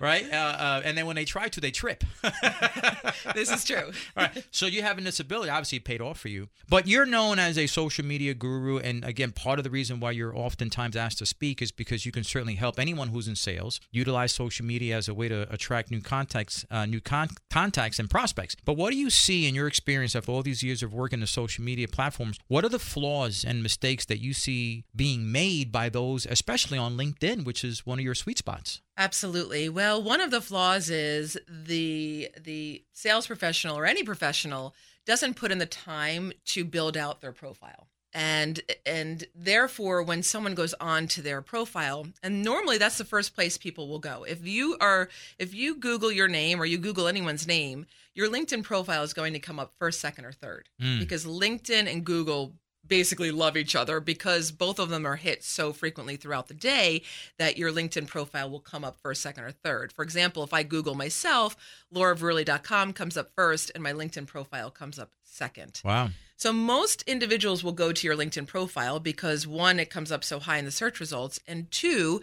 right? 0.00 0.30
Uh, 0.30 0.36
uh, 0.36 0.82
and 0.84 0.96
then 0.96 1.06
when 1.06 1.16
they 1.16 1.24
try 1.24 1.48
to, 1.48 1.60
they 1.60 1.70
trip. 1.70 2.04
this 3.34 3.50
is 3.50 3.64
true. 3.64 3.90
All 4.16 4.24
right. 4.24 4.44
So 4.50 4.66
you 4.66 4.82
having 4.82 5.04
this 5.04 5.20
ability 5.20 5.50
obviously 5.50 5.78
paid 5.78 6.00
off 6.00 6.18
for 6.18 6.28
you, 6.28 6.48
but 6.68 6.86
you're 6.86 7.06
known 7.06 7.38
as 7.38 7.58
a 7.58 7.66
social 7.66 8.04
media 8.04 8.34
guru, 8.34 8.78
and 8.78 9.04
again, 9.04 9.32
part 9.32 9.58
of 9.58 9.64
the 9.64 9.70
reason 9.70 10.00
why 10.00 10.10
you're 10.12 10.36
oftentimes 10.36 10.96
asked 10.96 11.18
to 11.18 11.26
speak 11.26 11.62
is 11.62 11.72
because 11.72 12.06
you 12.06 12.12
can 12.12 12.24
certainly 12.24 12.54
help 12.54 12.78
anyone 12.78 13.08
who's 13.08 13.28
in 13.28 13.36
sales 13.36 13.80
utilize 13.90 14.32
social 14.32 14.64
media 14.64 14.96
as 14.96 15.08
a 15.08 15.14
way 15.14 15.28
to 15.28 15.52
attract 15.52 15.90
new 15.90 16.00
contacts, 16.00 16.64
uh, 16.70 16.86
new 16.86 17.00
con- 17.00 17.28
contacts 17.50 17.98
and 17.98 18.10
prospects. 18.10 18.56
But 18.64 18.76
what 18.76 18.90
do 18.90 18.96
you 18.96 19.10
see 19.10 19.46
in 19.46 19.54
your 19.54 19.66
experience 19.66 20.14
after 20.14 20.32
all 20.32 20.42
these 20.42 20.62
years 20.62 20.82
of 20.82 20.94
working 20.94 21.20
the 21.20 21.26
social 21.26 21.64
media 21.64 21.88
platforms? 21.88 22.38
What 22.48 22.64
are 22.64 22.68
the 22.68 22.78
flaws 22.78 23.44
and 23.46 23.62
mistakes 23.62 24.04
that 24.06 24.20
you 24.20 24.32
see 24.32 24.84
being 24.94 25.30
made 25.30 25.72
by 25.72 25.88
those, 25.88 26.26
especially 26.26 26.78
on 26.78 26.96
LinkedIn, 26.96 27.44
which 27.44 27.64
is 27.64 27.86
one 27.86 27.98
of 27.98 28.04
your 28.04 28.14
sweet 28.14 28.38
spots? 28.38 28.82
Absolutely. 28.98 29.68
Well, 29.68 30.02
one 30.02 30.20
of 30.20 30.30
the 30.30 30.40
flaws 30.40 30.88
is 30.88 31.36
the 31.48 32.30
the 32.42 32.82
sales 32.92 33.26
professional 33.26 33.76
or 33.76 33.84
any 33.84 34.02
professional 34.02 34.74
doesn't 35.04 35.34
put 35.34 35.52
in 35.52 35.58
the 35.58 35.66
time 35.66 36.32
to 36.46 36.64
build 36.64 36.96
out 36.96 37.20
their 37.20 37.32
profile. 37.32 37.88
And 38.14 38.60
and 38.86 39.26
therefore 39.34 40.02
when 40.02 40.22
someone 40.22 40.54
goes 40.54 40.72
on 40.80 41.08
to 41.08 41.20
their 41.20 41.42
profile, 41.42 42.06
and 42.22 42.42
normally 42.42 42.78
that's 42.78 42.96
the 42.96 43.04
first 43.04 43.34
place 43.34 43.58
people 43.58 43.88
will 43.88 43.98
go. 43.98 44.24
If 44.24 44.46
you 44.46 44.78
are 44.80 45.10
if 45.38 45.52
you 45.54 45.76
Google 45.76 46.10
your 46.10 46.28
name 46.28 46.60
or 46.60 46.64
you 46.64 46.78
Google 46.78 47.06
anyone's 47.06 47.46
name, 47.46 47.84
your 48.14 48.30
LinkedIn 48.30 48.62
profile 48.62 49.02
is 49.02 49.12
going 49.12 49.34
to 49.34 49.38
come 49.38 49.60
up 49.60 49.74
first, 49.78 50.00
second, 50.00 50.24
or 50.24 50.32
third. 50.32 50.70
Mm. 50.80 50.98
Because 50.98 51.26
LinkedIn 51.26 51.92
and 51.92 52.02
Google 52.02 52.54
basically 52.88 53.30
love 53.30 53.56
each 53.56 53.74
other 53.74 54.00
because 54.00 54.50
both 54.50 54.78
of 54.78 54.88
them 54.88 55.06
are 55.06 55.16
hit 55.16 55.42
so 55.44 55.72
frequently 55.72 56.16
throughout 56.16 56.48
the 56.48 56.54
day 56.54 57.02
that 57.38 57.56
your 57.56 57.72
LinkedIn 57.72 58.06
profile 58.06 58.50
will 58.50 58.60
come 58.60 58.84
up 58.84 58.96
first, 59.02 59.22
second, 59.22 59.44
or 59.44 59.50
third. 59.50 59.92
For 59.92 60.02
example, 60.02 60.42
if 60.44 60.52
I 60.52 60.62
Google 60.62 60.94
myself, 60.94 61.56
lauravirilli.com 61.94 62.92
comes 62.92 63.16
up 63.16 63.30
first 63.34 63.70
and 63.74 63.82
my 63.82 63.92
LinkedIn 63.92 64.26
profile 64.26 64.70
comes 64.70 64.98
up 64.98 65.10
second. 65.24 65.80
Wow. 65.84 66.10
So 66.36 66.52
most 66.52 67.02
individuals 67.02 67.64
will 67.64 67.72
go 67.72 67.92
to 67.92 68.06
your 68.06 68.16
LinkedIn 68.16 68.46
profile 68.46 69.00
because 69.00 69.46
one, 69.46 69.78
it 69.80 69.90
comes 69.90 70.12
up 70.12 70.22
so 70.22 70.38
high 70.38 70.58
in 70.58 70.64
the 70.64 70.70
search 70.70 71.00
results, 71.00 71.40
and 71.46 71.70
two, 71.70 72.20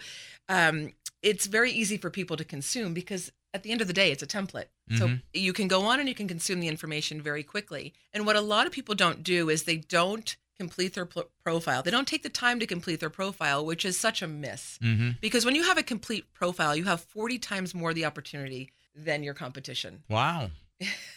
um, 0.50 0.94
it's 1.22 1.48
very 1.48 1.72
easy 1.72 1.98
for 1.98 2.10
people 2.10 2.38
to 2.38 2.44
consume 2.44 2.94
because 2.94 3.32
at 3.56 3.64
the 3.64 3.72
end 3.72 3.82
of 3.82 3.88
the 3.88 3.94
day, 3.94 4.12
it's 4.12 4.24
a 4.24 4.28
template. 4.28 4.66
So 4.98 5.08
Mhm. 5.08 5.22
you 5.34 5.54
can 5.54 5.68
go 5.68 5.84
on 5.86 6.00
and 6.00 6.10
you 6.10 6.16
can 6.16 6.28
consume 6.28 6.60
the 6.60 6.68
information 6.68 7.22
very 7.22 7.44
quickly. 7.44 7.94
And 8.12 8.26
what 8.26 8.36
a 8.36 8.42
lot 8.42 8.66
of 8.68 8.74
people 8.74 8.96
don't 8.96 9.24
do 9.24 9.50
is 9.50 9.64
they 9.64 9.78
don't 9.78 10.36
complete 10.60 10.94
their 10.94 11.06
pl- 11.06 11.30
profile. 11.44 11.82
They 11.84 11.92
don't 11.92 12.08
take 12.08 12.24
the 12.24 12.30
time 12.30 12.60
to 12.60 12.68
complete 12.68 13.00
their 13.00 13.10
profile, 13.10 13.66
which 13.66 13.86
is 13.86 14.00
such 14.00 14.22
a 14.22 14.28
miss. 14.28 14.78
Mhm. 14.82 15.20
Because 15.20 15.46
when 15.46 15.56
you 15.56 15.64
have 15.64 15.78
a 15.78 15.84
complete 15.84 16.32
profile, 16.34 16.76
you 16.76 16.84
have 16.86 17.02
40 17.02 17.40
times 17.40 17.74
more 17.74 17.94
the 17.94 18.06
opportunity 18.06 18.72
than 18.96 19.24
your 19.24 19.34
competition. 19.34 20.04
Wow. 20.10 20.52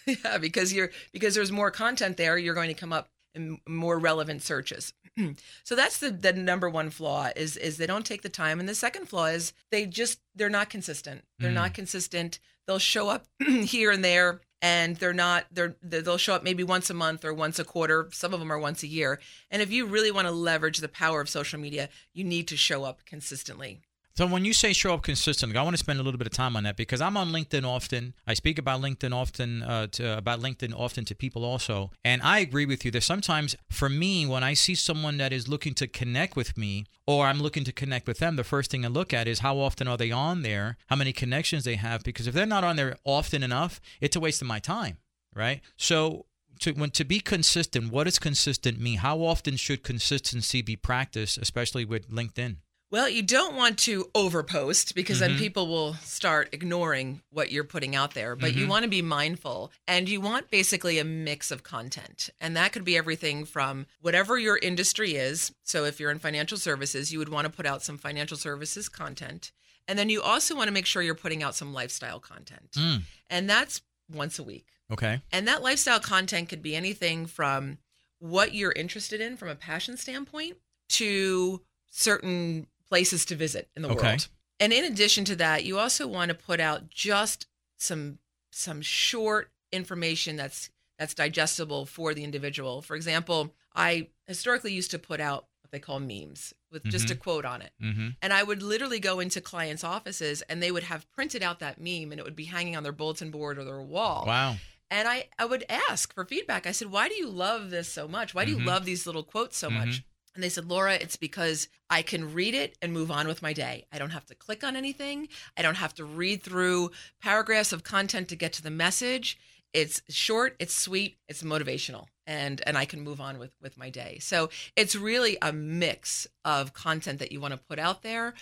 yeah, 0.06 0.38
because 0.38 0.72
you're 0.72 0.90
because 1.12 1.34
there's 1.34 1.50
more 1.52 1.70
content 1.70 2.16
there, 2.16 2.38
you're 2.38 2.54
going 2.54 2.68
to 2.68 2.74
come 2.74 2.92
up 2.92 3.10
in 3.34 3.58
more 3.66 3.98
relevant 3.98 4.42
searches. 4.42 4.92
so 5.64 5.74
that's 5.74 5.98
the 5.98 6.10
the 6.10 6.32
number 6.32 6.68
one 6.70 6.90
flaw 6.90 7.30
is 7.34 7.56
is 7.56 7.76
they 7.76 7.86
don't 7.86 8.06
take 8.06 8.22
the 8.22 8.28
time, 8.28 8.60
and 8.60 8.68
the 8.68 8.74
second 8.74 9.06
flaw 9.06 9.26
is 9.26 9.52
they 9.70 9.84
just 9.86 10.20
they're 10.34 10.48
not 10.50 10.70
consistent. 10.70 11.24
They're 11.38 11.50
Mm. 11.50 11.54
not 11.54 11.74
consistent. 11.74 12.38
They'll 12.66 12.78
show 12.78 13.08
up 13.08 13.26
here 13.46 13.90
and 13.90 14.04
there, 14.04 14.40
and 14.62 14.96
they're 14.96 15.12
not 15.12 15.46
they're 15.50 15.76
they'll 15.82 16.18
show 16.18 16.34
up 16.34 16.42
maybe 16.42 16.64
once 16.64 16.90
a 16.90 16.94
month 16.94 17.24
or 17.24 17.32
once 17.32 17.58
a 17.58 17.64
quarter. 17.64 18.08
Some 18.12 18.34
of 18.34 18.40
them 18.40 18.52
are 18.52 18.58
once 18.58 18.82
a 18.82 18.88
year. 18.88 19.20
And 19.50 19.62
if 19.62 19.70
you 19.70 19.86
really 19.86 20.10
want 20.10 20.26
to 20.26 20.32
leverage 20.32 20.78
the 20.78 20.88
power 20.88 21.20
of 21.20 21.28
social 21.28 21.60
media, 21.60 21.88
you 22.12 22.24
need 22.24 22.48
to 22.48 22.56
show 22.56 22.84
up 22.84 23.04
consistently. 23.04 23.80
So 24.16 24.26
when 24.26 24.46
you 24.46 24.54
say 24.54 24.72
show 24.72 24.94
up 24.94 25.02
consistently, 25.02 25.58
I 25.58 25.62
want 25.62 25.74
to 25.74 25.78
spend 25.78 26.00
a 26.00 26.02
little 26.02 26.16
bit 26.16 26.26
of 26.26 26.32
time 26.32 26.56
on 26.56 26.62
that 26.62 26.78
because 26.78 27.02
I'm 27.02 27.18
on 27.18 27.32
LinkedIn 27.32 27.66
often. 27.66 28.14
I 28.26 28.32
speak 28.32 28.58
about 28.58 28.80
LinkedIn 28.80 29.12
often 29.12 29.62
uh, 29.62 29.88
to, 29.88 30.16
about 30.16 30.40
LinkedIn 30.40 30.72
often 30.74 31.04
to 31.04 31.14
people 31.14 31.44
also, 31.44 31.90
and 32.02 32.22
I 32.22 32.38
agree 32.38 32.64
with 32.64 32.82
you. 32.82 32.90
There's 32.90 33.04
sometimes 33.04 33.56
for 33.68 33.90
me 33.90 34.26
when 34.26 34.42
I 34.42 34.54
see 34.54 34.74
someone 34.74 35.18
that 35.18 35.34
is 35.34 35.48
looking 35.48 35.74
to 35.74 35.86
connect 35.86 36.34
with 36.34 36.56
me, 36.56 36.86
or 37.06 37.26
I'm 37.26 37.40
looking 37.40 37.64
to 37.64 37.72
connect 37.72 38.06
with 38.06 38.16
them, 38.16 38.36
the 38.36 38.44
first 38.44 38.70
thing 38.70 38.86
I 38.86 38.88
look 38.88 39.12
at 39.12 39.28
is 39.28 39.40
how 39.40 39.58
often 39.58 39.86
are 39.86 39.98
they 39.98 40.10
on 40.10 40.40
there, 40.40 40.78
how 40.86 40.96
many 40.96 41.12
connections 41.12 41.64
they 41.64 41.76
have. 41.76 42.02
Because 42.02 42.26
if 42.26 42.32
they're 42.32 42.46
not 42.46 42.64
on 42.64 42.76
there 42.76 42.96
often 43.04 43.42
enough, 43.42 43.82
it's 44.00 44.16
a 44.16 44.20
waste 44.20 44.40
of 44.40 44.48
my 44.48 44.60
time, 44.60 44.96
right? 45.34 45.60
So 45.76 46.24
to 46.60 46.72
when 46.72 46.88
to 46.92 47.04
be 47.04 47.20
consistent, 47.20 47.92
what 47.92 48.04
does 48.04 48.18
consistent 48.18 48.80
mean? 48.80 48.98
How 48.98 49.18
often 49.18 49.56
should 49.56 49.82
consistency 49.82 50.62
be 50.62 50.74
practiced, 50.74 51.36
especially 51.36 51.84
with 51.84 52.10
LinkedIn? 52.10 52.56
Well, 52.90 53.08
you 53.08 53.22
don't 53.22 53.56
want 53.56 53.78
to 53.80 54.04
overpost 54.14 54.94
because 54.94 55.16
Mhm. 55.18 55.20
then 55.20 55.38
people 55.38 55.66
will 55.66 55.94
start 55.94 56.50
ignoring 56.52 57.20
what 57.30 57.50
you're 57.50 57.64
putting 57.64 57.96
out 57.96 58.14
there. 58.14 58.36
But 58.36 58.54
you 58.54 58.66
Mhm. 58.66 58.68
want 58.68 58.82
to 58.84 58.88
be 58.88 59.02
mindful 59.02 59.72
and 59.88 60.08
you 60.08 60.20
want 60.20 60.50
basically 60.50 60.98
a 60.98 61.04
mix 61.04 61.50
of 61.50 61.64
content. 61.64 62.30
And 62.40 62.56
that 62.56 62.72
could 62.72 62.84
be 62.84 62.96
everything 62.96 63.44
from 63.44 63.86
whatever 64.00 64.38
your 64.38 64.56
industry 64.58 65.16
is. 65.16 65.52
So 65.64 65.84
if 65.84 65.98
you're 65.98 66.12
in 66.12 66.20
financial 66.20 66.58
services, 66.58 67.12
you 67.12 67.18
would 67.18 67.28
want 67.28 67.44
to 67.46 67.50
put 67.50 67.66
out 67.66 67.82
some 67.82 67.98
financial 67.98 68.36
services 68.36 68.88
content. 68.88 69.50
And 69.88 69.98
then 69.98 70.08
you 70.08 70.22
also 70.22 70.54
want 70.54 70.68
to 70.68 70.72
make 70.72 70.86
sure 70.86 71.02
you're 71.02 71.14
putting 71.14 71.42
out 71.42 71.56
some 71.56 71.72
lifestyle 71.72 72.20
content. 72.20 72.72
Mm. 72.72 73.02
And 73.28 73.50
that's 73.50 73.82
once 74.08 74.38
a 74.38 74.42
week. 74.44 74.66
Okay. 74.92 75.20
And 75.32 75.48
that 75.48 75.62
lifestyle 75.62 75.98
content 76.00 76.48
could 76.48 76.62
be 76.62 76.76
anything 76.76 77.26
from 77.26 77.78
what 78.18 78.54
you're 78.54 78.72
interested 78.72 79.20
in 79.20 79.36
from 79.36 79.48
a 79.48 79.56
passion 79.56 79.96
standpoint 79.96 80.56
to 80.90 81.64
certain 81.90 82.68
places 82.88 83.24
to 83.26 83.36
visit 83.36 83.68
in 83.76 83.82
the 83.82 83.88
Okay. 83.90 84.06
world. 84.08 84.28
And 84.60 84.72
in 84.72 84.84
addition 84.84 85.24
to 85.26 85.36
that, 85.36 85.64
you 85.64 85.78
also 85.78 86.06
want 86.06 86.28
to 86.30 86.34
put 86.34 86.60
out 86.60 86.88
just 86.88 87.46
some 87.78 88.18
some 88.50 88.80
short 88.80 89.50
information 89.72 90.36
that's 90.36 90.70
that's 90.98 91.12
digestible 91.12 91.84
for 91.84 92.14
the 92.14 92.24
individual. 92.24 92.80
For 92.80 92.96
example, 92.96 93.54
I 93.74 94.08
historically 94.26 94.72
used 94.72 94.90
to 94.92 94.98
put 94.98 95.20
out 95.20 95.46
what 95.60 95.70
they 95.72 95.78
call 95.78 96.00
memes 96.00 96.54
with 96.70 96.84
just 96.84 97.10
a 97.10 97.14
Mhm. 97.14 97.18
quote 97.20 97.44
on 97.44 97.60
it. 97.60 97.72
Mm-hmm. 97.82 98.08
And 98.22 98.32
I 98.32 98.42
would 98.42 98.62
literally 98.62 98.98
go 98.98 99.20
into 99.20 99.42
clients' 99.42 99.84
offices 99.84 100.40
and 100.42 100.62
they 100.62 100.70
would 100.72 100.84
have 100.84 101.10
printed 101.10 101.42
out 101.42 101.58
that 101.58 101.78
meme 101.78 102.12
and 102.12 102.18
it 102.18 102.24
would 102.24 102.36
be 102.36 102.44
hanging 102.46 102.76
on 102.76 102.82
their 102.82 102.92
bulletin 102.92 103.30
board 103.30 103.58
or 103.58 103.64
their 103.64 103.82
wall. 103.82 104.24
Wow. 104.26 104.56
And 104.90 105.06
I, 105.06 105.28
I 105.38 105.44
would 105.44 105.64
ask 105.68 106.14
for 106.14 106.24
feedback. 106.24 106.66
I 106.66 106.72
said, 106.72 106.90
Why 106.90 107.08
do 107.08 107.14
you 107.16 107.28
love 107.28 107.68
this 107.70 107.88
so 107.92 108.08
much? 108.08 108.32
Why 108.34 108.44
do 108.46 108.54
Mhm. 108.56 108.60
you 108.60 108.64
love 108.64 108.84
these 108.86 109.04
little 109.04 109.24
quotes 109.24 109.58
so 109.58 109.68
much? 109.68 110.02
And 110.36 110.44
they 110.44 110.48
said, 110.50 110.66
Laura, 110.66 110.94
it's 110.94 111.16
because 111.16 111.68
I 111.90 112.02
can 112.02 112.34
read 112.34 112.54
it 112.54 112.76
and 112.82 112.92
move 112.92 113.10
on 113.10 113.26
with 113.26 113.42
my 113.42 113.52
day. 113.52 113.86
I 113.90 113.98
don't 113.98 114.10
have 114.10 114.26
to 114.26 114.34
click 114.34 114.62
on 114.62 114.76
anything. 114.76 115.28
I 115.56 115.62
don't 115.62 115.76
have 115.76 115.94
to 115.94 116.04
read 116.04 116.42
through 116.42 116.90
paragraphs 117.20 117.72
of 117.72 117.82
content 117.82 118.28
to 118.28 118.36
get 118.36 118.52
to 118.54 118.62
the 118.62 118.70
message. 118.70 119.38
It's 119.72 120.02
short, 120.08 120.56
it's 120.58 120.74
sweet, 120.74 121.16
it's 121.28 121.42
motivational, 121.42 122.06
and 122.26 122.62
and 122.66 122.78
I 122.78 122.84
can 122.86 123.00
move 123.00 123.20
on 123.20 123.38
with 123.38 123.54
with 123.60 123.76
my 123.76 123.90
day. 123.90 124.18
So 124.20 124.48
it's 124.74 124.94
really 124.94 125.36
a 125.42 125.52
mix 125.52 126.26
of 126.44 126.72
content 126.72 127.18
that 127.18 127.32
you 127.32 127.40
want 127.40 127.52
to 127.52 127.58
put 127.58 127.78
out 127.78 128.02
there 128.02 128.34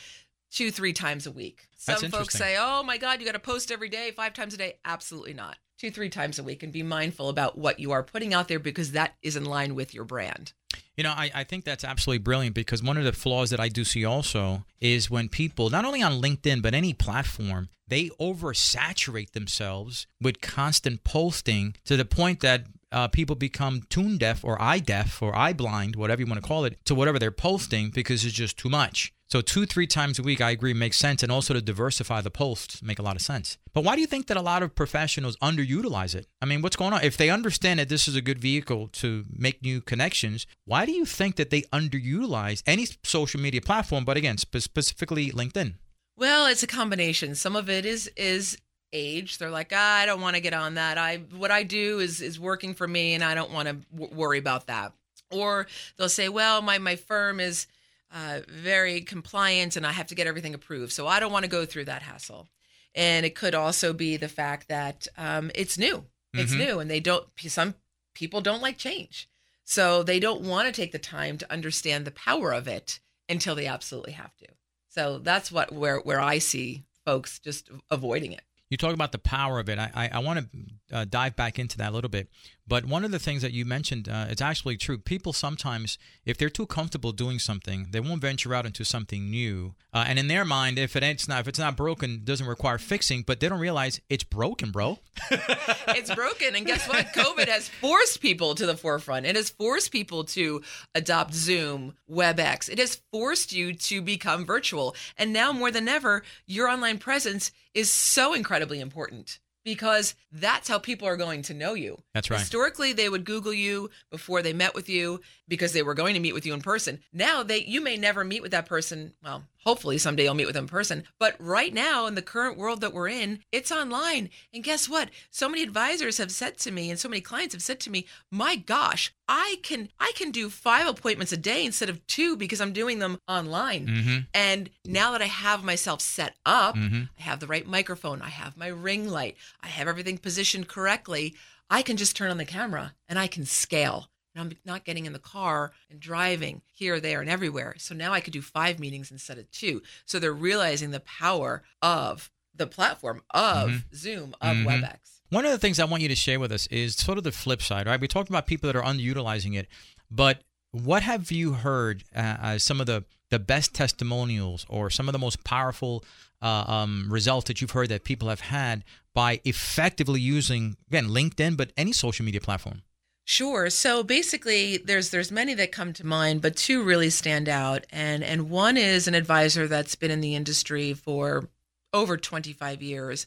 two, 0.53 0.71
three 0.71 0.93
times 0.93 1.27
a 1.27 1.33
week. 1.33 1.67
Some 1.77 2.11
folks 2.11 2.35
say, 2.35 2.57
"Oh 2.59 2.83
my 2.83 2.99
God, 2.99 3.21
you 3.21 3.27
got 3.27 3.33
to 3.33 3.41
post 3.41 3.73
every 3.73 3.89
day, 3.89 4.13
five 4.13 4.33
times 4.33 4.55
a 4.55 4.57
day." 4.57 4.79
Absolutely 4.85 5.35
not. 5.35 5.57
Two, 5.77 5.91
three 5.91 6.09
times 6.09 6.39
a 6.39 6.45
week, 6.45 6.63
and 6.63 6.73
be 6.73 6.85
mindful 6.85 7.29
about 7.29 7.59
what 7.59 7.81
you 7.81 7.91
are 7.91 8.05
putting 8.05 8.33
out 8.33 8.47
there 8.47 8.61
because 8.61 8.93
that 8.93 9.17
is 9.23 9.35
in 9.35 9.45
line 9.45 9.75
with 9.75 9.93
your 9.93 10.05
brand. 10.05 10.53
You 10.97 11.05
know, 11.05 11.11
I, 11.11 11.31
I 11.35 11.45
think 11.45 11.65
that's 11.65 11.85
absolutely 11.85 12.23
brilliant 12.23 12.55
because 12.55 12.83
one 12.83 12.97
of 12.97 13.05
the 13.05 13.13
flaws 13.13 13.51
that 13.51 13.61
I 13.61 13.69
do 13.69 13.85
see 13.85 14.05
also 14.05 14.65
is 14.81 15.11
when 15.11 15.29
people, 15.29 15.71
not 15.71 15.85
only 15.85 16.03
on 16.03 16.23
LinkedIn, 16.23 16.63
but 16.63 16.75
any 16.75 16.93
platform, 16.93 17.69
they 17.89 18.11
oversaturate 18.21 19.33
themselves 19.33 20.07
with 20.21 20.41
constant 20.41 21.03
posting 21.05 21.75
to 21.85 21.97
the 21.97 22.05
point 22.05 22.41
that 22.41 22.67
uh, 22.93 23.09
people 23.09 23.35
become 23.35 23.83
tune 23.91 24.19
deaf 24.19 24.45
or 24.45 24.61
eye 24.63 24.79
deaf 24.79 25.21
or 25.21 25.37
eye 25.37 25.53
blind, 25.53 25.97
whatever 25.97 26.23
you 26.23 26.27
want 26.27 26.41
to 26.41 26.47
call 26.47 26.65
it, 26.65 26.79
to 26.85 26.95
whatever 26.95 27.19
they're 27.19 27.33
posting 27.33 27.91
because 27.91 28.25
it's 28.25 28.35
just 28.35 28.57
too 28.57 28.69
much. 28.69 29.13
So 29.35 29.41
two, 29.41 29.67
three 29.67 29.89
times 29.89 30.21
a 30.21 30.23
week, 30.23 30.41
I 30.41 30.53
agree, 30.53 30.75
makes 30.75 30.97
sense, 30.97 31.25
and 31.25 31.33
also 31.33 31.55
to 31.55 31.61
diversify 31.61 32.21
the 32.21 32.31
posts 32.31 32.85
make 32.85 33.01
a 33.01 33.03
lot 33.03 33.17
of 33.17 33.21
sense. 33.21 33.59
But 33.73 33.83
why 33.83 33.97
do 33.97 34.01
you 34.01 34.07
think 34.07 34.29
that 34.29 34.37
a 34.37 34.41
lot 34.41 34.63
of 34.63 34.77
professionals 34.77 35.37
underutilize 35.39 36.15
it? 36.15 36.29
I 36.41 36.47
mean, 36.47 36.63
what's 36.63 36.77
going 36.77 36.93
on? 36.93 37.03
If 37.03 37.17
they 37.17 37.31
understand 37.31 37.81
that 37.81 37.89
this 37.89 38.07
is 38.07 38.15
a 38.15 38.21
good 38.21 38.39
vehicle 38.39 38.87
to 38.93 39.25
make 39.29 39.61
new 39.61 39.81
connections, 39.81 40.47
why 40.67 40.87
do 40.87 40.93
you 40.93 41.05
think 41.05 41.35
that 41.35 41.51
they 41.51 41.63
underutilize 41.73 42.63
any 42.65 42.87
social 43.03 43.41
media 43.41 43.61
platform, 43.61 44.05
but 44.05 44.17
again, 44.17 44.39
spe- 44.39 44.59
specifically 44.59 45.33
LinkedIn? 45.33 45.75
Well, 46.17 46.47
it's 46.47 46.63
a 46.63 46.69
combination. 46.69 47.35
Some 47.35 47.57
of 47.57 47.69
it 47.69 47.85
is 47.85 48.09
is 48.17 48.57
age. 48.93 49.39
They're 49.39 49.51
like, 49.51 49.73
ah, 49.75 49.97
I 49.97 50.07
don't 50.07 50.21
want 50.21 50.37
to 50.37 50.41
get 50.41 50.55
on 50.55 50.75
that. 50.75 50.97
I 50.97 51.17
what 51.37 51.51
I 51.51 51.65
do 51.65 51.99
is 51.99 52.21
is 52.21 52.39
working 52.39 52.73
for 52.73 52.87
me, 52.87 53.15
and 53.15 53.25
I 53.25 53.35
don't 53.35 53.51
want 53.51 53.67
to 53.67 53.79
w- 53.93 54.15
worry 54.15 54.39
about 54.39 54.69
that. 54.69 54.93
Or 55.33 55.67
they'll 55.97 56.09
say, 56.09 56.29
well, 56.29 56.63
my 56.63 56.79
my 56.79 56.95
firm 56.95 57.41
is 57.41 57.67
uh, 58.15 58.41
very 58.49 59.01
compliant, 59.03 59.77
and 59.77 59.87
I 59.87 59.93
have 59.93 60.07
to 60.07 60.15
get 60.15 60.27
everything 60.27 60.55
approved, 60.55 60.93
so 60.93 61.07
I 61.07 61.21
don't 61.21 61.33
want 61.33 61.45
to 61.45 61.51
go 61.51 61.67
through 61.67 61.87
that 61.87 62.03
hassle. 62.03 62.49
And 62.95 63.27
it 63.27 63.35
could 63.35 63.55
also 63.55 63.93
be 63.93 64.17
the 64.17 64.29
fact 64.29 64.69
that 64.69 65.07
um, 65.19 65.51
it's 65.55 65.77
new. 65.77 66.07
It's 66.33 66.53
Mhm. 66.53 66.59
new, 66.59 66.79
and 66.81 66.91
they 66.91 67.01
don't. 67.01 67.29
Some 67.41 67.75
people 68.15 68.41
don't 68.41 68.63
like 68.63 68.79
change, 68.79 69.29
so 69.65 70.03
they 70.03 70.21
don't 70.21 70.43
want 70.43 70.67
to 70.69 70.73
take 70.73 70.93
the 70.93 70.99
time 70.99 71.37
to 71.39 71.53
understand 71.53 72.05
the 72.07 72.11
power 72.13 72.53
of 72.53 72.69
it 72.69 73.01
until 73.29 73.55
they 73.55 73.67
absolutely 73.67 74.13
have 74.13 74.37
to. 74.37 74.47
So 74.89 75.19
that's 75.19 75.51
what 75.51 75.73
where 75.73 75.99
where 75.99 76.21
I 76.21 76.39
see 76.39 76.85
folks 77.05 77.39
just 77.39 77.69
avoiding 77.91 78.33
it. 78.33 78.43
You 78.71 78.77
talk 78.77 78.95
about 78.95 79.13
the 79.13 79.19
power 79.19 79.59
of 79.61 79.69
it. 79.69 79.79
I, 79.79 79.91
I, 79.95 80.09
I 80.15 80.19
want 80.21 80.51
to 80.51 80.97
uh, 80.97 81.05
dive 81.05 81.37
back 81.37 81.59
into 81.59 81.77
that 81.79 81.91
a 81.91 81.95
little 81.95 82.11
bit. 82.11 82.29
But 82.67 82.87
one 82.87 83.05
of 83.05 83.11
the 83.11 83.19
things 83.19 83.43
that 83.43 83.53
you 83.53 83.67
mentioned, 83.67 84.09
uh, 84.09 84.27
it's 84.31 84.41
actually 84.41 84.79
true. 84.79 84.97
People 84.97 85.35
sometimes, 85.35 85.99
if 86.25 86.39
they're 86.39 86.49
too 86.49 86.67
comfortable 86.67 87.13
doing 87.13 87.39
something, 87.39 87.89
they 87.91 88.01
won't 88.01 88.23
venture 88.23 88.55
out 88.55 88.65
into 88.65 88.85
something 88.85 89.31
new. 89.31 89.75
Uh, 89.93 90.05
and 90.07 90.19
in 90.19 90.29
their 90.29 90.47
mind, 90.47 90.79
if 90.79 90.97
it 90.97 91.03
ain't 91.03 91.29
not, 91.29 91.41
if 91.41 91.49
it's 91.49 91.59
not 91.59 91.77
broken, 91.77 92.23
doesn't 92.25 92.47
require 92.47 92.79
fixing. 92.79 93.23
But 93.23 93.41
they 93.41 93.49
don't 93.51 93.61
realize 93.61 94.01
it's 94.09 94.25
broken, 94.25 94.71
bro. 94.71 94.99
it's 95.31 96.15
broken, 96.15 96.57
and 96.57 96.65
guess 96.65 96.89
what? 96.89 97.07
COVID 97.09 97.49
has 97.49 97.69
forced 97.69 98.23
people 98.23 98.55
to 98.55 98.65
the 98.65 98.77
forefront. 98.77 99.27
It 99.27 99.37
has 99.37 99.51
forced 99.51 99.93
people 99.93 100.25
to 100.25 100.63
adopt 100.95 101.35
Zoom, 101.35 101.95
WebEx. 102.11 102.71
It 102.71 102.79
has 102.79 103.03
forced 103.13 103.53
you 103.53 103.75
to 103.75 104.01
become 104.01 104.47
virtual, 104.47 104.97
and 105.19 105.33
now 105.33 105.53
more 105.53 105.71
than 105.71 105.87
ever, 105.87 106.23
your 106.47 106.69
online 106.69 106.99
presence 106.99 107.53
is 107.75 107.91
so 107.91 108.33
incredibly 108.33 108.81
important 108.81 109.39
because 109.65 110.15
that's 110.31 110.69
how 110.69 110.79
people 110.79 111.09
are 111.09 111.17
going 111.17 111.43
to 111.43 111.55
know 111.55 111.75
you. 111.75 112.01
That's 112.13 112.31
right. 112.31 112.39
Historically, 112.39 112.93
they 112.93 113.09
would 113.09 113.25
Google 113.25 113.53
you 113.53 113.91
before 114.11 114.43
they 114.43 114.53
met 114.53 114.75
with 114.75 114.89
you 114.89 115.21
because 115.49 115.73
they 115.73 115.83
were 115.83 115.95
going 115.95 116.15
to 116.15 116.21
meet 116.21 116.35
with 116.35 116.47
you 116.47 116.55
in 116.55 116.61
person. 116.63 117.01
Now 117.13 117.43
they 117.43 117.65
you 117.65 117.81
may 117.81 117.97
never 117.97 118.25
meet 118.25 118.43
with 118.43 118.51
that 118.53 118.67
person. 118.67 119.13
Well, 119.23 119.45
hopefully 119.65 119.99
someday 119.99 120.25
you'll 120.25 120.35
meet 120.35 120.47
with 120.47 120.55
them 120.55 120.65
in 120.65 120.69
person. 120.69 121.05
But 121.19 121.37
right 121.39 121.73
now 121.73 122.07
in 122.07 122.15
the 122.15 122.23
current 122.23 122.59
world 122.59 122.81
that 122.81 122.93
we're 122.93 123.09
in, 123.09 123.41
it's 123.53 123.73
online. 123.73 124.31
And 124.53 124.63
guess 124.65 124.89
what? 124.89 125.11
So 125.31 125.49
many 125.49 125.63
advisors 125.63 126.19
have 126.19 126.31
said 126.31 126.59
to 126.59 126.71
me 126.71 126.91
and 126.91 126.99
so 126.99 127.09
many 127.09 127.21
clients 127.21 127.55
have 127.55 127.63
said 127.63 127.81
to 127.81 127.91
me, 127.91 128.07
"My 128.31 128.57
gosh, 128.57 129.13
I 129.29 129.57
can 129.63 129.91
I 130.01 130.13
can 130.15 130.31
do 130.31 130.51
5 130.51 130.87
appointments 130.87 131.33
a 131.33 131.37
day 131.37 131.65
instead 131.65 131.89
of 131.89 132.07
2 132.07 132.37
because 132.37 132.61
I'm 132.61 132.73
doing 132.73 132.99
them 132.99 133.19
online." 133.29 133.87
Mm-hmm. 133.87 134.19
And 134.33 134.71
now 134.85 135.13
that 135.13 135.23
I 135.23 135.27
have 135.27 135.65
myself 135.65 136.01
set 136.01 136.37
up, 136.45 136.77
Mhm. 136.77 137.09
I 137.19 137.23
have 137.23 137.41
the 137.41 137.47
right 137.47 137.67
microphone, 137.67 138.23
I 138.23 138.29
have 138.31 138.57
my 138.57 138.69
ring 138.69 139.09
light, 139.09 139.37
I 139.61 139.69
have 139.69 139.89
everything 139.89 140.19
positioned 140.19 140.69
correctly, 140.69 141.35
I 141.71 141.83
can 141.83 141.97
just 141.97 142.15
turn 142.17 142.31
on 142.31 142.37
the 142.37 142.45
camera 142.45 142.95
and 143.09 143.19
I 143.19 143.27
can 143.27 143.47
scale. 143.47 144.11
And 144.35 144.43
I'm 144.53 144.57
not 144.65 144.85
getting 144.85 145.07
in 145.07 145.13
the 145.13 145.19
car 145.19 145.73
and 145.91 146.01
driving 146.01 146.63
here, 146.73 146.99
there, 147.01 147.21
and 147.21 147.31
everywhere. 147.31 147.75
So 147.79 147.95
now 147.95 148.13
I 148.13 148.21
could 148.21 148.33
do 148.33 148.43
five 148.43 148.79
meetings 148.79 149.11
instead 149.11 149.39
of 149.39 149.51
two. 149.51 149.83
So 150.07 150.19
they're 150.19 150.33
realizing 150.33 150.91
the 150.91 151.01
power 151.01 151.63
of 151.81 152.31
the 152.55 152.67
platform 152.67 153.23
of 153.31 153.71
Mhm. 153.71 153.83
Zoom, 153.95 154.35
of 154.41 154.57
Mhm. 154.57 154.65
WebEx. 154.67 154.99
One 155.31 155.45
of 155.45 155.51
the 155.51 155.59
things 155.59 155.79
I 155.81 155.85
want 155.85 156.03
you 156.03 156.09
to 156.09 156.15
share 156.17 156.39
with 156.39 156.53
us 156.53 156.67
is 156.69 156.95
sort 156.95 157.19
of 157.19 157.25
the 157.25 157.33
flip 157.33 157.63
side, 157.63 157.87
right? 157.87 158.01
We 158.01 158.09
talked 158.09 158.29
about 158.29 158.47
people 158.47 158.69
that 158.69 158.77
are 158.77 158.83
underutilizing 158.85 159.57
it, 159.57 159.69
but 160.11 160.43
what 160.71 161.03
have 161.05 161.31
you 161.33 161.55
heard 161.55 162.05
uh, 162.15 162.37
as 162.41 162.63
some 162.65 162.81
of 162.81 162.87
the 162.87 163.05
the 163.31 163.39
best 163.41 163.75
testimonials 163.75 164.65
or 164.69 164.91
some 164.91 165.09
of 165.09 165.13
the 165.13 165.19
most 165.19 165.43
powerful 165.43 166.05
uh, 166.43 166.65
um, 166.69 167.07
results 167.11 167.47
that 167.49 167.61
you've 167.61 167.71
heard 167.73 167.89
that 167.89 168.05
people 168.05 168.29
have 168.29 168.41
had 168.41 168.85
by 169.15 169.41
effectively 169.45 170.21
using 170.21 170.77
again 170.89 171.09
LinkedIn, 171.09 171.57
but 171.57 171.73
any 171.77 171.91
social 171.93 172.25
media 172.25 172.41
platform? 172.41 172.83
Sure. 173.25 173.71
So 173.71 174.03
basically 174.03 174.77
there's 174.77 175.11
there's 175.11 175.33
many 175.33 175.55
that 175.55 175.73
come 175.73 175.93
to 175.95 176.07
mind, 176.07 176.43
but 176.43 176.57
two 176.57 176.83
really 176.83 177.11
stand 177.11 177.49
out. 177.49 177.87
And 177.91 178.23
and 178.23 178.51
one 178.51 178.77
is 178.77 179.09
an 179.09 179.15
advisor 179.15 179.67
that's 179.67 179.95
been 179.95 180.11
in 180.11 180.21
the 180.21 180.35
industry 180.35 180.93
for 180.93 181.49
over 181.93 182.17
25 182.17 182.83
years 182.83 183.27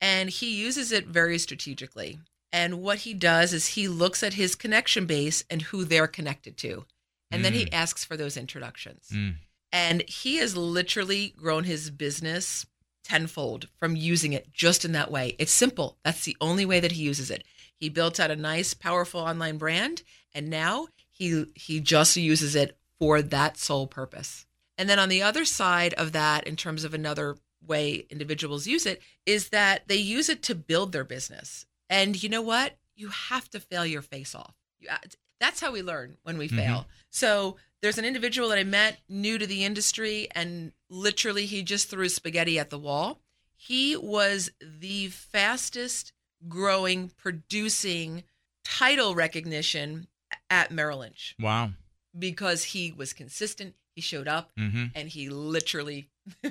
and 0.00 0.30
he 0.30 0.56
uses 0.56 0.92
it 0.92 1.06
very 1.06 1.38
strategically. 1.38 2.18
And 2.52 2.80
what 2.82 2.98
he 2.98 3.14
does 3.14 3.52
is 3.52 3.68
he 3.68 3.88
looks 3.88 4.22
at 4.22 4.34
his 4.34 4.54
connection 4.54 5.06
base 5.06 5.44
and 5.50 5.62
who 5.62 5.84
they're 5.84 6.06
connected 6.06 6.56
to. 6.58 6.84
And 7.30 7.44
then 7.44 7.52
he 7.52 7.70
asks 7.72 8.04
for 8.04 8.16
those 8.16 8.36
introductions. 8.36 9.08
Mm. 9.12 9.34
And 9.72 10.08
he 10.08 10.36
has 10.36 10.56
literally 10.56 11.34
grown 11.36 11.64
his 11.64 11.90
business 11.90 12.66
tenfold 13.04 13.68
from 13.78 13.96
using 13.96 14.32
it 14.32 14.52
just 14.52 14.84
in 14.84 14.92
that 14.92 15.10
way. 15.10 15.34
It's 15.38 15.52
simple. 15.52 15.98
That's 16.04 16.24
the 16.24 16.36
only 16.40 16.64
way 16.64 16.80
that 16.80 16.92
he 16.92 17.02
uses 17.02 17.30
it. 17.30 17.44
He 17.78 17.88
built 17.88 18.18
out 18.18 18.30
a 18.30 18.36
nice, 18.36 18.74
powerful 18.74 19.20
online 19.20 19.58
brand, 19.58 20.02
and 20.34 20.48
now 20.48 20.88
he 21.10 21.46
he 21.54 21.80
just 21.80 22.16
uses 22.16 22.54
it 22.54 22.76
for 22.98 23.22
that 23.22 23.56
sole 23.56 23.86
purpose. 23.86 24.46
And 24.78 24.88
then 24.88 24.98
on 24.98 25.08
the 25.08 25.22
other 25.22 25.44
side 25.44 25.94
of 25.94 26.12
that, 26.12 26.46
in 26.46 26.56
terms 26.56 26.84
of 26.84 26.94
another 26.94 27.36
way 27.66 28.06
individuals 28.10 28.66
use 28.66 28.86
it, 28.86 29.00
is 29.24 29.48
that 29.50 29.88
they 29.88 29.96
use 29.96 30.28
it 30.28 30.42
to 30.44 30.54
build 30.54 30.92
their 30.92 31.04
business. 31.04 31.66
And 31.88 32.22
you 32.22 32.28
know 32.28 32.42
what? 32.42 32.76
You 32.94 33.08
have 33.08 33.48
to 33.50 33.60
fail 33.60 33.86
your 33.86 34.02
face 34.02 34.34
off. 34.34 34.54
You, 34.78 34.88
uh, 34.90 34.98
that's 35.40 35.60
how 35.60 35.72
we 35.72 35.82
learn 35.82 36.16
when 36.22 36.38
we 36.38 36.48
fail. 36.48 36.86
So 37.10 37.56
there's 37.82 37.98
an 37.98 38.04
individual 38.06 38.48
that 38.48 38.58
I 38.58 38.64
met 38.64 38.98
new 39.08 39.38
to 39.38 39.46
the 39.46 39.64
industry, 39.64 40.28
and 40.34 40.72
literally 40.88 41.44
he 41.46 41.62
just 41.62 41.90
threw 41.90 42.08
spaghetti 42.08 42.58
at 42.58 42.70
the 42.70 42.78
wall. 42.78 43.20
He 43.54 43.96
was 43.96 44.50
the 44.60 45.08
fastest 45.08 46.12
growing, 46.48 47.10
producing 47.16 48.22
title 48.64 49.14
recognition 49.14 50.06
at 50.50 50.70
Merrill 50.70 50.98
Lynch 51.00 51.34
Wow. 51.40 51.70
because 52.18 52.64
he 52.64 52.92
was 52.92 53.12
consistent. 53.12 53.74
He 53.94 54.00
showed 54.00 54.28
up 54.28 54.50
Mhm. 54.58 54.90
and 54.94 55.08
he 55.08 55.28
literally 55.30 56.08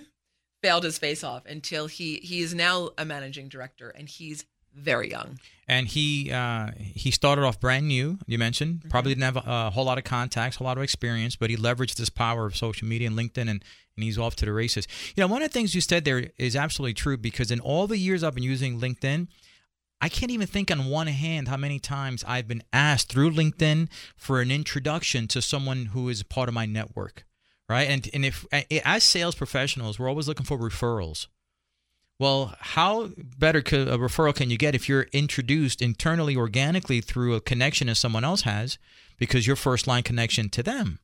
failed 0.63 0.83
his 0.83 0.97
face 0.97 1.23
off 1.23 1.45
until 1.45 1.87
he 1.87 2.15
he 2.23 2.39
is 2.39 2.53
now 2.53 2.89
a 2.97 3.05
managing 3.05 3.49
director 3.49 3.89
and 3.89 4.07
he's 4.09 4.45
very 4.73 5.09
young. 5.09 5.39
And 5.67 5.87
he 5.87 6.31
uh, 6.31 6.71
he 6.77 7.11
started 7.11 7.43
off 7.43 7.59
brand 7.59 7.87
new. 7.87 8.17
You 8.27 8.37
mentioned 8.37 8.79
Mm-hmm. 8.79 8.89
probably 8.89 9.11
didn't 9.13 9.23
have 9.23 9.37
a, 9.37 9.43
a 9.67 9.69
whole 9.71 9.85
lot 9.85 9.97
of 9.97 10.03
contacts, 10.03 10.57
a 10.57 10.59
whole 10.59 10.65
lot 10.67 10.77
of 10.77 10.83
experience, 10.83 11.35
but 11.35 11.49
he 11.49 11.55
leveraged 11.57 11.95
this 11.95 12.09
power 12.09 12.45
of 12.45 12.55
social 12.57 12.87
media 12.87 13.07
and 13.07 13.17
LinkedIn, 13.17 13.49
and 13.49 13.63
and 13.97 14.03
he's 14.03 14.17
off 14.17 14.35
to 14.37 14.45
the 14.45 14.51
races. 14.51 14.85
You 15.15 15.21
know, 15.21 15.27
one 15.27 15.41
of 15.41 15.47
the 15.49 15.53
things 15.53 15.73
you 15.73 15.79
said 15.79 16.03
there 16.03 16.31
is 16.37 16.55
absolutely 16.57 16.93
true 16.95 17.15
because 17.17 17.49
in 17.51 17.61
all 17.61 17.87
the 17.87 17.97
years 17.97 18.23
I've 18.23 18.35
been 18.35 18.43
using 18.43 18.79
LinkedIn. 18.81 19.27
I 20.01 20.09
can't 20.09 20.31
even 20.31 20.47
think 20.47 20.69
on 20.69 20.85
one 20.85 21.07
hand 21.07 21.47
how 21.47 21.57
many 21.57 21.79
times 21.79 22.23
I've 22.27 22.47
been 22.47 22.63
asked 22.73 23.11
through 23.11 23.31
LinkedIn 23.31 23.89
for 24.15 24.41
an 24.41 24.51
introduction 24.51 25.27
to 25.29 25.41
someone 25.41 25.87
who 25.87 26.09
is 26.09 26.21
part 26.23 26.49
of 26.49 26.53
my 26.53 26.65
network, 26.65 27.25
right? 27.69 27.89
And 27.89 28.07
and 28.13 28.25
if 28.25 28.45
as 28.51 29.03
sales 29.03 29.35
professionals, 29.35 29.97
we're 29.97 30.09
always 30.09 30.27
looking 30.27 30.45
for 30.45 30.57
referrals. 30.57 31.27
Well, 32.19 32.55
how 32.59 33.09
better 33.17 33.61
could 33.61 33.87
a 33.89 33.97
referral 33.97 34.35
can 34.35 34.49
you 34.49 34.57
get 34.57 34.75
if 34.75 34.87
you're 34.87 35.07
introduced 35.11 35.81
internally, 35.81 36.35
organically 36.35 37.01
through 37.01 37.35
a 37.35 37.41
connection 37.41 37.87
that 37.87 37.95
someone 37.95 38.23
else 38.23 38.41
has, 38.41 38.77
because 39.17 39.47
your 39.47 39.57
first 39.57 39.85
line 39.85 40.03
connection 40.03 40.49
to 40.49 40.63
them? 40.63 40.99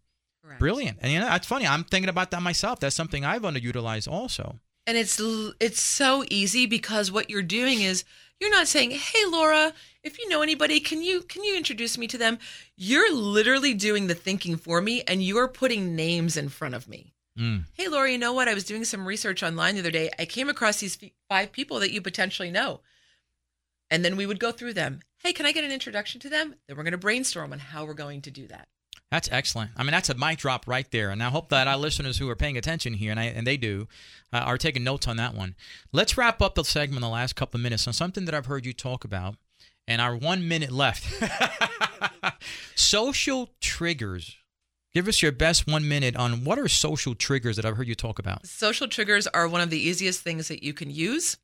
Brilliant, 0.60 1.00
and 1.02 1.12
you 1.12 1.20
know 1.20 1.26
that's 1.26 1.48
funny. 1.48 1.66
I'm 1.66 1.86
thinking 1.86 2.10
about 2.10 2.32
that 2.32 2.42
myself. 2.42 2.80
That's 2.82 2.96
something 2.96 3.24
I've 3.24 3.44
underutilized 3.44 4.12
also. 4.12 4.60
And 4.86 4.98
it's 4.98 5.20
it's 5.60 5.82
so 5.82 6.26
easy 6.30 6.66
because 6.66 7.12
what 7.12 7.30
you're 7.30 7.42
doing 7.42 7.82
is 7.82 8.04
you're 8.42 8.50
not 8.50 8.68
saying, 8.68 8.92
"Hey 8.92 9.24
Laura, 9.28 9.74
if 10.04 10.20
you 10.20 10.28
know 10.28 10.42
anybody, 10.42 10.82
can 10.82 11.02
you 11.02 11.22
can 11.22 11.44
you 11.44 11.56
introduce 11.56 11.98
me 11.98 12.08
to 12.08 12.18
them?" 12.18 12.39
You're 12.76 13.14
literally 13.14 13.74
doing 13.74 14.08
the 14.08 14.16
thinking 14.16 14.58
for 14.58 14.82
me 14.82 15.04
and 15.08 15.24
you're 15.24 15.48
putting 15.48 15.96
names 15.96 16.36
in 16.36 16.50
front 16.50 16.76
of 16.76 16.89
me. 16.89 17.14
Mm. 17.39 17.66
Hey 17.74 17.88
Laura, 17.88 18.12
you 18.12 18.18
know 18.18 18.34
what? 18.34 18.50
I 18.50 18.54
was 18.54 18.66
doing 18.66 18.84
some 18.84 19.08
research 19.08 19.42
online 19.44 19.76
the 19.76 19.82
other 19.82 19.92
day. 19.92 20.10
I 20.20 20.26
came 20.26 20.50
across 20.50 20.80
these 20.80 20.98
five 21.30 21.54
people 21.54 21.80
that 21.80 21.92
you 21.92 22.02
potentially 22.02 22.52
know. 22.52 22.82
And 23.89 24.04
then 24.04 24.16
we 24.16 24.26
would 24.26 24.39
go 24.39 24.52
through 24.52 24.74
them. 24.74 25.02
Hey, 25.18 25.34
can 25.34 25.46
I 25.46 25.52
get 25.52 25.64
an 25.64 25.72
introduction 25.72 26.20
to 26.22 26.30
them? 26.30 26.56
Then 26.68 26.78
we're 26.78 26.84
going 26.84 26.94
to 26.94 26.98
brainstorm 26.98 27.54
on 27.54 27.60
how 27.60 27.86
we're 27.86 27.94
going 27.94 28.22
to 28.22 28.32
do 28.32 28.48
that. 28.48 28.68
That's 29.12 29.30
excellent. 29.30 29.72
I 29.76 29.84
mean, 29.84 29.91
that's 29.91 30.09
a 30.09 30.16
mic 30.16 30.39
drop 30.39 30.68
right 30.68 30.89
there. 30.89 31.09
And 31.09 31.22
I 31.22 31.30
hope 31.30 31.49
that 31.49 31.68
our 31.68 31.76
listeners 31.76 32.18
who 32.18 32.30
are 32.30 32.36
paying 32.36 32.57
attention 32.57 32.93
here, 32.93 33.12
and, 33.12 33.20
I, 33.20 33.26
and 33.26 33.45
they 33.45 33.57
do, 33.57 33.89
uh, 34.32 34.38
are 34.38 34.57
taking 34.57 34.86
notes 34.86 35.05
on 35.05 35.18
that 35.18 35.36
one. 35.36 35.55
Let's 35.91 36.18
wrap 36.18 36.41
up 36.41 36.55
the 36.55 36.64
segment 36.64 37.01
the 37.01 37.09
last 37.09 37.36
couple 37.36 37.57
of 37.57 37.64
minutes 37.64 37.86
on 37.88 37.93
something 37.93 38.24
that 38.24 38.34
I've 38.34 38.45
heard 38.45 38.66
you 38.66 38.72
talk 38.72 39.03
about. 39.03 39.36
And 39.86 40.01
our 40.01 40.16
one 40.16 40.47
minute 40.47 40.72
left 40.72 41.05
social 42.76 43.49
triggers. 43.59 44.38
Give 44.93 45.07
us 45.07 45.22
your 45.22 45.32
best 45.32 45.68
one 45.68 45.88
minute 45.88 46.16
on 46.16 46.43
what 46.43 46.59
are 46.59 46.68
social 46.68 47.16
triggers 47.16 47.57
that 47.57 47.66
I've 47.66 47.76
heard 47.78 47.88
you 47.88 47.95
talk 47.95 48.20
about. 48.20 48.45
Social 48.45 48.88
triggers 48.88 49.28
are 49.28 49.47
one 49.47 49.62
of 49.62 49.70
the 49.70 49.80
easiest 49.80 50.22
things 50.22 50.47
that 50.47 50.64
you 50.64 50.74
can 50.74 50.89
use. 50.89 51.38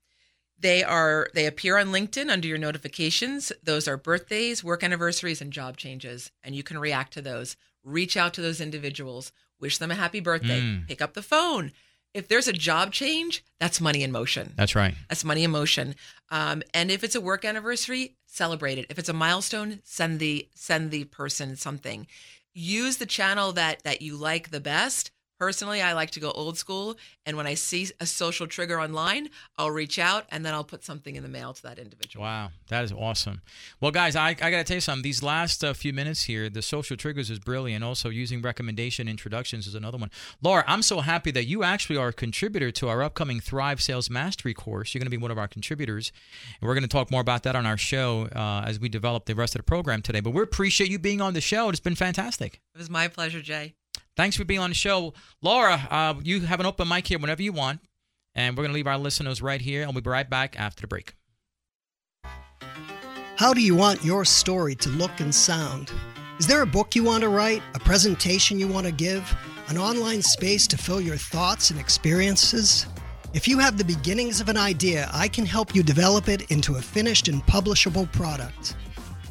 They 0.60 0.84
are 0.84 1.30
they 1.34 1.46
appear 1.46 1.78
on 1.78 1.88
LinkedIn 1.88 2.30
under 2.30 2.48
your 2.48 2.58
notifications. 2.58 3.52
Those 3.64 3.88
are 3.88 3.98
birthdays, 3.98 4.64
work 4.64 4.84
anniversaries 4.84 5.42
and 5.42 5.54
job 5.54 5.78
changes 5.78 6.32
and 6.44 6.56
you 6.56 6.64
can 6.64 6.80
react 6.80 7.14
to 7.14 7.22
those. 7.22 7.56
Reach 7.84 8.18
out 8.18 8.34
to 8.36 8.42
those 8.42 8.60
individuals, 8.60 9.32
wish 9.60 9.78
them 9.78 9.92
a 9.92 9.96
happy 9.96 10.20
birthday, 10.20 10.60
Mm. 10.62 10.88
pick 10.88 11.02
up 11.02 11.14
the 11.14 11.22
phone. 11.22 11.72
If 12.14 12.28
there's 12.28 12.48
a 12.48 12.54
job 12.54 12.92
change, 12.92 13.44
that's 13.60 13.80
money 13.80 14.02
in 14.02 14.12
motion. 14.12 14.54
That's 14.58 14.76
right. 14.76 14.96
That's 15.10 15.24
money 15.24 15.44
in 15.44 15.52
motion. 15.52 15.94
Um, 16.32 16.64
and 16.74 16.90
if 16.90 17.04
it's 17.04 17.14
a 17.16 17.22
work 17.22 17.46
anniversary, 17.46 18.16
celebrate 18.26 18.80
it. 18.80 18.88
If 18.90 18.98
it's 18.98 19.10
a 19.10 19.14
milestone, 19.14 19.82
send 19.84 20.20
the 20.20 20.48
send 20.56 20.90
the 20.90 21.04
person 21.04 21.56
something. 21.56 22.08
Use 22.54 22.98
the 22.98 23.06
channel 23.06 23.54
that 23.54 23.84
that 23.84 24.02
you 24.02 24.16
like 24.18 24.50
the 24.50 24.60
best, 24.60 25.12
Personally, 25.40 25.84
I 25.84 25.94
like 25.94 26.10
to 26.12 26.20
go 26.20 26.32
old 26.32 26.58
school, 26.58 26.98
and 27.26 27.38
when 27.38 27.46
I 27.46 27.54
see 27.54 27.88
a 28.00 28.08
social 28.08 28.48
trigger 28.48 28.82
online, 28.82 29.30
I'll 29.58 29.70
reach 29.70 30.00
out 30.00 30.26
and 30.30 30.44
then 30.44 30.56
I'll 30.56 30.64
put 30.64 30.84
something 30.84 31.16
in 31.16 31.22
the 31.22 31.30
mail 31.30 31.54
to 31.54 31.64
that 31.64 31.78
individual. 31.78 32.24
Wow, 32.24 32.50
that 32.70 32.84
is 32.84 32.92
awesome. 32.92 33.42
Well, 33.80 33.92
guys, 33.92 34.16
I, 34.16 34.30
I 34.30 34.34
got 34.34 34.58
to 34.58 34.64
tell 34.64 34.78
you 34.78 34.82
something. 34.82 35.04
These 35.04 35.22
last 35.22 35.64
uh, 35.64 35.74
few 35.74 35.94
minutes 35.94 36.24
here, 36.24 36.50
the 36.50 36.64
social 36.64 36.98
triggers 36.98 37.30
is 37.30 37.38
brilliant. 37.38 37.84
Also, 37.84 38.10
using 38.10 38.42
recommendation 38.42 39.08
introductions 39.08 39.68
is 39.68 39.76
another 39.76 40.00
one. 40.00 40.10
Laura, 40.42 40.64
I'm 40.66 40.82
so 40.82 41.02
happy 41.02 41.30
that 41.32 41.46
you 41.46 41.64
actually 41.64 41.98
are 41.98 42.08
a 42.08 42.14
contributor 42.14 42.72
to 42.72 42.90
our 42.90 43.04
upcoming 43.04 43.40
Thrive 43.40 43.80
Sales 43.80 44.10
Mastery 44.10 44.56
course. 44.56 44.94
You're 44.94 45.00
going 45.00 45.12
to 45.12 45.16
be 45.16 45.22
one 45.22 45.32
of 45.32 45.38
our 45.38 45.48
contributors, 45.48 46.12
and 46.60 46.68
we're 46.68 46.74
going 46.74 46.82
to 46.82 46.88
talk 46.88 47.12
more 47.12 47.22
about 47.22 47.44
that 47.44 47.56
on 47.56 47.68
our 47.68 47.78
show 47.78 48.28
uh, 48.36 48.64
as 48.66 48.80
we 48.80 48.90
develop 48.90 49.26
the 49.26 49.36
rest 49.36 49.54
of 49.54 49.60
the 49.60 49.64
program 49.64 50.02
today. 50.02 50.20
But 50.20 50.32
we 50.32 50.42
appreciate 50.42 50.90
you 50.90 50.98
being 50.98 51.22
on 51.22 51.34
the 51.34 51.42
show. 51.42 51.70
It's 51.70 51.80
been 51.80 51.96
fantastic. 51.96 52.60
It 52.74 52.80
was 52.80 52.90
my 52.90 53.08
pleasure, 53.08 53.42
Jay. 53.42 53.76
Thanks 54.18 54.36
for 54.36 54.44
being 54.44 54.60
on 54.60 54.72
the 54.72 54.76
show. 54.76 55.14
Laura, 55.44 55.88
uh, 55.92 56.16
you 56.24 56.42
have 56.42 56.60
an 56.60 56.66
open 56.66 56.88
mic 56.88 57.08
here 57.08 57.20
whenever 57.20 57.44
you 57.44 57.54
want. 57.54 57.80
And 58.34 58.56
we're 58.56 58.64
going 58.64 58.72
to 58.72 58.76
leave 58.76 58.88
our 58.88 58.98
listeners 58.98 59.42
right 59.42 59.62
here, 59.62 59.82
and 59.84 59.94
we'll 59.94 60.04
be 60.04 60.10
right 60.10 60.30
back 60.30 60.60
after 60.60 60.82
the 60.82 60.88
break. 60.88 61.16
How 63.36 63.54
do 63.54 63.62
you 63.62 63.76
want 63.76 64.04
your 64.04 64.26
story 64.26 64.76
to 64.76 64.90
look 64.90 65.20
and 65.20 65.34
sound? 65.34 65.92
Is 66.40 66.46
there 66.46 66.62
a 66.62 66.68
book 66.68 66.96
you 66.96 67.04
want 67.04 67.22
to 67.24 67.30
write, 67.30 67.64
a 67.74 67.80
presentation 67.80 68.60
you 68.60 68.68
want 68.68 68.86
to 68.86 68.92
give, 68.92 69.36
an 69.70 69.78
online 69.78 70.22
space 70.22 70.68
to 70.68 70.78
fill 70.78 71.02
your 71.02 71.18
thoughts 71.18 71.72
and 71.72 71.80
experiences? 71.80 72.86
If 73.34 73.48
you 73.48 73.58
have 73.58 73.78
the 73.78 73.84
beginnings 73.84 74.40
of 74.40 74.50
an 74.50 74.58
idea, 74.58 75.10
I 75.12 75.28
can 75.28 75.46
help 75.46 75.76
you 75.76 75.82
develop 75.82 76.28
it 76.28 76.52
into 76.52 76.76
a 76.76 76.82
finished 76.82 77.28
and 77.28 77.44
publishable 77.44 78.12
product. 78.12 78.76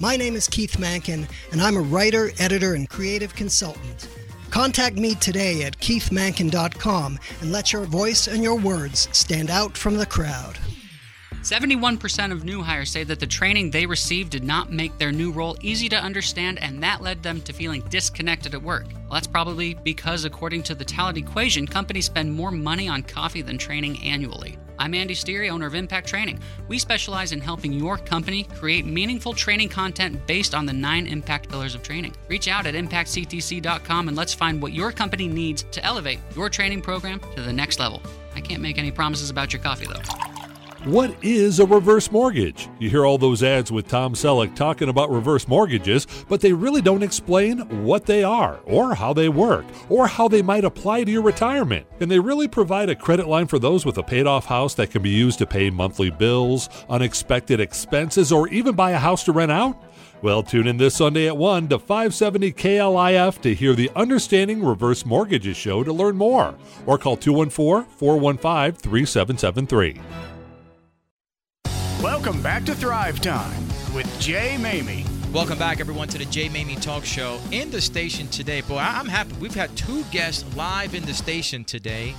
My 0.01 0.17
name 0.17 0.35
is 0.35 0.49
Keith 0.49 0.79
Mankin, 0.79 1.29
and 1.53 1.61
I'm 1.61 1.77
a 1.77 1.81
writer, 1.81 2.33
editor, 2.41 2.75
and 2.75 2.89
creative 2.89 3.35
consultant. 3.35 4.09
Contact 4.57 4.97
me 4.97 5.15
today 5.17 5.65
at 5.65 5.77
keithmankin.com 5.81 7.19
and 7.43 7.53
let 7.53 7.75
your 7.75 7.85
voice 7.85 8.27
and 8.27 8.43
your 8.43 8.59
words 8.59 9.07
stand 9.13 9.51
out 9.51 9.77
from 9.77 9.99
the 9.99 10.07
crowd. 10.07 10.57
71% 11.43 12.33
of 12.33 12.43
new 12.43 12.63
hires 12.63 12.91
say 12.91 13.05
that 13.05 13.21
the 13.21 13.27
training 13.27 13.71
they 13.71 13.85
received 13.85 14.31
did 14.31 14.45
not 14.45 14.73
make 14.73 14.97
their 14.97 15.13
new 15.13 15.31
role 15.31 15.59
easy 15.61 15.91
to 15.91 15.97
understand, 15.97 16.59
and 16.63 16.83
that 16.83 17.03
led 17.03 17.23
them 17.23 17.43
to 17.43 17.53
feeling 17.53 17.83
disconnected 17.91 18.55
at 18.55 18.63
work. 18.63 18.87
Well, 18.95 19.13
that's 19.13 19.27
probably 19.27 19.75
because, 19.75 20.25
according 20.25 20.63
to 20.63 20.75
the 20.75 20.87
talent 20.87 21.19
equation, 21.19 21.67
companies 21.67 22.07
spend 22.07 22.33
more 22.33 22.51
money 22.51 22.89
on 22.89 23.03
coffee 23.03 23.43
than 23.43 23.59
training 23.59 24.03
annually. 24.03 24.57
I'm 24.79 24.95
Andy 24.95 25.15
Steary, 25.15 25.51
owner 25.51 25.67
of 25.67 25.75
Impact 25.75 26.07
Training. 26.09 26.39
We 26.69 26.79
specialize 26.79 27.33
in 27.33 27.41
helping 27.41 27.73
your 27.73 27.97
company 27.97 28.45
create 28.57 28.85
meaningful 28.85 29.33
training 29.33 29.71
content 29.71 30.27
based 30.27 30.55
on 30.55 30.67
the 30.67 30.73
nine 30.73 31.07
impact 31.07 31.49
pillars 31.49 31.75
of 31.75 31.83
training. 31.83 32.15
Reach 32.29 32.49
out 32.49 32.67
at 32.67 32.75
impactctc.com 32.75 34.09
and 34.09 34.17
let's 34.17 34.35
find 34.35 34.61
what 34.61 34.73
your 34.73 34.93
company 34.93 35.29
needs 35.29 35.65
to 35.71 35.85
elevate 35.85 36.19
your 36.35 36.51
training 36.51 36.83
program 36.83 37.21
to 37.35 37.43
the 37.43 37.53
next 37.53 37.79
level. 37.79 38.03
I 38.35 38.41
can't 38.41 38.63
make 38.63 38.79
any 38.79 38.91
promises 38.91 39.31
about 39.31 39.53
your 39.53 39.63
coffee, 39.63 39.87
though. 39.87 40.46
What 40.87 41.17
is 41.21 41.59
a 41.59 41.67
reverse 41.67 42.13
mortgage? 42.13 42.69
You 42.79 42.89
hear 42.89 43.05
all 43.05 43.19
those 43.19 43.43
ads 43.43 43.73
with 43.73 43.89
Tom 43.89 44.15
Selleck 44.15 44.55
talking 44.55 44.89
about 44.89 45.11
reverse 45.11 45.49
mortgages, 45.49 46.07
but 46.29 46.41
they 46.41 46.53
really 46.53 46.81
don't 46.81 47.03
explain 47.03 47.59
what 47.85 48.07
they 48.07 48.23
are, 48.23 48.61
or 48.67 48.95
how 48.95 49.13
they 49.13 49.29
work, 49.29 49.65
or 49.89 50.07
how 50.07 50.29
they 50.29 50.43
might 50.43 50.65
apply 50.65 51.03
to 51.03 51.11
your 51.11 51.23
retirement. 51.23 51.89
And 51.99 52.09
they 52.09 52.21
really 52.21 52.47
provide 52.47 52.89
a 52.89 52.95
credit 52.95 53.27
line 53.27 53.49
for 53.49 53.59
those 53.59 53.85
with 53.85 53.99
a 53.99 54.03
paid 54.05 54.29
off 54.29 54.47
house 54.47 54.75
that 54.75 54.93
can 54.93 55.03
be 55.03 55.11
used 55.11 55.41
to 55.41 55.47
pay 55.47 55.71
monthly 55.71 56.11
bills, 56.11 56.69
unexpected 56.89 57.59
expenses, 57.59 58.31
or 58.31 58.47
even 58.51 58.77
buy 58.77 58.93
a 58.93 58.99
house 58.99 59.25
to 59.25 59.33
rent 59.33 59.51
out? 59.51 59.83
Well, 60.23 60.45
tune 60.45 60.69
in 60.69 60.77
this 60.77 60.95
Sunday 60.95 61.27
at 61.27 61.37
1 61.37 61.67
to 61.71 61.81
570 61.81 62.53
KLIF 62.53 63.41
to 63.41 63.53
hear 63.57 63.75
the 63.75 63.91
Understanding 63.97 64.65
Reverse 64.65 65.05
Mortgages 65.05 65.57
show 65.57 65.83
to 65.83 65.93
learn 65.93 66.17
more, 66.17 66.55
or 66.87 66.97
call 66.97 67.17
214 67.17 67.91
415 67.91 68.81
3773. 68.81 70.36
Welcome 72.03 72.43
back 72.43 72.65
to 72.67 72.75
Thrive 72.75 73.23
Time 73.23 73.67
with 73.95 74.07
Jay 74.21 74.57
Maymi. 74.61 75.07
Welcome 75.33 75.59
back, 75.59 75.81
everyone, 75.81 76.09
to 76.09 76.19
the 76.19 76.27
Jay 76.27 76.47
Maymi 76.51 76.79
Talk 76.81 77.07
Show. 77.07 77.41
In 77.53 77.71
the 77.71 77.81
station 77.81 78.29
today, 78.29 78.61
boy, 78.61 78.77
I'm 78.77 79.07
happy. 79.07 79.35
We've 79.41 79.55
had 79.55 79.75
two 79.79 80.05
guests 80.13 80.45
live 80.55 80.95
in 80.95 81.07
the 81.07 81.15
station 81.15 81.65
today. 81.65 82.15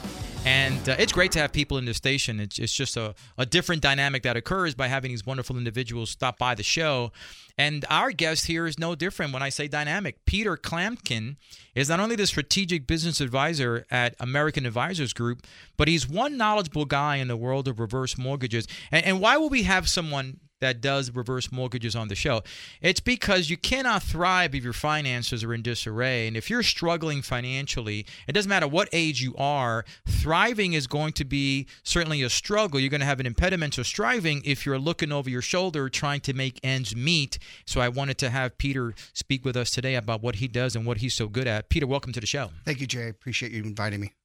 And 0.48 0.88
uh, 0.88 0.96
it's 0.98 1.12
great 1.12 1.34
to 1.34 1.40
have 1.40 1.52
people 1.52 1.78
in 1.78 1.84
the 1.84 1.94
station. 1.94 2.40
It's, 2.40 2.58
it's 2.58 2.74
just 2.74 2.96
a, 2.96 3.16
a 3.38 3.46
different 3.46 3.82
dynamic 3.82 4.24
that 4.24 4.38
occurs 4.38 4.76
by 4.76 4.88
having 4.88 5.12
these 5.12 5.26
wonderful 5.26 5.58
individuals 5.58 6.10
stop 6.10 6.38
by 6.38 6.56
the 6.56 6.64
show. 6.64 7.12
And 7.58 7.84
our 7.90 8.14
guest 8.14 8.46
here 8.46 8.66
is 8.66 8.80
no 8.80 8.96
different 8.96 9.34
when 9.34 9.44
I 9.44 9.50
say 9.50 9.68
dynamic. 9.68 10.24
Peter 10.24 10.56
Klamkin 10.56 11.36
is 11.76 11.90
not 11.90 12.00
only 12.00 12.16
the 12.16 12.26
strategic 12.26 12.88
business 12.88 13.20
advisor 13.20 13.86
at 13.92 14.16
American 14.22 14.66
Advisors 14.66 15.12
Group, 15.12 15.46
but 15.76 15.90
he's 15.90 16.08
one 16.08 16.38
knowledgeable 16.38 16.86
guy 16.86 17.18
in 17.18 17.28
the 17.28 17.36
world 17.36 17.68
of 17.68 17.78
reverse 17.78 18.18
mortgages. 18.18 18.70
And, 18.90 19.06
and 19.06 19.20
why 19.20 19.36
will 19.36 19.50
we 19.50 19.64
have 19.64 19.90
someone 19.90 20.40
that 20.60 20.82
does 20.82 21.12
reverse 21.12 21.52
mortgages 21.52 21.96
on 21.96 22.08
the 22.08 22.16
show. 22.16 22.42
It's 22.82 23.00
because 23.00 23.50
you 23.50 23.58
cannot 23.58 24.04
thrive 24.04 24.56
if 24.56 24.64
your 24.64 24.74
finances 24.74 25.44
are 25.44 25.54
in 25.54 25.62
disarray. 25.62 26.28
And 26.28 26.36
if 26.36 26.50
you're 26.50 26.64
struggling 26.64 27.22
financially, 27.22 28.06
it 28.28 28.34
doesn't 28.34 28.50
matter 28.50 28.68
what 28.68 28.90
age 28.92 29.22
you 29.22 29.36
are, 29.38 29.86
thriving 30.08 30.74
is 30.74 30.88
going 30.88 31.14
to 31.14 31.26
be 31.26 31.68
certainly 31.84 32.22
a 32.24 32.30
struggle. 32.30 32.80
You're 32.80 32.90
going 32.90 33.02
to 33.02 33.06
have 33.06 33.20
an 33.20 33.26
impediment 33.26 33.74
to 33.74 33.84
striving 33.84 34.42
if 34.46 34.66
you're 34.66 34.80
looking 34.80 35.12
over 35.12 35.30
your 35.30 35.42
shoulder 35.42 35.90
trying 35.90 36.22
to 36.22 36.34
make 36.34 36.60
ends 36.64 36.96
meet. 36.96 37.38
So 37.66 37.82
I 37.82 37.90
wanted 37.90 38.18
to 38.20 38.30
have 38.30 38.58
Peter 38.58 38.94
speak 39.14 39.46
with 39.46 39.56
us 39.56 39.72
today 39.72 39.96
about 39.96 40.22
what 40.22 40.36
he 40.36 40.48
does 40.48 40.76
and 40.76 40.86
what 40.86 40.98
he's 40.98 41.14
so 41.14 41.28
good 41.28 41.48
at. 41.48 41.70
Peter, 41.70 41.88
welcome 41.88 42.14
to 42.14 42.20
the 42.20 42.28
show. 42.28 42.50
Thank 42.66 42.82
you, 42.82 42.88
Jay. 42.88 43.10
Appreciate 43.10 43.52
you 43.52 43.64
inviting 43.64 44.02
me. 44.02 44.17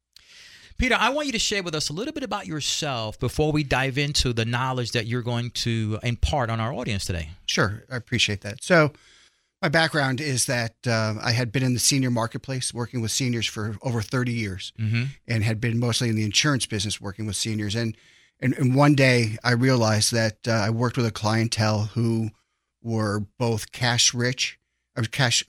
Peter, 0.78 0.96
I 0.98 1.10
want 1.10 1.26
you 1.26 1.32
to 1.32 1.38
share 1.38 1.62
with 1.62 1.74
us 1.74 1.88
a 1.88 1.92
little 1.92 2.12
bit 2.12 2.22
about 2.22 2.46
yourself 2.46 3.18
before 3.18 3.52
we 3.52 3.64
dive 3.64 3.98
into 3.98 4.32
the 4.32 4.44
knowledge 4.44 4.92
that 4.92 5.06
you're 5.06 5.22
going 5.22 5.50
to 5.50 5.98
impart 6.02 6.50
on 6.50 6.60
our 6.60 6.72
audience 6.72 7.04
today. 7.04 7.30
Sure, 7.46 7.84
I 7.90 7.96
appreciate 7.96 8.40
that. 8.42 8.62
So, 8.62 8.92
my 9.62 9.68
background 9.68 10.20
is 10.20 10.46
that 10.46 10.74
uh, 10.88 11.14
I 11.22 11.30
had 11.30 11.52
been 11.52 11.62
in 11.62 11.72
the 11.72 11.78
senior 11.78 12.10
marketplace 12.10 12.74
working 12.74 13.00
with 13.00 13.12
seniors 13.12 13.46
for 13.46 13.76
over 13.82 14.02
30 14.02 14.32
years 14.32 14.72
mm-hmm. 14.76 15.04
and 15.28 15.44
had 15.44 15.60
been 15.60 15.78
mostly 15.78 16.08
in 16.08 16.16
the 16.16 16.24
insurance 16.24 16.66
business 16.66 17.00
working 17.00 17.26
with 17.26 17.36
seniors. 17.36 17.76
And, 17.76 17.96
and, 18.40 18.54
and 18.54 18.74
one 18.74 18.96
day 18.96 19.38
I 19.44 19.52
realized 19.52 20.12
that 20.12 20.48
uh, 20.48 20.50
I 20.50 20.70
worked 20.70 20.96
with 20.96 21.06
a 21.06 21.12
clientele 21.12 21.90
who 21.94 22.30
were 22.82 23.20
both 23.38 23.70
cash 23.70 24.12
rich, 24.12 24.58
or 24.96 25.04
cash, 25.04 25.44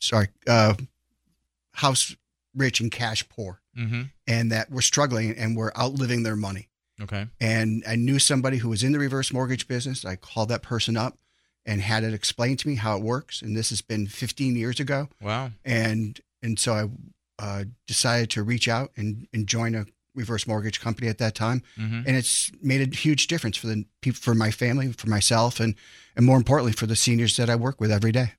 sorry, 0.00 0.26
uh, 0.48 0.74
house 1.74 2.16
rich 2.56 2.80
and 2.80 2.90
cash 2.90 3.28
poor 3.28 3.61
mm-hmm. 3.76 4.02
and 4.26 4.52
that 4.52 4.70
were 4.70 4.82
struggling 4.82 5.36
and 5.36 5.56
were 5.56 5.76
outliving 5.78 6.22
their 6.22 6.36
money. 6.36 6.68
Okay. 7.00 7.26
And 7.40 7.82
I 7.86 7.96
knew 7.96 8.18
somebody 8.18 8.58
who 8.58 8.68
was 8.68 8.82
in 8.82 8.92
the 8.92 8.98
reverse 8.98 9.32
mortgage 9.32 9.66
business. 9.66 10.04
I 10.04 10.16
called 10.16 10.48
that 10.50 10.62
person 10.62 10.96
up 10.96 11.18
and 11.64 11.80
had 11.80 12.04
it 12.04 12.14
explained 12.14 12.58
to 12.60 12.68
me 12.68 12.76
how 12.76 12.96
it 12.96 13.02
works. 13.02 13.42
And 13.42 13.56
this 13.56 13.70
has 13.70 13.80
been 13.80 14.06
15 14.06 14.56
years 14.56 14.80
ago. 14.80 15.08
Wow. 15.20 15.50
And 15.64 16.20
and 16.42 16.58
so 16.58 16.72
I 16.72 16.88
uh, 17.38 17.64
decided 17.86 18.30
to 18.30 18.42
reach 18.42 18.68
out 18.68 18.90
and, 18.96 19.28
and 19.32 19.46
join 19.46 19.74
a 19.74 19.86
reverse 20.14 20.46
mortgage 20.46 20.80
company 20.80 21.08
at 21.08 21.18
that 21.18 21.34
time. 21.34 21.62
Mhm. 21.78 22.04
And 22.06 22.16
it's 22.16 22.50
made 22.60 22.80
a 22.80 22.94
huge 22.94 23.26
difference 23.26 23.56
for 23.56 23.68
the 23.68 23.84
people, 24.00 24.20
for 24.20 24.34
my 24.34 24.50
family, 24.50 24.92
for 24.92 25.08
myself, 25.08 25.60
and 25.60 25.74
and 26.14 26.26
more 26.26 26.36
importantly 26.36 26.72
for 26.72 26.86
the 26.86 26.96
seniors 26.96 27.36
that 27.36 27.48
I 27.48 27.56
work 27.56 27.80
with 27.80 27.90
every 27.90 28.12
day. 28.12 28.32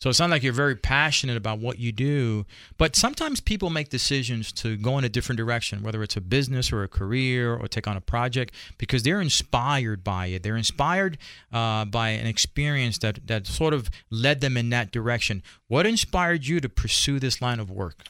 So 0.00 0.08
it 0.08 0.14
sounds 0.14 0.30
like 0.30 0.42
you're 0.42 0.54
very 0.54 0.76
passionate 0.76 1.36
about 1.36 1.58
what 1.58 1.78
you 1.78 1.92
do, 1.92 2.46
but 2.78 2.96
sometimes 2.96 3.38
people 3.38 3.68
make 3.68 3.90
decisions 3.90 4.50
to 4.52 4.78
go 4.78 4.96
in 4.96 5.04
a 5.04 5.10
different 5.10 5.36
direction, 5.36 5.82
whether 5.82 6.02
it's 6.02 6.16
a 6.16 6.22
business 6.22 6.72
or 6.72 6.82
a 6.82 6.88
career 6.88 7.54
or 7.54 7.68
take 7.68 7.86
on 7.86 7.98
a 7.98 8.00
project, 8.00 8.54
because 8.78 9.02
they're 9.02 9.20
inspired 9.20 10.02
by 10.02 10.28
it. 10.28 10.42
They're 10.42 10.56
inspired 10.56 11.18
uh, 11.52 11.84
by 11.84 12.10
an 12.10 12.26
experience 12.26 12.96
that 12.98 13.26
that 13.26 13.46
sort 13.46 13.74
of 13.74 13.90
led 14.08 14.40
them 14.40 14.56
in 14.56 14.70
that 14.70 14.90
direction. 14.90 15.42
What 15.68 15.84
inspired 15.84 16.46
you 16.46 16.60
to 16.60 16.68
pursue 16.70 17.18
this 17.20 17.42
line 17.42 17.60
of 17.60 17.70
work? 17.70 18.02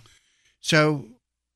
So, 0.61 1.07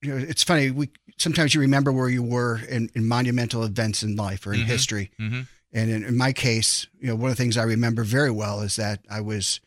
you 0.02 0.08
know, 0.10 0.16
it's 0.16 0.42
funny. 0.42 0.72
We 0.72 0.88
sometimes 1.16 1.54
you 1.54 1.60
remember 1.60 1.92
where 1.92 2.08
you 2.08 2.24
were 2.24 2.58
in, 2.68 2.90
in 2.96 3.06
monumental 3.06 3.62
events 3.62 4.02
in 4.02 4.16
life 4.16 4.44
or 4.48 4.52
in 4.52 4.62
Mhm. 4.62 4.66
history. 4.66 5.10
Mhm. 5.20 5.46
And 5.72 5.90
in, 5.92 6.04
in 6.04 6.16
my 6.16 6.32
case, 6.32 6.88
you 7.00 7.06
know, 7.06 7.14
one 7.14 7.30
of 7.30 7.36
the 7.36 7.40
things 7.42 7.56
I 7.56 7.62
remember 7.62 8.02
very 8.02 8.32
well 8.32 8.62
is 8.62 8.74
that 8.76 9.04
I 9.08 9.20
was 9.20 9.60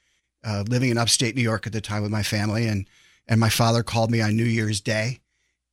uh, 0.47 0.63
living 0.67 0.89
in 0.89 0.97
upstate 0.97 1.35
New 1.35 1.41
York 1.41 1.67
at 1.67 1.73
the 1.73 1.81
time 1.81 2.01
with 2.01 2.11
my 2.11 2.23
family, 2.23 2.65
and 2.67 2.87
and 3.27 3.39
my 3.39 3.49
father 3.49 3.83
called 3.83 4.09
me 4.09 4.21
on 4.21 4.35
New 4.35 4.45
Year's 4.45 4.79
Day, 4.79 5.19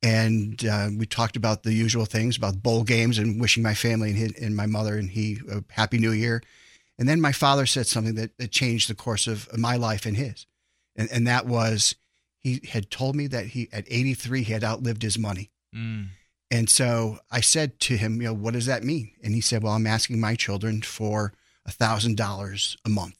and 0.03 0.63
uh, 0.65 0.89
we 0.95 1.05
talked 1.05 1.37
about 1.37 1.63
the 1.63 1.73
usual 1.73 2.05
things 2.05 2.35
about 2.35 2.61
bowl 2.61 2.83
games 2.83 3.17
and 3.17 3.39
wishing 3.39 3.63
my 3.63 3.73
family 3.73 4.09
and, 4.09 4.17
his, 4.17 4.33
and 4.33 4.55
my 4.55 4.65
mother 4.65 4.97
and 4.97 5.09
he 5.09 5.39
a 5.49 5.63
happy 5.71 5.97
New 5.97 6.11
Year. 6.11 6.43
And 6.99 7.07
then 7.07 7.19
my 7.21 7.31
father 7.31 7.65
said 7.65 7.87
something 7.87 8.15
that, 8.15 8.37
that 8.37 8.51
changed 8.51 8.89
the 8.89 8.95
course 8.95 9.27
of 9.27 9.49
my 9.57 9.77
life 9.77 10.05
and 10.05 10.17
his, 10.17 10.45
and 10.95 11.09
and 11.11 11.25
that 11.27 11.45
was 11.45 11.95
he 12.37 12.61
had 12.69 12.91
told 12.91 13.15
me 13.15 13.27
that 13.27 13.47
he 13.47 13.69
at 13.71 13.85
83 13.87 14.43
he 14.43 14.53
had 14.53 14.63
outlived 14.63 15.01
his 15.01 15.17
money. 15.17 15.51
Mm. 15.73 16.09
And 16.51 16.69
so 16.69 17.17
I 17.31 17.41
said 17.41 17.79
to 17.81 17.97
him, 17.97 18.21
you 18.21 18.27
know, 18.27 18.33
what 18.33 18.53
does 18.53 18.67
that 18.67 18.83
mean? 18.83 19.11
And 19.23 19.33
he 19.33 19.41
said, 19.41 19.63
well, 19.63 19.73
I'm 19.73 19.87
asking 19.87 20.19
my 20.19 20.35
children 20.35 20.81
for 20.81 21.33
a 21.65 21.71
thousand 21.71 22.17
dollars 22.17 22.77
a 22.85 22.89
month. 22.89 23.15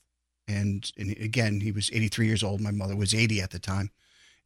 And, 0.47 0.89
and 0.97 1.11
again, 1.17 1.61
he 1.61 1.71
was 1.71 1.89
83 1.91 2.27
years 2.27 2.43
old. 2.43 2.61
My 2.61 2.71
mother 2.71 2.95
was 2.95 3.13
80 3.13 3.41
at 3.41 3.51
the 3.51 3.59
time. 3.59 3.91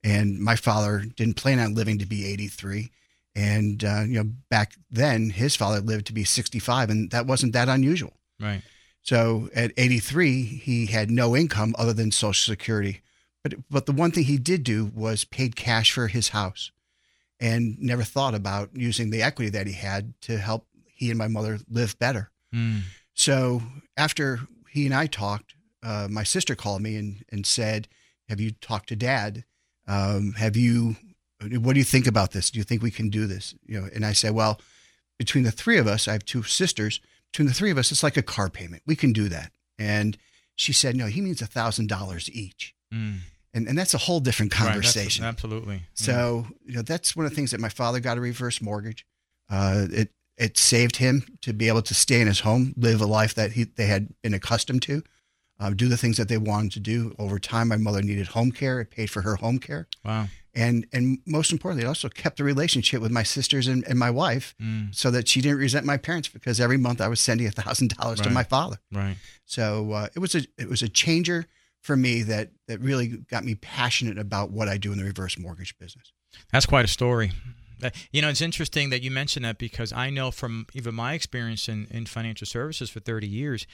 And 0.04 0.40
my 0.40 0.56
father 0.56 1.04
didn't 1.16 1.36
plan 1.36 1.60
on 1.60 1.76
living 1.76 2.00
to 2.00 2.06
be 2.06 2.26
83. 2.26 2.92
And, 3.36 3.84
uh, 3.84 4.04
you 4.08 4.24
know, 4.24 4.32
back 4.50 4.74
then, 4.90 5.30
his 5.30 5.56
father 5.56 5.82
lived 5.82 6.08
to 6.08 6.14
be 6.14 6.24
65, 6.24 6.90
and 6.90 7.12
that 7.12 7.28
wasn't 7.28 7.54
that 7.54 7.70
unusual. 7.70 8.14
Right. 8.40 8.62
So 9.02 9.50
at 9.56 9.72
83, 9.78 10.44
he 10.44 10.88
had 10.88 11.12
no 11.12 11.36
income 11.36 11.76
other 11.78 11.94
than 11.94 12.12
Social 12.12 12.54
Security. 12.54 13.02
But, 13.44 13.56
but 13.70 13.86
the 13.86 13.92
one 13.92 14.12
thing 14.12 14.26
he 14.26 14.38
did 14.38 14.64
do 14.64 14.92
was 14.94 15.24
paid 15.24 15.56
cash 15.56 15.92
for 15.92 16.08
his 16.08 16.30
house 16.30 16.72
and 17.40 17.80
never 17.80 18.04
thought 18.04 18.36
about 18.36 18.70
using 18.74 19.10
the 19.10 19.22
equity 19.22 19.50
that 19.52 19.68
he 19.68 19.74
had 19.74 20.14
to 20.22 20.38
help 20.38 20.66
he 20.86 21.10
and 21.10 21.18
my 21.18 21.30
mother 21.30 21.60
live 21.70 21.98
better. 21.98 22.30
Mm. 22.54 22.82
So 23.14 23.62
after 23.96 24.42
he 24.70 24.86
and 24.86 24.94
I 24.94 25.08
talked, 25.08 25.56
uh, 25.84 26.08
my 26.10 26.24
sister 26.24 26.56
called 26.56 26.82
me 26.82 26.96
and, 26.96 27.24
and 27.32 27.46
said, 27.46 27.88
Have 28.28 28.40
you 28.40 28.52
talked 28.52 28.90
to 28.90 28.96
dad? 28.96 29.44
Um, 29.88 30.34
have 30.34 30.56
you, 30.56 30.96
what 31.42 31.74
do 31.74 31.80
you 31.80 31.86
think 31.86 32.06
about 32.08 32.32
this? 32.32 32.52
Do 32.52 32.60
you 32.60 32.64
think 32.64 32.82
we 32.84 32.92
can 32.92 33.10
do 33.10 33.26
this? 33.28 33.56
You 33.66 33.82
know, 33.82 33.88
and 33.94 34.06
I 34.06 34.14
said, 34.14 34.34
Well, 34.34 34.60
between 35.18 35.44
the 35.44 35.52
three 35.52 35.78
of 35.78 35.88
us, 35.88 36.08
I 36.08 36.14
have 36.14 36.26
two 36.26 36.44
sisters. 36.44 37.00
Between 37.32 37.48
the 37.48 37.54
three 37.54 37.72
of 37.72 37.78
us, 37.78 37.92
it's 37.92 38.04
like 38.04 38.18
a 38.18 38.22
car 38.22 38.50
payment. 38.50 38.84
We 38.86 38.96
can 38.96 39.14
do 39.14 39.30
that. 39.30 39.52
And 39.78 40.18
she 40.56 40.74
said, 40.74 40.96
No, 40.96 41.08
he 41.08 41.22
means 41.22 41.42
a 41.42 41.46
thousand 41.48 41.88
dollars 41.88 42.30
each. 42.32 42.76
Mm. 42.94 43.20
And, 43.54 43.68
and 43.68 43.78
that's 43.78 43.94
a 43.96 43.98
whole 44.00 44.20
different 44.20 44.58
Right, 44.60 44.68
conversation. 44.68 45.26
absolutely. 45.26 45.82
So, 45.96 46.46
you 46.66 46.76
know, 46.76 46.82
that's 46.84 47.16
one 47.16 47.26
of 47.26 47.32
the 47.32 47.36
things 47.36 47.52
that 47.52 47.60
my 47.60 47.70
father 47.70 48.00
got 48.00 48.18
a 48.18 48.22
reverse 48.22 48.62
mortgage. 48.62 49.06
Uh, 49.50 49.88
it 49.92 50.12
it 50.38 50.58
saved 50.58 50.98
him 50.98 51.26
to 51.42 51.52
be 51.52 51.68
able 51.68 51.82
to 51.82 51.94
stay 51.94 52.22
in 52.22 52.28
his 52.28 52.42
home, 52.42 52.74
live 52.78 53.02
a 53.02 53.06
life 53.06 53.34
that 53.36 53.54
he 53.54 53.64
they 53.64 53.88
had 53.88 54.10
been 54.22 54.34
accustomed 54.36 54.82
to, 54.84 55.04
uh, 55.60 55.70
do 55.72 55.88
the 55.88 55.98
things 55.98 56.18
that 56.18 56.28
they 56.30 56.38
wanted 56.38 56.72
to 56.74 56.80
do. 56.80 57.14
Over 57.20 57.40
time, 57.40 57.68
my 57.68 57.78
mother 57.78 58.02
needed 58.02 58.28
home 58.28 58.52
care. 58.52 58.80
It 58.82 58.92
paid 58.92 59.10
for 59.10 59.22
her 59.22 59.36
home 59.36 59.60
care. 59.60 59.88
Wow. 60.06 60.28
And 60.56 60.88
and 60.92 61.20
most 61.26 61.52
importantly, 61.52 61.86
it 61.86 61.88
also 61.88 62.10
kept 62.10 62.38
the 62.38 62.44
relationship 62.44 63.02
with 63.02 63.12
my 63.12 63.24
sisters 63.24 63.68
and, 63.68 63.86
and 63.88 64.00
my 64.00 64.10
wife, 64.10 64.56
Mm. 64.62 64.94
so 64.96 65.12
that 65.12 65.28
she 65.28 65.42
didn't 65.42 65.60
resent 65.60 65.86
my 65.86 65.98
parents 65.98 66.28
because 66.28 66.60
every 66.60 66.78
month 66.78 67.02
I 67.02 67.08
was 67.08 67.20
sending 67.20 67.46
a 67.48 67.52
thousand 67.52 67.90
dollars 67.98 68.20
to 68.22 68.30
my 68.30 68.44
father. 68.44 68.78
Right. 68.92 69.18
So 69.46 69.92
uh, 69.92 70.08
it 70.16 70.20
was 70.20 70.34
a 70.36 70.42
it 70.58 70.68
was 70.68 70.82
a 70.82 70.90
changer 70.90 71.46
for 71.82 71.96
me 71.96 72.24
that 72.24 72.50
that 72.68 72.80
really 72.82 73.08
got 73.08 73.44
me 73.46 73.56
passionate 73.56 74.18
about 74.18 74.50
what 74.52 74.68
I 74.68 74.78
do 74.78 74.92
in 74.92 74.98
the 74.98 75.04
reverse 75.06 75.38
mortgage 75.38 75.78
business. 75.78 76.12
That's 76.52 76.66
quite 76.66 76.84
a 76.86 76.90
story. 76.90 77.32
Uh, 77.84 77.90
You 78.12 78.22
know, 78.22 78.30
it's 78.30 78.42
interesting 78.42 78.90
that 78.90 79.02
you 79.02 79.12
mention 79.12 79.44
that 79.44 79.58
because 79.58 79.92
I 79.92 80.10
know 80.10 80.32
from 80.32 80.66
even 80.74 80.96
my 80.96 81.14
experience 81.14 81.68
in, 81.68 81.88
in 81.92 82.06
financial 82.06 82.46
services 82.48 82.90
for 82.90 83.00
30 83.00 83.28
years, 83.28 83.68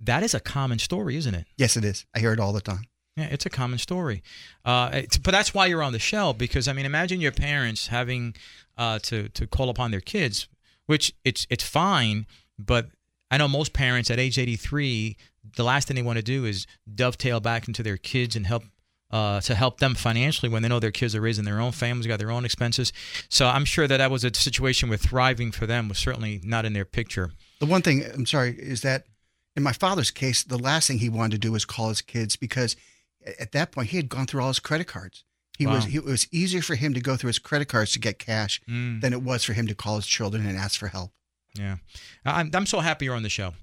that 0.00 0.22
is 0.22 0.34
a 0.34 0.40
common 0.40 0.78
story, 0.78 1.16
isn't 1.16 1.34
it? 1.34 1.46
Yes, 1.56 1.76
it 1.76 1.84
is. 1.84 2.04
I 2.14 2.20
hear 2.20 2.32
it 2.32 2.40
all 2.40 2.52
the 2.52 2.60
time. 2.60 2.84
Yeah, 3.16 3.28
it's 3.30 3.46
a 3.46 3.50
common 3.50 3.78
story. 3.78 4.22
Uh, 4.64 4.90
it's, 4.92 5.16
but 5.16 5.30
that's 5.30 5.54
why 5.54 5.66
you're 5.66 5.82
on 5.82 5.92
the 5.92 5.98
show 5.98 6.34
because 6.34 6.68
I 6.68 6.74
mean, 6.74 6.84
imagine 6.84 7.20
your 7.20 7.32
parents 7.32 7.86
having 7.86 8.34
uh, 8.76 8.98
to 9.04 9.30
to 9.30 9.46
call 9.46 9.70
upon 9.70 9.90
their 9.90 10.02
kids, 10.02 10.48
which 10.84 11.14
it's 11.24 11.46
it's 11.48 11.64
fine, 11.64 12.26
but 12.58 12.88
I 13.30 13.38
know 13.38 13.48
most 13.48 13.72
parents 13.72 14.10
at 14.10 14.18
age 14.18 14.38
83, 14.38 15.16
the 15.56 15.64
last 15.64 15.88
thing 15.88 15.94
they 15.94 16.02
want 16.02 16.18
to 16.18 16.22
do 16.22 16.44
is 16.44 16.66
dovetail 16.94 17.40
back 17.40 17.66
into 17.66 17.82
their 17.82 17.96
kids 17.96 18.36
and 18.36 18.46
help 18.46 18.64
uh, 19.10 19.40
to 19.42 19.54
help 19.54 19.78
them 19.78 19.94
financially 19.94 20.48
when 20.48 20.62
they 20.62 20.68
know 20.68 20.80
their 20.80 20.90
kids 20.90 21.14
are 21.14 21.20
raising 21.20 21.44
their 21.44 21.60
own 21.60 21.72
families, 21.72 22.06
got 22.06 22.18
their 22.18 22.30
own 22.30 22.44
expenses. 22.44 22.92
So 23.28 23.46
I'm 23.46 23.64
sure 23.64 23.86
that 23.86 23.98
that 23.98 24.10
was 24.10 24.24
a 24.24 24.34
situation 24.34 24.88
where 24.88 24.98
thriving 24.98 25.52
for 25.52 25.66
them 25.66 25.88
was 25.88 25.98
certainly 25.98 26.40
not 26.44 26.64
in 26.64 26.72
their 26.72 26.84
picture. 26.84 27.30
The 27.60 27.66
one 27.66 27.82
thing 27.82 28.04
I'm 28.14 28.26
sorry 28.26 28.56
is 28.58 28.82
that 28.82 29.04
in 29.54 29.62
my 29.62 29.72
father's 29.72 30.10
case, 30.10 30.42
the 30.42 30.58
last 30.58 30.88
thing 30.88 30.98
he 30.98 31.08
wanted 31.08 31.32
to 31.32 31.38
do 31.38 31.52
was 31.52 31.64
call 31.64 31.88
his 31.88 32.02
kids 32.02 32.36
because 32.36 32.76
at 33.40 33.52
that 33.52 33.72
point 33.72 33.88
he 33.90 33.96
had 33.96 34.08
gone 34.08 34.26
through 34.26 34.42
all 34.42 34.48
his 34.48 34.58
credit 34.60 34.86
cards. 34.86 35.24
He 35.58 35.66
was 35.66 35.84
Wow. 35.84 35.90
he, 35.90 35.96
it 35.98 36.04
was 36.04 36.26
easier 36.32 36.60
for 36.60 36.74
him 36.74 36.92
to 36.92 37.00
go 37.00 37.16
through 37.16 37.28
his 37.28 37.38
credit 37.38 37.68
cards 37.68 37.92
to 37.92 37.98
get 37.98 38.18
cash 38.18 38.60
Mm. 38.68 39.00
than 39.00 39.12
it 39.12 39.22
was 39.22 39.42
for 39.44 39.52
him 39.54 39.66
to 39.68 39.74
call 39.74 39.96
his 39.96 40.06
children 40.06 40.46
and 40.46 40.58
ask 40.58 40.78
for 40.78 40.88
help. 40.88 41.12
Yeah. 41.54 41.76
I'm, 42.26 42.50
I'm 42.52 42.66
so 42.66 42.80
happy 42.80 43.06
you're 43.06 43.14
on 43.14 43.22
the 43.22 43.30
show. 43.30 43.54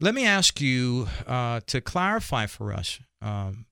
Let 0.00 0.14
me 0.14 0.24
ask 0.26 0.60
you 0.60 1.08
uh, 1.26 1.60
to 1.66 1.80
clarify 1.82 2.46
for 2.46 2.72
us, 2.72 2.98
um, 3.20 3.66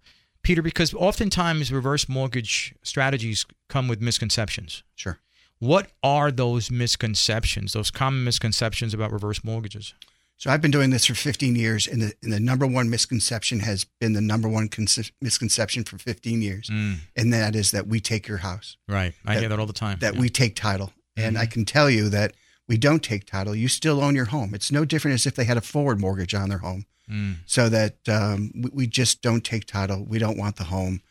Peter, 0.44 0.62
because 0.62 0.94
oftentimes 0.94 1.72
reverse 1.72 2.08
mortgage 2.08 2.74
strategies 2.82 3.44
come 3.68 3.88
with 3.88 4.00
misconceptions. 4.00 4.84
Sure. 4.94 5.18
What 5.58 5.90
are 6.02 6.30
those 6.30 6.70
misconceptions, 6.70 7.72
those 7.72 7.90
common 7.90 8.22
misconceptions 8.24 8.94
about 8.94 9.10
reverse 9.10 9.42
mortgages? 9.42 9.94
So 10.36 10.50
I've 10.50 10.60
been 10.60 10.70
doing 10.72 10.90
this 10.90 11.06
for 11.06 11.14
15 11.14 11.54
years, 11.56 11.86
and 11.86 12.02
the, 12.02 12.12
and 12.22 12.32
the 12.32 12.40
number 12.40 12.66
one 12.66 12.90
misconception 12.90 13.60
has 13.60 13.86
been 14.00 14.12
the 14.12 14.20
number 14.20 14.48
one 14.48 14.68
conce- 14.68 15.12
misconception 15.22 15.84
for 15.84 15.96
15 15.96 16.42
years, 16.42 16.68
Mm. 16.68 16.96
and 17.16 17.32
that 17.32 17.54
is 17.56 17.70
that 17.70 17.86
we 17.86 18.00
take 18.00 18.26
your 18.28 18.38
house. 18.38 18.76
Right. 18.88 19.14
I 19.24 19.38
hear 19.38 19.48
that 19.48 19.58
all 19.58 19.66
the 19.66 19.72
time. 19.72 19.98
That 20.00 20.14
Yeah. 20.14 20.20
we 20.20 20.28
take 20.28 20.56
title, 20.56 20.92
and 21.16 21.36
Mhm. 21.36 21.40
I 21.40 21.46
can 21.46 21.64
tell 21.64 21.88
you 21.88 22.08
that 22.10 22.34
we 22.68 22.76
don't 22.76 23.02
take 23.02 23.26
title. 23.26 23.54
You 23.54 23.68
still 23.68 24.02
own 24.02 24.14
your 24.14 24.26
home. 24.26 24.54
It's 24.54 24.72
no 24.72 24.84
different 24.84 25.14
as 25.14 25.26
if 25.26 25.34
they 25.34 25.44
had 25.44 25.56
a 25.56 25.60
forward 25.62 26.00
mortgage 26.00 26.34
on 26.34 26.48
their 26.48 26.58
home. 26.58 26.86
Mm. 27.10 27.36
So 27.44 27.68
that 27.68 28.08
um, 28.08 28.50
we, 28.54 28.70
we 28.72 28.86
just 28.86 29.20
don't 29.20 29.44
take 29.44 29.66
title. 29.66 30.04
We 30.08 30.18
don't 30.18 30.38
want 30.38 30.56
the 30.56 30.64
home, 30.64 31.02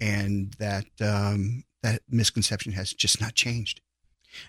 and 0.00 0.54
that 0.54 0.86
um, 1.00 1.64
that 1.82 2.00
misconception 2.08 2.72
has 2.72 2.94
just 2.94 3.20
not 3.20 3.34
changed. 3.34 3.82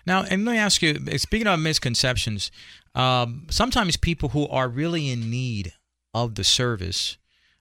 Now, 0.06 0.22
and 0.22 0.46
let 0.46 0.52
me 0.52 0.58
ask 0.58 0.80
you, 0.80 0.94
speaking 1.18 1.46
of 1.46 1.60
misconceptions, 1.60 2.50
um, 2.94 3.46
sometimes 3.50 3.98
people 3.98 4.30
who 4.30 4.48
are 4.48 4.66
really 4.66 5.10
in 5.10 5.30
need 5.30 5.74
of 6.14 6.36
the 6.36 6.44
service, 6.44 7.18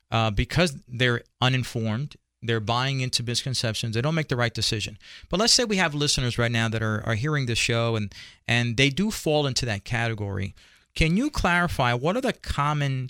uh, 0.09 0.31
because 0.31 0.77
they're 0.87 1.23
uninformed, 1.41 2.15
they're 2.43 2.59
buying 2.59 3.01
into 3.01 3.23
misconceptions, 3.23 3.95
they 3.95 4.01
don't 4.01 4.15
make 4.15 4.27
the 4.27 4.35
right 4.35 4.53
decision. 4.53 4.97
But 5.29 5.39
let's 5.39 5.53
say 5.53 5.63
we 5.63 5.77
have 5.77 5.95
listeners 5.95 6.37
right 6.37 6.51
now 6.51 6.69
that 6.69 6.83
are, 6.83 7.01
are 7.05 7.15
hearing 7.15 7.45
this 7.45 7.57
show 7.57 7.95
and, 7.95 8.13
and 8.47 8.77
they 8.77 8.89
do 8.89 9.09
fall 9.11 9.47
into 9.47 9.65
that 9.65 9.85
category. 9.85 10.53
Can 10.95 11.17
you 11.17 11.29
clarify 11.29 11.93
what 11.93 12.15
are 12.15 12.21
the 12.21 12.33
common 12.33 13.09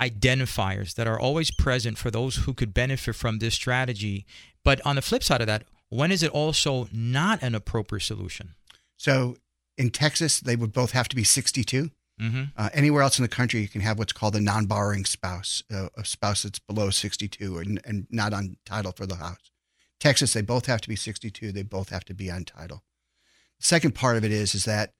identifiers 0.00 0.94
that 0.94 1.06
are 1.06 1.18
always 1.18 1.50
present 1.50 1.98
for 1.98 2.10
those 2.10 2.36
who 2.36 2.54
could 2.54 2.72
benefit 2.72 3.14
from 3.14 3.38
this 3.38 3.54
strategy? 3.54 4.24
But 4.64 4.80
on 4.86 4.96
the 4.96 5.02
flip 5.02 5.22
side 5.22 5.40
of 5.40 5.46
that, 5.46 5.64
when 5.90 6.12
is 6.12 6.22
it 6.22 6.30
also 6.30 6.88
not 6.92 7.42
an 7.42 7.54
appropriate 7.54 8.02
solution? 8.02 8.54
So 8.96 9.36
in 9.76 9.90
Texas, 9.90 10.40
they 10.40 10.56
would 10.56 10.72
both 10.72 10.92
have 10.92 11.08
to 11.08 11.16
be 11.16 11.24
62. 11.24 11.90
Mm-hmm. 12.20 12.42
Uh, 12.56 12.70
anywhere 12.72 13.02
else 13.02 13.18
in 13.18 13.22
the 13.22 13.28
country, 13.28 13.60
you 13.60 13.68
can 13.68 13.80
have 13.80 13.98
what's 13.98 14.12
called 14.12 14.36
a 14.36 14.40
non-borrowing 14.40 15.04
spouse, 15.04 15.62
uh, 15.72 15.88
a 15.96 16.04
spouse 16.04 16.42
that's 16.42 16.58
below 16.58 16.90
62 16.90 17.58
and, 17.58 17.80
and 17.84 18.06
not 18.10 18.32
on 18.32 18.56
title 18.64 18.92
for 18.92 19.06
the 19.06 19.16
house. 19.16 19.50
Texas, 20.00 20.32
they 20.32 20.42
both 20.42 20.66
have 20.66 20.80
to 20.80 20.88
be 20.88 20.96
62. 20.96 21.52
They 21.52 21.62
both 21.62 21.90
have 21.90 22.04
to 22.06 22.14
be 22.14 22.30
on 22.30 22.44
title. 22.44 22.84
The 23.58 23.66
second 23.66 23.94
part 23.94 24.16
of 24.16 24.24
it 24.24 24.30
is 24.30 24.54
is 24.54 24.64
that 24.64 24.94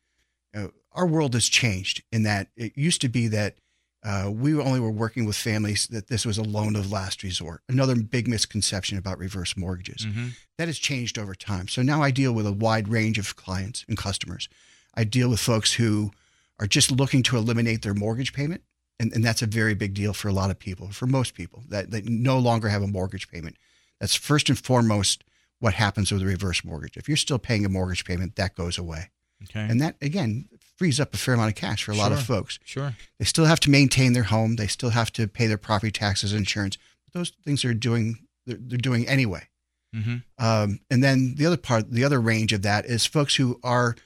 uh, 0.57 0.69
our 0.93 1.07
world 1.07 1.35
has 1.35 1.49
changed 1.49 2.03
in 2.11 2.25
that 2.25 2.49
it 2.57 2.77
used 2.77 3.01
to 3.03 3.09
be 3.09 3.29
that 3.29 3.57
uh, 4.05 4.31
we 4.33 4.59
only 4.59 4.81
were 4.81 4.91
working 4.91 5.25
with 5.27 5.37
families 5.37 5.89
that 5.89 6.09
this 6.09 6.25
was 6.25 6.39
a 6.39 6.43
loan 6.43 6.77
of 6.77 6.91
last 6.91 7.23
resort. 7.23 7.63
Another 7.69 7.97
big 7.97 8.29
misconception 8.29 8.97
about 8.97 9.19
reverse 9.19 9.57
mortgages. 9.57 10.07
Mm-hmm. 10.07 10.29
That 10.57 10.69
has 10.69 10.79
changed 10.79 11.19
over 11.19 11.35
time. 11.35 11.69
So 11.69 11.83
now 11.83 12.03
I 12.03 12.11
deal 12.11 12.33
with 12.33 12.47
a 12.47 12.53
wide 12.53 12.89
range 12.89 13.19
of 13.19 13.37
clients 13.37 13.85
and 13.89 13.99
customers. 13.99 14.49
I 14.95 15.05
deal 15.05 15.29
with 15.29 15.41
folks 15.41 15.75
who 15.75 16.13
are 16.59 16.67
just 16.67 16.91
looking 16.91 17.23
to 17.25 17.37
eliminate 17.37 17.83
their 17.83 17.95
mortgage 17.95 18.33
payment. 18.33 18.63
And, 19.01 19.13
and 19.13 19.25
that's 19.25 19.43
a 19.43 19.47
very 19.47 19.75
big 19.75 19.95
deal 19.95 20.13
for 20.13 20.29
a 20.29 20.33
lot 20.33 20.51
of 20.51 20.59
people, 20.59 20.91
for 20.91 21.07
most 21.07 21.35
people, 21.35 21.63
that 21.69 21.91
they 21.91 22.03
no 22.03 22.39
longer 22.39 22.69
have 22.69 22.83
a 22.83 22.89
mortgage 22.89 23.31
payment. 23.31 23.57
That's 24.01 24.17
first 24.17 24.49
and 24.49 24.59
foremost 24.59 25.23
what 25.61 25.75
happens 25.75 26.11
with 26.11 26.23
a 26.23 26.27
reverse 26.27 26.65
mortgage. 26.65 26.97
If 26.97 27.09
you're 27.09 27.17
still 27.17 27.39
paying 27.39 27.65
a 27.65 27.69
mortgage 27.69 28.05
payment, 28.05 28.37
that 28.37 28.57
goes 28.57 28.77
away. 28.77 29.11
Okay. 29.45 29.61
And 29.61 29.81
that, 29.81 29.97
again, 30.03 30.49
frees 30.77 30.99
up 30.99 31.15
a 31.15 31.17
fair 31.17 31.35
amount 31.35 31.51
of 31.51 31.55
cash 31.55 31.85
for 31.85 31.93
a 31.93 31.97
lot 31.97 32.11
of 32.11 32.21
folks. 32.23 32.59
Sure. 32.65 32.95
They 33.19 33.25
still 33.25 33.45
have 33.45 33.61
to 33.61 33.71
maintain 33.71 34.13
their 34.13 34.25
home. 34.25 34.57
They 34.57 34.67
still 34.67 34.91
have 34.91 35.13
to 35.13 35.29
pay 35.29 35.47
their 35.47 35.59
property 35.59 35.93
taxes, 35.93 36.33
insurance. 36.33 36.77
But 37.05 37.19
those 37.19 37.33
things 37.45 37.65
are 37.65 37.75
doing 37.75 38.27
they're, 38.47 38.59
they're 38.61 38.79
doing 38.79 39.07
anyway. 39.07 39.49
Mm-hmm. 39.95 40.45
Um, 40.45 40.81
and 40.91 41.03
then 41.03 41.35
the 41.37 41.47
other 41.47 41.57
part, 41.57 41.91
the 41.91 42.05
other 42.05 42.21
range 42.21 42.53
of 42.53 42.63
that 42.63 42.85
is 42.87 43.07
folks 43.07 43.37
who 43.37 43.61
are 43.63 43.97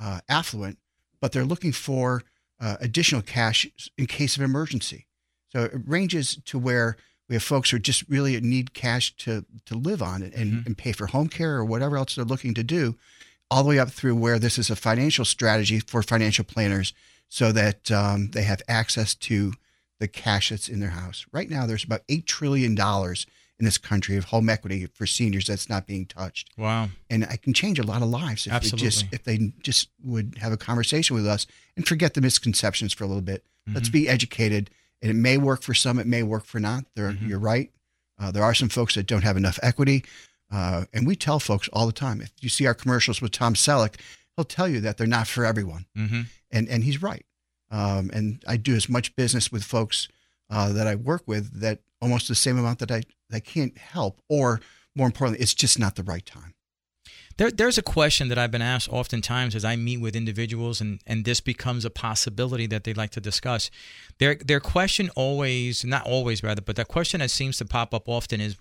uh, 0.00 0.20
affluent, 0.28 0.78
but 1.20 1.32
they're 1.32 1.44
looking 1.44 1.72
for 1.72 2.22
uh, 2.60 2.76
additional 2.80 3.22
cash 3.22 3.66
in 3.96 4.06
case 4.06 4.36
of 4.36 4.42
emergency. 4.42 5.06
So 5.50 5.64
it 5.64 5.80
ranges 5.86 6.38
to 6.46 6.58
where 6.58 6.96
we 7.28 7.34
have 7.36 7.42
folks 7.42 7.70
who 7.70 7.78
just 7.78 8.08
really 8.08 8.40
need 8.40 8.74
cash 8.74 9.14
to 9.18 9.44
to 9.66 9.74
live 9.74 10.02
on 10.02 10.22
and, 10.22 10.34
and, 10.34 10.66
and 10.66 10.76
pay 10.76 10.92
for 10.92 11.06
home 11.06 11.28
care 11.28 11.56
or 11.56 11.64
whatever 11.64 11.96
else 11.96 12.16
they're 12.16 12.24
looking 12.24 12.54
to 12.54 12.64
do, 12.64 12.96
all 13.50 13.62
the 13.62 13.68
way 13.68 13.78
up 13.78 13.90
through 13.90 14.16
where 14.16 14.38
this 14.38 14.58
is 14.58 14.70
a 14.70 14.76
financial 14.76 15.24
strategy 15.24 15.80
for 15.80 16.02
financial 16.02 16.44
planners 16.44 16.92
so 17.28 17.52
that 17.52 17.90
um, 17.90 18.30
they 18.32 18.42
have 18.42 18.62
access 18.68 19.14
to 19.14 19.52
the 20.00 20.08
cash 20.08 20.50
that's 20.50 20.68
in 20.68 20.80
their 20.80 20.90
house. 20.90 21.26
Right 21.30 21.48
now, 21.48 21.66
there's 21.66 21.84
about 21.84 22.06
$8 22.08 22.26
trillion 22.26 22.74
in 23.60 23.64
this 23.66 23.78
country 23.78 24.16
of 24.16 24.24
home 24.24 24.48
equity 24.48 24.86
for 24.94 25.06
seniors 25.06 25.46
that's 25.46 25.68
not 25.68 25.86
being 25.86 26.06
touched. 26.06 26.50
Wow. 26.56 26.88
And 27.08 27.24
I 27.26 27.36
can 27.36 27.52
change 27.52 27.78
a 27.78 27.82
lot 27.84 28.02
of 28.02 28.08
lives 28.08 28.46
if 28.46 28.62
they 28.62 28.70
just 28.76 29.04
if 29.12 29.22
they 29.24 29.52
just 29.62 29.88
would 30.02 30.36
have 30.40 30.52
a 30.52 30.56
conversation 30.56 31.14
with 31.14 31.26
us 31.26 31.46
and 31.76 31.86
forget 31.86 32.14
the 32.14 32.20
misconceptions 32.20 32.92
for 32.92 33.04
a 33.04 33.06
little 33.06 33.22
bit. 33.22 33.44
Let's 33.72 33.88
Mhm. 33.88 33.92
be 33.92 34.08
educated. 34.08 34.70
And 35.02 35.10
it 35.10 35.14
may 35.14 35.38
work 35.38 35.62
for 35.62 35.74
some, 35.74 35.98
it 35.98 36.06
may 36.06 36.22
work 36.22 36.44
for 36.44 36.58
not. 36.60 36.84
There, 36.96 37.10
Mm-hmm. 37.12 37.28
you're 37.28 37.38
right. 37.38 37.70
Uh, 38.18 38.30
there 38.30 38.42
are 38.42 38.54
some 38.54 38.68
folks 38.68 38.94
that 38.96 39.06
don't 39.06 39.22
have 39.24 39.36
enough 39.36 39.58
equity. 39.62 40.04
Uh, 40.50 40.84
and 40.92 41.06
we 41.06 41.14
tell 41.14 41.38
folks 41.38 41.68
all 41.72 41.86
the 41.86 41.92
time 41.92 42.20
if 42.20 42.32
you 42.40 42.48
see 42.48 42.66
our 42.66 42.74
commercials 42.74 43.20
with 43.22 43.30
Tom 43.32 43.54
Selleck, 43.54 43.94
he'll 44.36 44.44
tell 44.44 44.68
you 44.68 44.80
that 44.80 44.96
they're 44.96 45.06
not 45.06 45.26
for 45.28 45.44
everyone. 45.44 45.86
Mm-hmm. 45.96 46.22
And, 46.50 46.68
and 46.68 46.82
he's 46.84 47.00
right. 47.02 47.24
Um, 47.70 48.10
and 48.12 48.42
I 48.48 48.56
do 48.56 48.74
as 48.74 48.88
much 48.88 49.14
business 49.16 49.52
with 49.52 49.62
folks 49.62 50.08
uh, 50.50 50.72
that 50.72 50.86
I 50.86 50.96
work 50.96 51.22
with 51.26 51.60
that 51.60 51.80
almost 52.00 52.28
the 52.28 52.34
same 52.34 52.58
amount 52.58 52.80
that 52.80 52.90
I, 52.90 53.02
I 53.32 53.40
can't 53.40 53.76
help, 53.78 54.20
or 54.28 54.60
more 54.94 55.06
importantly, 55.06 55.42
it's 55.42 55.54
just 55.54 55.78
not 55.78 55.96
the 55.96 56.02
right 56.02 56.24
time. 56.24 56.54
There, 57.36 57.50
there's 57.50 57.78
a 57.78 57.82
question 57.82 58.28
that 58.28 58.38
I've 58.38 58.50
been 58.50 58.60
asked 58.60 58.92
oftentimes 58.92 59.54
as 59.54 59.64
I 59.64 59.76
meet 59.76 59.98
with 59.98 60.14
individuals, 60.14 60.80
and, 60.80 61.00
and 61.06 61.24
this 61.24 61.40
becomes 61.40 61.84
a 61.84 61.90
possibility 61.90 62.66
that 62.66 62.84
they'd 62.84 62.96
like 62.96 63.10
to 63.12 63.20
discuss. 63.20 63.70
Their 64.18 64.34
their 64.34 64.60
question 64.60 65.10
always, 65.16 65.84
not 65.84 66.06
always 66.06 66.42
rather, 66.42 66.60
but 66.60 66.76
that 66.76 66.88
question 66.88 67.20
that 67.20 67.30
seems 67.30 67.56
to 67.58 67.64
pop 67.64 67.94
up 67.94 68.08
often 68.08 68.40
is, 68.40 68.56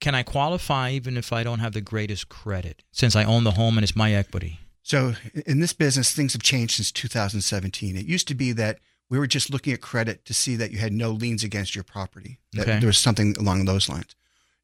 can 0.00 0.14
I 0.14 0.24
qualify 0.24 0.90
even 0.90 1.16
if 1.16 1.32
I 1.32 1.44
don't 1.44 1.60
have 1.60 1.72
the 1.72 1.80
greatest 1.80 2.28
credit, 2.28 2.82
since 2.90 3.14
I 3.14 3.24
own 3.24 3.44
the 3.44 3.52
home 3.52 3.78
and 3.78 3.84
it's 3.84 3.94
my 3.94 4.12
equity? 4.12 4.58
So 4.82 5.14
in 5.46 5.60
this 5.60 5.72
business, 5.72 6.12
things 6.12 6.32
have 6.32 6.42
changed 6.42 6.76
since 6.76 6.92
2017. 6.92 7.96
It 7.96 8.06
used 8.06 8.28
to 8.28 8.34
be 8.34 8.52
that 8.52 8.78
we 9.08 9.18
were 9.18 9.26
just 9.26 9.50
looking 9.50 9.72
at 9.72 9.80
credit 9.80 10.24
to 10.24 10.34
see 10.34 10.56
that 10.56 10.72
you 10.72 10.78
had 10.78 10.92
no 10.92 11.10
liens 11.10 11.44
against 11.44 11.74
your 11.74 11.84
property. 11.84 12.38
That 12.52 12.62
Okay. 12.68 12.78
there 12.80 12.88
was 12.88 12.98
something 12.98 13.36
along 13.38 13.64
those 13.64 13.88
lines. 13.88 14.14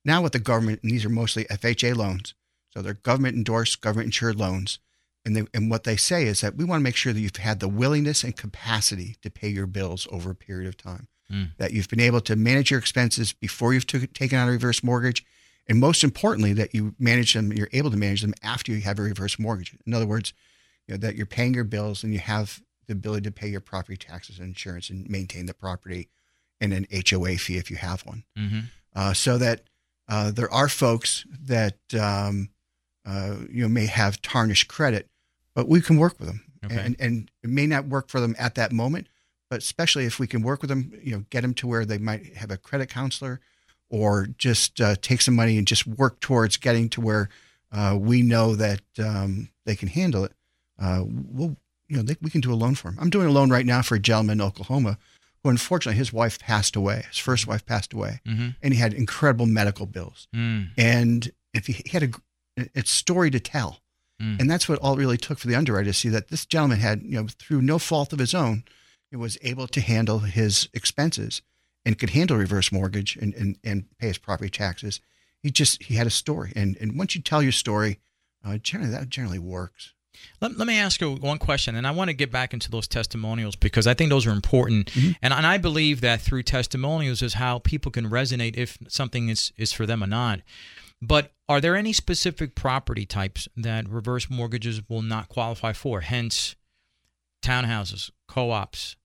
Now 0.04 0.20
with 0.22 0.32
the 0.32 0.40
government, 0.40 0.80
and 0.82 0.90
these 0.90 1.04
are 1.04 1.08
mostly 1.10 1.44
FHA 1.44 1.94
loans, 1.94 2.34
so 2.70 2.82
they're 2.82 2.94
government 2.94 3.36
endorsed, 3.36 3.80
government 3.80 4.06
insured 4.06 4.36
loans. 4.36 4.78
And, 5.24 5.36
they, 5.36 5.44
and 5.54 5.70
what 5.70 5.84
they 5.84 5.96
say 5.96 6.24
is 6.26 6.40
that 6.40 6.56
we 6.56 6.64
want 6.64 6.80
to 6.80 6.82
make 6.82 6.96
sure 6.96 7.12
that 7.12 7.20
you've 7.20 7.36
had 7.36 7.60
the 7.60 7.68
willingness 7.68 8.24
and 8.24 8.36
capacity 8.36 9.16
to 9.22 9.30
pay 9.30 9.48
your 9.48 9.66
bills 9.68 10.08
over 10.10 10.30
a 10.30 10.34
period 10.34 10.66
of 10.66 10.76
time. 10.76 11.06
Mm. 11.30 11.50
That 11.58 11.72
you've 11.72 11.88
been 11.88 12.00
able 12.00 12.20
to 12.22 12.34
manage 12.34 12.72
your 12.72 12.80
expenses 12.80 13.32
before 13.32 13.72
you've 13.72 13.86
took, 13.86 14.12
taken 14.14 14.36
out 14.36 14.48
a 14.48 14.50
reverse 14.50 14.82
mortgage, 14.82 15.24
and 15.68 15.78
most 15.78 16.02
importantly, 16.02 16.52
that 16.54 16.74
you 16.74 16.96
manage 16.98 17.34
them. 17.34 17.52
You're 17.52 17.68
able 17.72 17.92
to 17.92 17.96
manage 17.96 18.22
them 18.22 18.34
after 18.42 18.72
you 18.72 18.80
have 18.80 18.98
a 18.98 19.02
reverse 19.02 19.38
mortgage. 19.38 19.76
In 19.86 19.94
other 19.94 20.06
words, 20.06 20.32
you 20.88 20.94
know, 20.94 20.98
that 20.98 21.14
you're 21.14 21.24
paying 21.26 21.54
your 21.54 21.62
bills 21.64 22.02
and 22.02 22.12
you 22.12 22.18
have 22.18 22.60
the 22.92 22.98
ability 22.98 23.22
to 23.24 23.32
pay 23.32 23.48
your 23.48 23.60
property 23.60 23.96
taxes 23.96 24.38
and 24.38 24.48
insurance 24.48 24.90
and 24.90 25.08
maintain 25.08 25.46
the 25.46 25.54
property 25.54 26.08
and 26.60 26.72
an 26.72 26.86
HOA 27.10 27.36
fee 27.38 27.56
if 27.56 27.70
you 27.70 27.76
have 27.76 28.02
one. 28.02 28.24
Mm-hmm. 28.38 28.60
Uh, 28.94 29.12
so 29.14 29.38
that 29.38 29.62
uh, 30.08 30.30
there 30.30 30.52
are 30.52 30.68
folks 30.68 31.24
that 31.40 31.78
um, 31.98 32.50
uh, 33.06 33.36
you 33.50 33.62
know 33.62 33.68
may 33.68 33.86
have 33.86 34.20
tarnished 34.22 34.68
credit, 34.68 35.08
but 35.54 35.68
we 35.68 35.80
can 35.80 35.96
work 35.96 36.18
with 36.18 36.28
them, 36.28 36.44
Okay. 36.64 36.76
and, 36.78 36.96
and 37.00 37.30
it 37.42 37.50
may 37.50 37.66
not 37.66 37.86
work 37.86 38.08
for 38.08 38.20
them 38.20 38.36
at 38.38 38.54
that 38.56 38.70
moment, 38.72 39.08
but 39.50 39.58
especially 39.58 40.04
if 40.04 40.18
we 40.18 40.26
can 40.26 40.42
work 40.42 40.60
with 40.62 40.68
them, 40.68 40.92
you 41.02 41.12
know, 41.12 41.24
get 41.30 41.40
them 41.40 41.54
to 41.54 41.66
where 41.66 41.84
they 41.84 41.98
might 41.98 42.36
have 42.36 42.50
a 42.50 42.56
credit 42.56 42.88
counselor, 42.90 43.40
or 43.88 44.26
just 44.38 44.80
uh, 44.80 44.94
take 45.00 45.20
some 45.22 45.34
money 45.34 45.56
and 45.58 45.66
just 45.66 45.86
work 45.86 46.20
towards 46.20 46.56
getting 46.58 46.88
to 46.90 47.00
where 47.00 47.28
uh, 47.72 47.96
we 47.98 48.22
know 48.22 48.54
that 48.54 48.82
um, 48.98 49.48
they 49.64 49.74
can 49.74 49.88
handle 49.88 50.24
it. 50.24 50.32
Uh, 50.78 51.02
we'll, 51.06 51.56
you 51.92 51.98
know, 51.98 52.02
they, 52.02 52.16
we 52.22 52.30
can 52.30 52.40
do 52.40 52.52
a 52.52 52.56
loan 52.56 52.74
for 52.74 52.88
him. 52.88 52.96
I'm 52.98 53.10
doing 53.10 53.26
a 53.26 53.30
loan 53.30 53.50
right 53.50 53.66
now 53.66 53.82
for 53.82 53.96
a 53.96 53.98
gentleman 54.00 54.40
in 54.40 54.46
Oklahoma 54.46 54.96
who, 55.42 55.50
unfortunately, 55.50 55.98
his 55.98 56.12
wife 56.12 56.38
passed 56.38 56.74
away. 56.74 57.04
His 57.10 57.18
first 57.18 57.46
wife 57.46 57.66
passed 57.66 57.92
away, 57.92 58.20
Mhm. 58.26 58.56
and 58.62 58.72
he 58.72 58.80
had 58.80 58.94
incredible 58.94 59.44
medical 59.46 59.84
bills. 59.86 60.26
Mm. 60.34 60.70
And 60.78 61.30
if 61.52 61.66
he, 61.66 61.74
he 61.74 61.90
had 61.90 62.02
a, 62.04 62.10
it's 62.74 62.90
story 62.90 63.30
to 63.30 63.40
tell, 63.40 63.80
Mm. 64.20 64.40
and 64.40 64.50
that's 64.50 64.68
what 64.68 64.78
all 64.78 64.94
it 64.94 64.98
really 64.98 65.18
took 65.18 65.38
for 65.38 65.48
the 65.48 65.54
underwriter 65.54 65.90
to 65.90 65.92
see 65.92 66.08
that 66.08 66.28
this 66.28 66.46
gentleman 66.46 66.78
had, 66.78 67.02
you 67.02 67.16
know, 67.20 67.26
through 67.28 67.60
no 67.60 67.78
fault 67.78 68.12
of 68.14 68.18
his 68.20 68.34
own, 68.34 68.64
he 69.10 69.16
was 69.16 69.36
able 69.42 69.66
to 69.68 69.80
handle 69.80 70.20
his 70.20 70.68
expenses 70.72 71.42
and 71.84 71.98
could 71.98 72.10
handle 72.10 72.36
reverse 72.38 72.70
mortgage 72.72 73.16
and, 73.16 73.34
and, 73.34 73.58
and 73.64 73.84
pay 73.98 74.06
his 74.08 74.18
property 74.18 74.48
taxes. 74.48 75.00
He 75.42 75.50
just 75.50 75.82
he 75.82 75.96
had 75.96 76.06
a 76.06 76.10
story, 76.10 76.52
and 76.54 76.76
and 76.80 76.96
once 76.96 77.14
you 77.16 77.20
tell 77.20 77.42
your 77.42 77.52
story, 77.52 77.98
uh, 78.44 78.56
generally 78.58 78.92
that 78.92 79.08
generally 79.10 79.40
works. 79.40 79.92
Let, 80.40 80.56
let 80.58 80.66
me 80.66 80.78
ask 80.78 81.00
you 81.00 81.14
one 81.14 81.38
question, 81.38 81.74
and 81.74 81.86
I 81.86 81.90
want 81.90 82.08
to 82.08 82.14
get 82.14 82.30
back 82.30 82.52
into 82.52 82.70
those 82.70 82.88
testimonials 82.88 83.56
because 83.56 83.86
I 83.86 83.94
think 83.94 84.10
those 84.10 84.26
are 84.26 84.32
important. 84.32 84.86
Mm-hmm. 84.86 85.12
And, 85.22 85.32
and 85.32 85.46
I 85.46 85.58
believe 85.58 86.00
that 86.00 86.20
through 86.20 86.42
testimonials 86.42 87.22
is 87.22 87.34
how 87.34 87.60
people 87.60 87.90
can 87.90 88.10
resonate 88.10 88.56
if 88.56 88.78
something 88.88 89.28
is, 89.28 89.52
is 89.56 89.72
for 89.72 89.86
them 89.86 90.02
or 90.02 90.06
not. 90.06 90.40
But 91.00 91.32
are 91.48 91.60
there 91.60 91.76
any 91.76 91.92
specific 91.92 92.54
property 92.54 93.04
types 93.04 93.48
that 93.56 93.88
reverse 93.88 94.30
mortgages 94.30 94.82
will 94.88 95.02
not 95.02 95.28
qualify 95.28 95.72
for? 95.72 96.00
Hence, 96.00 96.54
townhouses, 97.42 98.10
co 98.28 98.50
ops, 98.50 98.96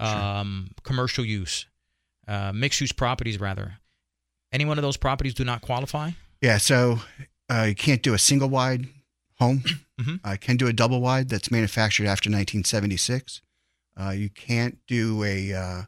um, 0.00 0.70
commercial 0.82 1.24
use, 1.24 1.66
uh, 2.26 2.52
mixed 2.54 2.80
use 2.80 2.92
properties, 2.92 3.38
rather. 3.38 3.74
Any 4.52 4.64
one 4.64 4.78
of 4.78 4.82
those 4.82 4.96
properties 4.96 5.34
do 5.34 5.44
not 5.44 5.60
qualify? 5.60 6.10
Yeah, 6.40 6.58
so 6.58 7.00
uh, 7.50 7.64
you 7.68 7.74
can't 7.74 8.02
do 8.02 8.14
a 8.14 8.18
single 8.18 8.48
wide 8.48 8.88
home. 9.42 9.62
Mhm. 10.00 10.20
I 10.24 10.36
can 10.36 10.56
do 10.56 10.66
a 10.66 10.72
double 10.72 11.00
wide 11.00 11.28
that's 11.28 11.50
manufactured 11.50 12.06
after 12.06 12.28
1976. 12.30 13.42
Uh, 14.00 14.10
you 14.10 14.30
can't 14.30 14.78
do 14.88 15.22
a 15.22 15.52
uh, 15.52 15.82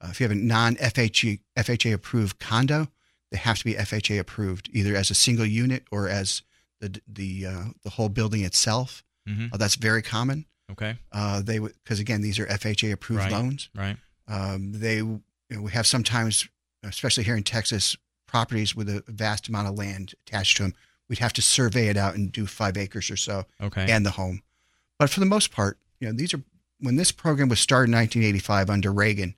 uh, 0.00 0.08
if 0.10 0.20
you 0.20 0.24
have 0.24 0.30
a 0.30 0.40
non 0.40 0.76
FHA 0.76 1.40
FHA 1.58 1.92
approved 1.92 2.38
condo, 2.38 2.88
they 3.30 3.36
have 3.38 3.58
to 3.58 3.64
be 3.64 3.74
FHA 3.74 4.18
approved 4.20 4.70
either 4.72 4.94
as 4.96 5.10
a 5.10 5.14
single 5.14 5.44
unit 5.44 5.82
or 5.90 6.08
as 6.08 6.42
the 6.80 7.00
the 7.08 7.46
uh, 7.46 7.64
the 7.82 7.90
whole 7.90 8.08
building 8.08 8.42
itself. 8.44 9.02
Mhm. 9.28 9.52
Uh, 9.52 9.56
that's 9.56 9.74
very 9.74 10.02
common. 10.02 10.46
Okay. 10.70 10.96
Uh, 11.10 11.42
they 11.42 11.58
because 11.58 11.98
again 12.00 12.22
these 12.22 12.38
are 12.38 12.46
FHA 12.46 12.92
approved 12.92 13.24
Right, 13.24 13.32
loans. 13.32 13.68
right. 13.74 13.96
Um, 14.28 14.72
they 14.72 14.96
you 14.98 15.20
know, 15.50 15.62
we 15.62 15.72
have 15.72 15.86
sometimes, 15.86 16.48
especially 16.84 17.24
here 17.24 17.36
in 17.36 17.42
Texas, 17.42 17.96
properties 18.26 18.74
with 18.74 18.88
a 18.88 19.02
vast 19.08 19.48
amount 19.48 19.68
of 19.68 19.74
land 19.74 20.14
attached 20.26 20.56
to 20.58 20.62
them. 20.62 20.74
We'd 21.12 21.18
have 21.18 21.34
to 21.34 21.42
survey 21.42 21.88
it 21.88 21.98
out 21.98 22.14
and 22.14 22.32
do 22.32 22.46
five 22.46 22.78
acres 22.78 23.10
or 23.10 23.18
so, 23.18 23.44
Okay. 23.60 23.86
and 23.90 24.06
the 24.06 24.12
home. 24.12 24.40
But 24.98 25.10
for 25.10 25.20
the 25.20 25.26
most 25.26 25.50
part, 25.50 25.76
you 26.00 26.06
know, 26.06 26.14
these 26.14 26.32
are 26.32 26.42
when 26.80 26.96
this 26.96 27.12
program 27.12 27.50
was 27.50 27.60
started 27.60 27.90
in 27.90 27.96
1985 27.98 28.70
under 28.70 28.90
Reagan. 28.90 29.34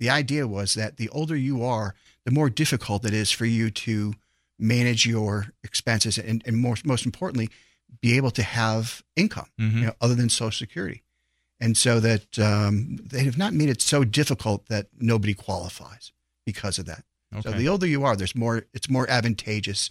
The 0.00 0.08
idea 0.08 0.46
was 0.48 0.72
that 0.72 0.96
the 0.96 1.10
older 1.10 1.36
you 1.36 1.62
are, 1.62 1.94
the 2.24 2.30
more 2.30 2.48
difficult 2.48 3.04
it 3.04 3.12
is 3.12 3.30
for 3.30 3.44
you 3.44 3.70
to 3.70 4.14
manage 4.58 5.04
your 5.04 5.48
expenses, 5.62 6.16
and, 6.16 6.42
and 6.46 6.56
more, 6.56 6.76
most 6.82 7.04
importantly, 7.04 7.50
be 8.00 8.16
able 8.16 8.30
to 8.30 8.42
have 8.42 9.02
income, 9.14 9.48
Mhm. 9.60 9.74
you 9.74 9.80
know, 9.82 9.94
other 10.00 10.14
than 10.14 10.30
Social 10.30 10.50
Security. 10.66 11.02
And 11.60 11.76
so 11.76 12.00
that 12.00 12.38
um, 12.38 12.96
they 13.04 13.24
have 13.24 13.36
not 13.36 13.52
made 13.52 13.68
it 13.68 13.82
so 13.82 14.02
difficult 14.02 14.66
that 14.68 14.86
nobody 14.98 15.34
qualifies 15.34 16.10
because 16.46 16.78
of 16.78 16.86
that. 16.86 17.04
So 17.42 17.50
the 17.52 17.68
older 17.68 17.86
you 17.86 18.04
are, 18.04 18.16
there's 18.16 18.34
more. 18.34 18.64
It's 18.72 18.88
more 18.88 19.06
advantageous 19.10 19.90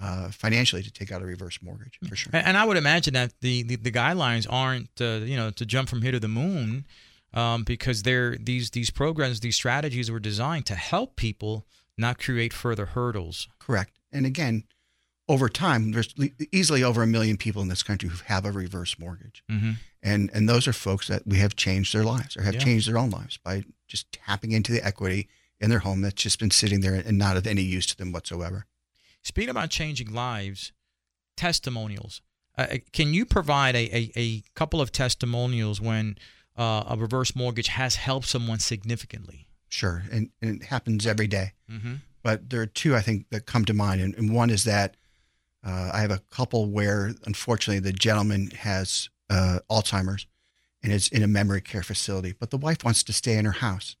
uh, 0.00 0.30
financially 0.30 0.82
to 0.82 0.90
take 0.92 1.10
out 1.10 1.22
a 1.22 1.24
reverse 1.24 1.58
mortgage 1.62 1.98
for 2.08 2.14
sure. 2.16 2.30
And, 2.34 2.46
and 2.48 2.56
I 2.56 2.64
would 2.64 2.76
imagine 2.76 3.14
that 3.14 3.32
the, 3.40 3.62
the, 3.62 3.76
the 3.76 3.90
guidelines 3.90 4.46
aren't, 4.48 4.90
uh, 5.00 5.24
you 5.24 5.36
know, 5.36 5.50
to 5.52 5.64
jump 5.64 5.88
from 5.88 6.02
here 6.02 6.12
to 6.12 6.20
the 6.20 6.28
moon, 6.28 6.86
um, 7.32 7.64
because 7.64 8.02
they're 8.02 8.36
these 8.36 8.70
these 8.70 8.90
programs, 8.90 9.40
these 9.40 9.56
strategies 9.56 10.10
were 10.10 10.20
designed 10.20 10.66
to 10.66 10.74
help 10.74 11.16
people, 11.16 11.66
not 11.98 12.18
create 12.18 12.52
further 12.52 12.86
hurdles. 12.86 13.48
Correct. 13.58 13.98
And 14.12 14.24
again, 14.26 14.64
over 15.28 15.48
time, 15.48 15.90
there's 15.92 16.14
easily 16.52 16.84
over 16.84 17.02
a 17.02 17.06
million 17.06 17.36
people 17.36 17.60
in 17.62 17.68
this 17.68 17.82
country 17.82 18.08
who 18.08 18.18
have 18.26 18.44
a 18.44 18.52
reverse 18.52 18.96
mortgage, 18.98 19.42
Mhm. 19.50 19.76
and 20.02 20.30
and 20.32 20.48
those 20.48 20.68
are 20.68 20.72
folks 20.72 21.08
that 21.08 21.26
we 21.26 21.38
have 21.38 21.56
changed 21.56 21.92
their 21.94 22.04
lives 22.04 22.36
or 22.36 22.42
have 22.42 22.54
Yeah. 22.54 22.60
changed 22.60 22.86
their 22.88 22.96
own 22.98 23.10
lives 23.10 23.38
by 23.38 23.64
just 23.88 24.12
tapping 24.12 24.52
into 24.52 24.72
the 24.72 24.84
equity 24.86 25.28
in 25.60 25.68
their 25.70 25.80
home 25.80 26.02
that's 26.02 26.22
just 26.22 26.38
been 26.38 26.50
sitting 26.52 26.80
there 26.80 26.94
and 26.94 27.18
not 27.18 27.36
of 27.36 27.46
any 27.46 27.62
use 27.62 27.86
to 27.86 27.96
them 27.96 28.12
whatsoever. 28.12 28.66
Speaking 29.26 29.50
about 29.50 29.70
changing 29.70 30.12
lives, 30.12 30.70
testimonials. 31.36 32.22
Uh, 32.56 32.76
can 32.92 33.12
you 33.12 33.26
provide 33.26 33.74
a, 33.74 33.92
a, 33.92 34.12
a 34.16 34.42
couple 34.54 34.80
of 34.80 34.92
testimonials 34.92 35.80
when 35.80 36.16
uh, 36.56 36.84
a 36.88 36.96
reverse 36.96 37.34
mortgage 37.34 37.66
has 37.66 37.96
helped 37.96 38.28
someone 38.28 38.60
significantly? 38.60 39.48
Sure, 39.68 40.04
and, 40.12 40.30
and 40.40 40.62
it 40.62 40.66
happens 40.66 41.08
every 41.08 41.26
day. 41.26 41.54
Mhm. 41.68 42.02
But 42.22 42.50
there 42.50 42.60
are 42.60 42.66
two 42.66 42.94
I 42.94 43.00
think 43.00 43.28
that 43.30 43.46
come 43.46 43.64
to 43.64 43.74
mind, 43.74 44.00
and, 44.00 44.14
and 44.14 44.32
one 44.32 44.48
is 44.48 44.62
that 44.62 44.96
uh, 45.64 45.90
I 45.92 46.02
have 46.02 46.12
a 46.12 46.22
couple 46.30 46.66
where 46.66 47.12
unfortunately 47.24 47.80
the 47.80 47.92
gentleman 47.92 48.52
has 48.58 49.08
uh, 49.28 49.58
Alzheimer's 49.68 50.28
and 50.84 50.92
is 50.92 51.08
in 51.08 51.24
a 51.24 51.26
memory 51.26 51.62
care 51.62 51.82
facility, 51.82 52.32
but 52.38 52.50
the 52.50 52.58
wife 52.58 52.84
wants 52.84 53.02
to 53.02 53.12
stay 53.12 53.36
in 53.36 53.44
her 53.44 53.50
house. 53.50 53.96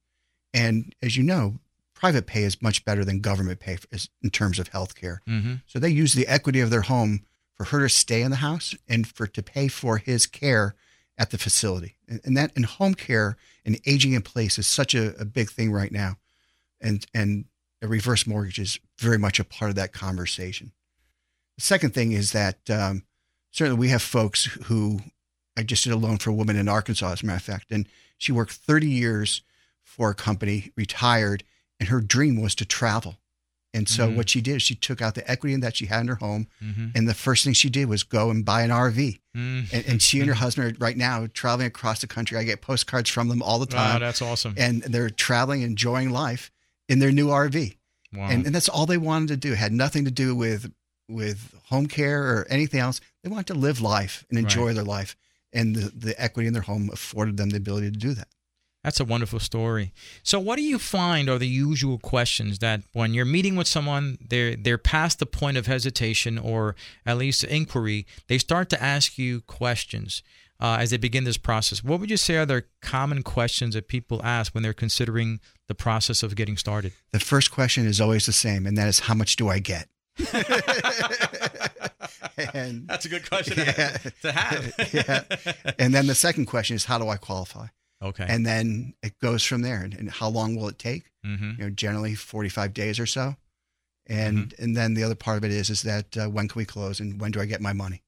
And 0.54 0.94
as 1.02 1.16
you 1.16 1.24
know, 1.24 1.58
private 1.96 2.26
pay 2.26 2.42
is 2.44 2.60
much 2.62 2.84
better 2.84 3.04
than 3.04 3.20
government 3.20 3.58
pay 3.58 3.76
for, 3.76 3.88
is- 3.90 4.08
in 4.22 4.30
terms 4.30 4.58
of 4.60 4.68
health 4.68 4.94
care. 4.94 5.22
Mhm. 5.26 5.62
So 5.66 5.78
they 5.78 5.88
use 5.90 6.12
the 6.14 6.26
equity 6.28 6.60
of 6.60 6.70
their 6.70 6.82
home 6.82 7.24
for 7.54 7.64
her 7.64 7.80
to 7.80 7.88
stay 7.88 8.20
in 8.22 8.30
the 8.30 8.36
house 8.36 8.74
and 8.86 9.06
for 9.08 9.26
to 9.26 9.42
pay 9.42 9.66
for 9.68 9.96
his 9.98 10.26
care 10.26 10.74
at 11.18 11.30
the 11.30 11.38
facility. 11.38 11.96
And, 12.06 12.20
and 12.24 12.36
that 12.36 12.52
and 12.54 12.66
home 12.66 12.94
care 12.94 13.36
and 13.64 13.80
aging 13.86 14.12
in 14.12 14.20
place 14.22 14.58
is 14.58 14.66
such 14.66 14.94
a, 14.94 15.16
a 15.18 15.24
big 15.24 15.50
thing 15.50 15.72
right 15.72 15.90
now. 15.90 16.18
And 16.80 17.04
and 17.14 17.46
a 17.82 17.88
reverse 17.88 18.26
mortgage 18.26 18.58
is 18.58 18.78
very 18.98 19.18
much 19.18 19.40
a 19.40 19.44
part 19.44 19.70
of 19.70 19.74
that 19.76 19.92
conversation. 19.94 20.72
The 21.56 21.62
second 21.62 21.94
thing 21.94 22.12
is 22.12 22.32
that 22.32 22.58
um, 22.68 23.04
certainly 23.50 23.78
we 23.80 23.88
have 23.88 24.02
folks 24.02 24.44
who 24.64 25.00
I 25.56 25.62
just 25.62 25.84
did 25.84 25.94
a 25.94 25.96
loan 25.96 26.18
for 26.18 26.28
a 26.30 26.34
woman 26.34 26.56
in 26.56 26.68
Arkansas, 26.68 27.12
as 27.12 27.22
a 27.22 27.26
matter 27.26 27.36
of 27.36 27.42
fact, 27.42 27.70
and 27.70 27.88
she 28.18 28.30
worked 28.32 28.52
30 28.52 28.86
years 28.88 29.40
for 29.82 30.10
a 30.10 30.14
company, 30.14 30.72
retired, 30.76 31.44
and 31.80 31.88
her 31.88 32.00
dream 32.00 32.40
was 32.40 32.54
to 32.56 32.64
travel 32.64 33.18
And 33.74 33.86
so 33.90 34.08
Mhm. 34.08 34.16
what 34.16 34.30
she 34.30 34.40
did 34.40 34.62
she 34.62 34.74
took 34.74 35.02
out 35.02 35.14
the 35.16 35.30
equity 35.30 35.54
that 35.56 35.76
she 35.76 35.84
had 35.86 36.00
in 36.00 36.08
her 36.08 36.14
home, 36.14 36.46
Mhm. 36.64 36.92
and 36.94 37.06
the 37.06 37.12
first 37.12 37.44
thing 37.44 37.52
she 37.52 37.68
did 37.68 37.88
was 37.90 38.04
go 38.04 38.30
and 38.30 38.42
buy 38.42 38.62
an 38.62 38.70
RV. 38.70 39.20
Mm. 39.36 39.70
And, 39.70 39.84
and 39.86 40.02
she 40.02 40.18
and 40.20 40.28
her 40.28 40.34
husband 40.44 40.64
are 40.72 40.78
right 40.78 40.96
now 40.96 41.26
traveling 41.34 41.66
across 41.66 42.00
the 42.00 42.06
country. 42.06 42.38
I 42.38 42.44
get 42.44 42.62
postcards 42.62 43.10
from 43.10 43.28
them 43.28 43.42
all 43.42 43.58
the 43.58 43.66
Wow, 43.76 43.92
time. 43.92 44.00
that's 44.00 44.22
awesome. 44.22 44.54
And 44.56 44.80
they're 44.82 45.10
traveling, 45.10 45.60
enjoying 45.60 46.08
life 46.10 46.50
in 46.88 47.00
their 47.00 47.12
new 47.12 47.28
RV. 47.28 47.76
Wow. 48.14 48.28
And, 48.30 48.46
and 48.46 48.54
that's 48.54 48.68
all 48.70 48.86
they 48.86 48.96
wanted 48.96 49.28
to 49.28 49.36
do. 49.36 49.52
It 49.52 49.58
had 49.58 49.72
nothing 49.74 50.06
to 50.06 50.10
do 50.10 50.34
with 50.34 50.72
with 51.08 51.54
home 51.64 51.86
care 51.86 52.22
or 52.22 52.46
anything 52.48 52.80
else. 52.80 53.00
They 53.22 53.28
wanted 53.28 53.48
to 53.48 53.54
live 53.54 53.80
life 53.82 54.24
and 54.30 54.38
enjoy 54.38 54.66
Right. 54.68 54.74
their 54.76 54.84
life. 54.84 55.16
And 55.52 55.76
the, 55.76 55.90
the 55.94 56.20
equity 56.20 56.46
in 56.46 56.52
their 56.54 56.62
home 56.62 56.88
afforded 56.92 57.36
them 57.36 57.50
the 57.50 57.58
ability 57.58 57.90
to 57.90 57.98
do 57.98 58.14
that. 58.14 58.28
That's 58.86 59.00
a 59.00 59.04
wonderful 59.04 59.40
story. 59.40 59.92
So, 60.22 60.38
what 60.38 60.54
do 60.54 60.62
you 60.62 60.78
find 60.78 61.28
are 61.28 61.40
the 61.40 61.48
usual 61.48 61.98
questions 61.98 62.60
that 62.60 62.82
when 62.92 63.14
you're 63.14 63.24
meeting 63.24 63.56
with 63.56 63.66
someone, 63.66 64.16
they're 64.24 64.54
they're 64.54 64.78
past 64.78 65.18
the 65.18 65.26
point 65.26 65.56
of 65.56 65.66
hesitation 65.66 66.38
or 66.38 66.76
at 67.04 67.18
least 67.18 67.42
inquiry, 67.42 68.06
they 68.28 68.38
start 68.38 68.70
to 68.70 68.80
ask 68.80 69.18
you 69.18 69.40
questions 69.40 70.22
uh, 70.60 70.76
as 70.78 70.90
they 70.90 70.98
begin 70.98 71.24
this 71.24 71.36
process. 71.36 71.82
What 71.82 71.98
would 71.98 72.10
you 72.10 72.16
say 72.16 72.36
are 72.36 72.46
the 72.46 72.62
common 72.80 73.24
questions 73.24 73.74
that 73.74 73.88
people 73.88 74.20
ask 74.22 74.54
when 74.54 74.62
they're 74.62 74.72
considering 74.72 75.40
the 75.66 75.74
process 75.74 76.22
of 76.22 76.36
getting 76.36 76.56
started? 76.56 76.92
The 77.10 77.18
first 77.18 77.50
question 77.50 77.86
is 77.86 78.00
always 78.00 78.26
the 78.26 78.32
same, 78.32 78.68
and 78.68 78.78
that 78.78 78.86
is, 78.86 79.00
how 79.00 79.14
much 79.14 79.34
do 79.34 79.48
I 79.48 79.58
get? 79.58 79.88
and 82.54 82.86
That's 82.86 83.04
a 83.04 83.08
good 83.08 83.28
question 83.28 83.58
yeah, 83.58 83.96
to 84.22 84.30
have. 84.30 84.74
yeah. 84.92 85.24
And 85.76 85.92
then 85.92 86.06
the 86.06 86.14
second 86.14 86.46
question 86.46 86.76
is, 86.76 86.84
how 86.84 86.98
do 86.98 87.08
I 87.08 87.16
qualify? 87.16 87.66
Okay. 88.02 88.26
And 88.28 88.44
then 88.44 88.94
it 89.02 89.18
goes 89.20 89.42
from 89.44 89.62
there. 89.62 89.82
And, 89.82 89.94
and 89.94 90.10
how 90.10 90.28
long 90.28 90.54
will 90.56 90.68
it 90.68 90.78
take? 90.78 91.10
Mhm. 91.24 91.58
You 91.58 91.64
know, 91.64 91.70
generally 91.70 92.14
45 92.14 92.72
days 92.74 92.98
or 93.00 93.06
so. 93.06 93.36
And 94.06 94.48
Mm-hmm. 94.50 94.62
and 94.62 94.76
then 94.76 94.94
the 94.94 95.02
other 95.02 95.14
part 95.16 95.38
of 95.38 95.44
it 95.44 95.50
is 95.50 95.68
is 95.70 95.82
that 95.82 96.16
uh, 96.16 96.26
when 96.28 96.46
can 96.48 96.58
we 96.58 96.64
close 96.64 97.00
and 97.00 97.20
when 97.20 97.30
do 97.32 97.40
I 97.40 97.46
get 97.46 97.60
my 97.60 97.72
money? 97.72 98.02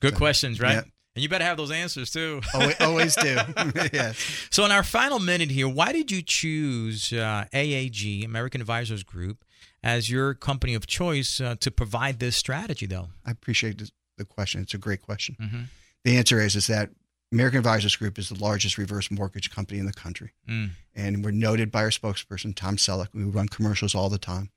Good 0.00 0.14
questions, 0.14 0.60
right? 0.60 0.74
yeah. 0.76 0.82
And 1.16 1.22
you 1.24 1.28
better 1.28 1.44
have 1.44 1.56
those 1.56 1.72
answers 1.72 2.10
too. 2.10 2.40
Always, 2.54 2.80
always 2.80 3.16
do. 3.16 3.36
yes. 3.92 4.16
So, 4.50 4.64
in 4.64 4.70
our 4.70 4.84
final 4.84 5.18
minute 5.18 5.50
here, 5.50 5.68
why 5.68 5.92
did 5.92 6.10
you 6.10 6.22
choose 6.22 7.12
uh, 7.12 7.46
AAG, 7.52 8.24
American 8.24 8.60
Advisors 8.60 9.02
Group, 9.02 9.44
as 9.82 10.08
your 10.08 10.34
company 10.34 10.74
of 10.74 10.86
choice 10.86 11.40
uh, 11.40 11.56
to 11.60 11.70
provide 11.72 12.20
this 12.20 12.36
strategy, 12.36 12.86
though? 12.86 13.08
I 13.26 13.32
appreciate 13.32 13.78
the, 13.78 13.90
the 14.18 14.24
question. 14.24 14.62
It's 14.62 14.72
a 14.72 14.78
great 14.78 15.02
question. 15.02 15.36
Mhm. 15.40 15.64
The 16.04 16.16
answer 16.16 16.40
is 16.40 16.54
is 16.56 16.68
that 16.68 16.90
American 17.32 17.58
Advisors 17.58 17.94
Group 17.96 18.18
is 18.18 18.28
the 18.28 18.42
largest 18.42 18.76
reverse 18.78 19.10
mortgage 19.10 19.50
company 19.50 19.78
in 19.78 19.86
the 19.86 19.92
country, 19.92 20.32
Mm. 20.48 20.70
and 20.94 21.24
we're 21.24 21.30
noted 21.30 21.70
by 21.70 21.82
our 21.82 21.90
spokesperson 21.90 22.54
Tom 22.54 22.76
Selleck. 22.76 23.08
We 23.14 23.22
run 23.24 23.48
commercials 23.48 23.94
all 23.94 24.08
the 24.08 24.18
time, 24.18 24.50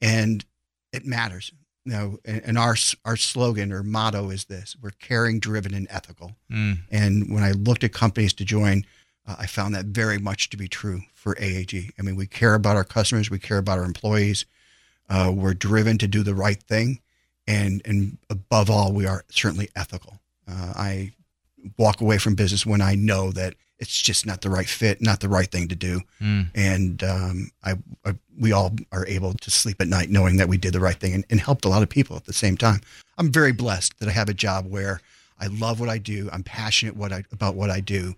and 0.00 0.44
it 0.92 1.06
matters. 1.06 1.52
You 1.86 1.92
know, 1.92 2.18
and, 2.26 2.42
and 2.44 2.58
our 2.58 2.76
our 3.06 3.16
slogan 3.16 3.72
or 3.72 3.82
motto 3.82 4.28
is 4.30 4.44
this: 4.44 4.76
We're 4.80 4.90
caring, 4.90 5.40
driven, 5.40 5.72
and 5.72 5.86
ethical. 5.90 6.36
Mm. 6.50 6.80
And 6.90 7.32
when 7.34 7.42
I 7.42 7.52
looked 7.52 7.84
at 7.84 7.92
companies 7.94 8.34
to 8.34 8.44
join, 8.44 8.84
uh, 9.26 9.36
I 9.38 9.46
found 9.46 9.74
that 9.74 9.86
very 9.86 10.18
much 10.18 10.50
to 10.50 10.58
be 10.58 10.68
true 10.68 11.02
for 11.14 11.34
AAG. 11.36 11.90
I 11.98 12.02
mean, 12.02 12.16
we 12.16 12.26
care 12.26 12.54
about 12.54 12.76
our 12.76 12.84
customers, 12.84 13.30
we 13.30 13.38
care 13.38 13.56
about 13.58 13.78
our 13.78 13.84
employees, 13.86 14.44
uh, 15.08 15.32
we're 15.34 15.54
driven 15.54 15.96
to 15.98 16.06
do 16.06 16.22
the 16.22 16.34
right 16.34 16.62
thing, 16.62 17.00
and 17.46 17.80
and 17.86 18.18
above 18.28 18.68
all, 18.68 18.92
we 18.92 19.06
are 19.06 19.24
certainly 19.30 19.70
ethical. 19.74 20.20
Uh, 20.46 20.74
I 20.76 21.12
walk 21.78 22.00
away 22.00 22.18
from 22.18 22.34
business 22.34 22.64
when 22.66 22.80
I 22.80 22.94
know 22.94 23.30
that 23.32 23.54
it's 23.78 24.00
just 24.02 24.26
not 24.26 24.42
the 24.42 24.50
right 24.50 24.68
fit, 24.68 25.00
not 25.00 25.20
the 25.20 25.28
right 25.28 25.50
thing 25.50 25.68
to 25.68 25.74
do, 25.74 26.02
Mm. 26.20 26.50
and 26.54 27.02
um, 27.02 27.50
I, 27.64 27.72
I 28.04 28.14
we 28.38 28.52
all 28.52 28.72
are 28.92 29.06
able 29.06 29.32
to 29.34 29.50
sleep 29.50 29.80
at 29.80 29.88
night 29.88 30.10
knowing 30.10 30.36
that 30.36 30.48
we 30.48 30.58
did 30.58 30.72
the 30.74 30.80
right 30.80 30.96
thing 30.96 31.14
and, 31.14 31.24
and 31.30 31.40
helped 31.40 31.64
a 31.64 31.68
lot 31.68 31.82
of 31.82 31.88
people 31.88 32.16
at 32.16 32.24
the 32.24 32.32
same 32.34 32.56
time. 32.56 32.80
I'm 33.18 33.32
very 33.32 33.52
blessed 33.52 33.98
that 33.98 34.08
I 34.08 34.12
have 34.12 34.28
a 34.28 34.34
job 34.34 34.66
where 34.70 35.00
I 35.38 35.46
love 35.46 35.80
what 35.80 35.88
I 35.88 35.96
do. 35.98 36.28
I'm 36.32 36.42
passionate 36.42 36.94
what 36.96 37.12
I 37.12 37.24
about 37.32 37.54
what 37.54 37.70
I 37.70 37.80
do, 37.80 38.14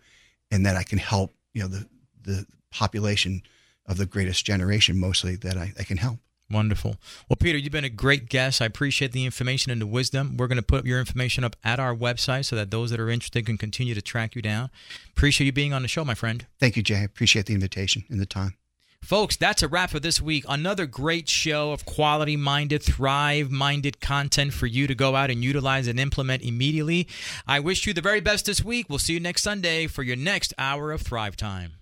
and 0.50 0.66
that 0.66 0.76
I 0.76 0.82
can 0.82 0.98
help 0.98 1.32
you 1.54 1.62
know 1.62 1.68
the 1.68 1.86
the 2.24 2.46
population 2.72 3.42
of 3.86 3.96
the 3.98 4.06
greatest 4.06 4.44
generation 4.44 4.98
mostly 4.98 5.36
that 5.36 5.56
I, 5.56 5.72
I 5.78 5.84
can 5.84 5.96
help. 5.96 6.18
Wonderful. 6.52 6.96
Well, 7.28 7.36
Peter, 7.40 7.56
you've 7.56 7.72
been 7.72 7.84
a 7.84 7.88
great 7.88 8.28
guest. 8.28 8.60
I 8.60 8.66
appreciate 8.66 9.12
the 9.12 9.24
information 9.24 9.72
and 9.72 9.80
the 9.80 9.86
wisdom. 9.86 10.36
We're 10.36 10.48
going 10.48 10.56
to 10.56 10.62
put 10.62 10.84
your 10.84 11.00
information 11.00 11.44
up 11.44 11.56
at 11.64 11.80
our 11.80 11.94
website 11.94 12.44
so 12.44 12.56
that 12.56 12.70
those 12.70 12.90
that 12.90 13.00
are 13.00 13.08
interested 13.08 13.46
can 13.46 13.56
continue 13.56 13.94
to 13.94 14.02
track 14.02 14.36
you 14.36 14.42
down. 14.42 14.70
Appreciate 15.10 15.46
you 15.46 15.52
being 15.52 15.72
on 15.72 15.80
the 15.80 15.88
show, 15.88 16.04
my 16.04 16.14
friend. 16.14 16.46
Thank 16.60 16.76
you, 16.76 16.82
Jay. 16.82 17.04
Appreciate 17.04 17.46
the 17.46 17.54
invitation 17.54 18.04
and 18.10 18.20
the 18.20 18.26
time. 18.26 18.56
Folks, 19.00 19.34
that's 19.36 19.62
a 19.62 19.68
wrap 19.68 19.90
for 19.90 19.98
this 19.98 20.20
week. 20.20 20.44
Another 20.48 20.86
great 20.86 21.28
show 21.28 21.72
of 21.72 21.84
quality 21.84 22.36
minded, 22.36 22.82
thrive 22.84 23.50
minded 23.50 24.00
content 24.00 24.52
for 24.52 24.66
you 24.66 24.86
to 24.86 24.94
go 24.94 25.16
out 25.16 25.28
and 25.28 25.42
utilize 25.42 25.88
and 25.88 25.98
implement 25.98 26.44
immediately. 26.44 27.08
I 27.46 27.58
wish 27.58 27.84
you 27.84 27.92
the 27.94 28.00
very 28.00 28.20
best 28.20 28.46
this 28.46 28.62
week. 28.62 28.88
We'll 28.88 29.00
see 29.00 29.14
you 29.14 29.20
next 29.20 29.42
Sunday 29.42 29.88
for 29.88 30.04
your 30.04 30.16
next 30.16 30.54
hour 30.56 30.92
of 30.92 31.02
Thrive 31.02 31.36
Time. 31.36 31.81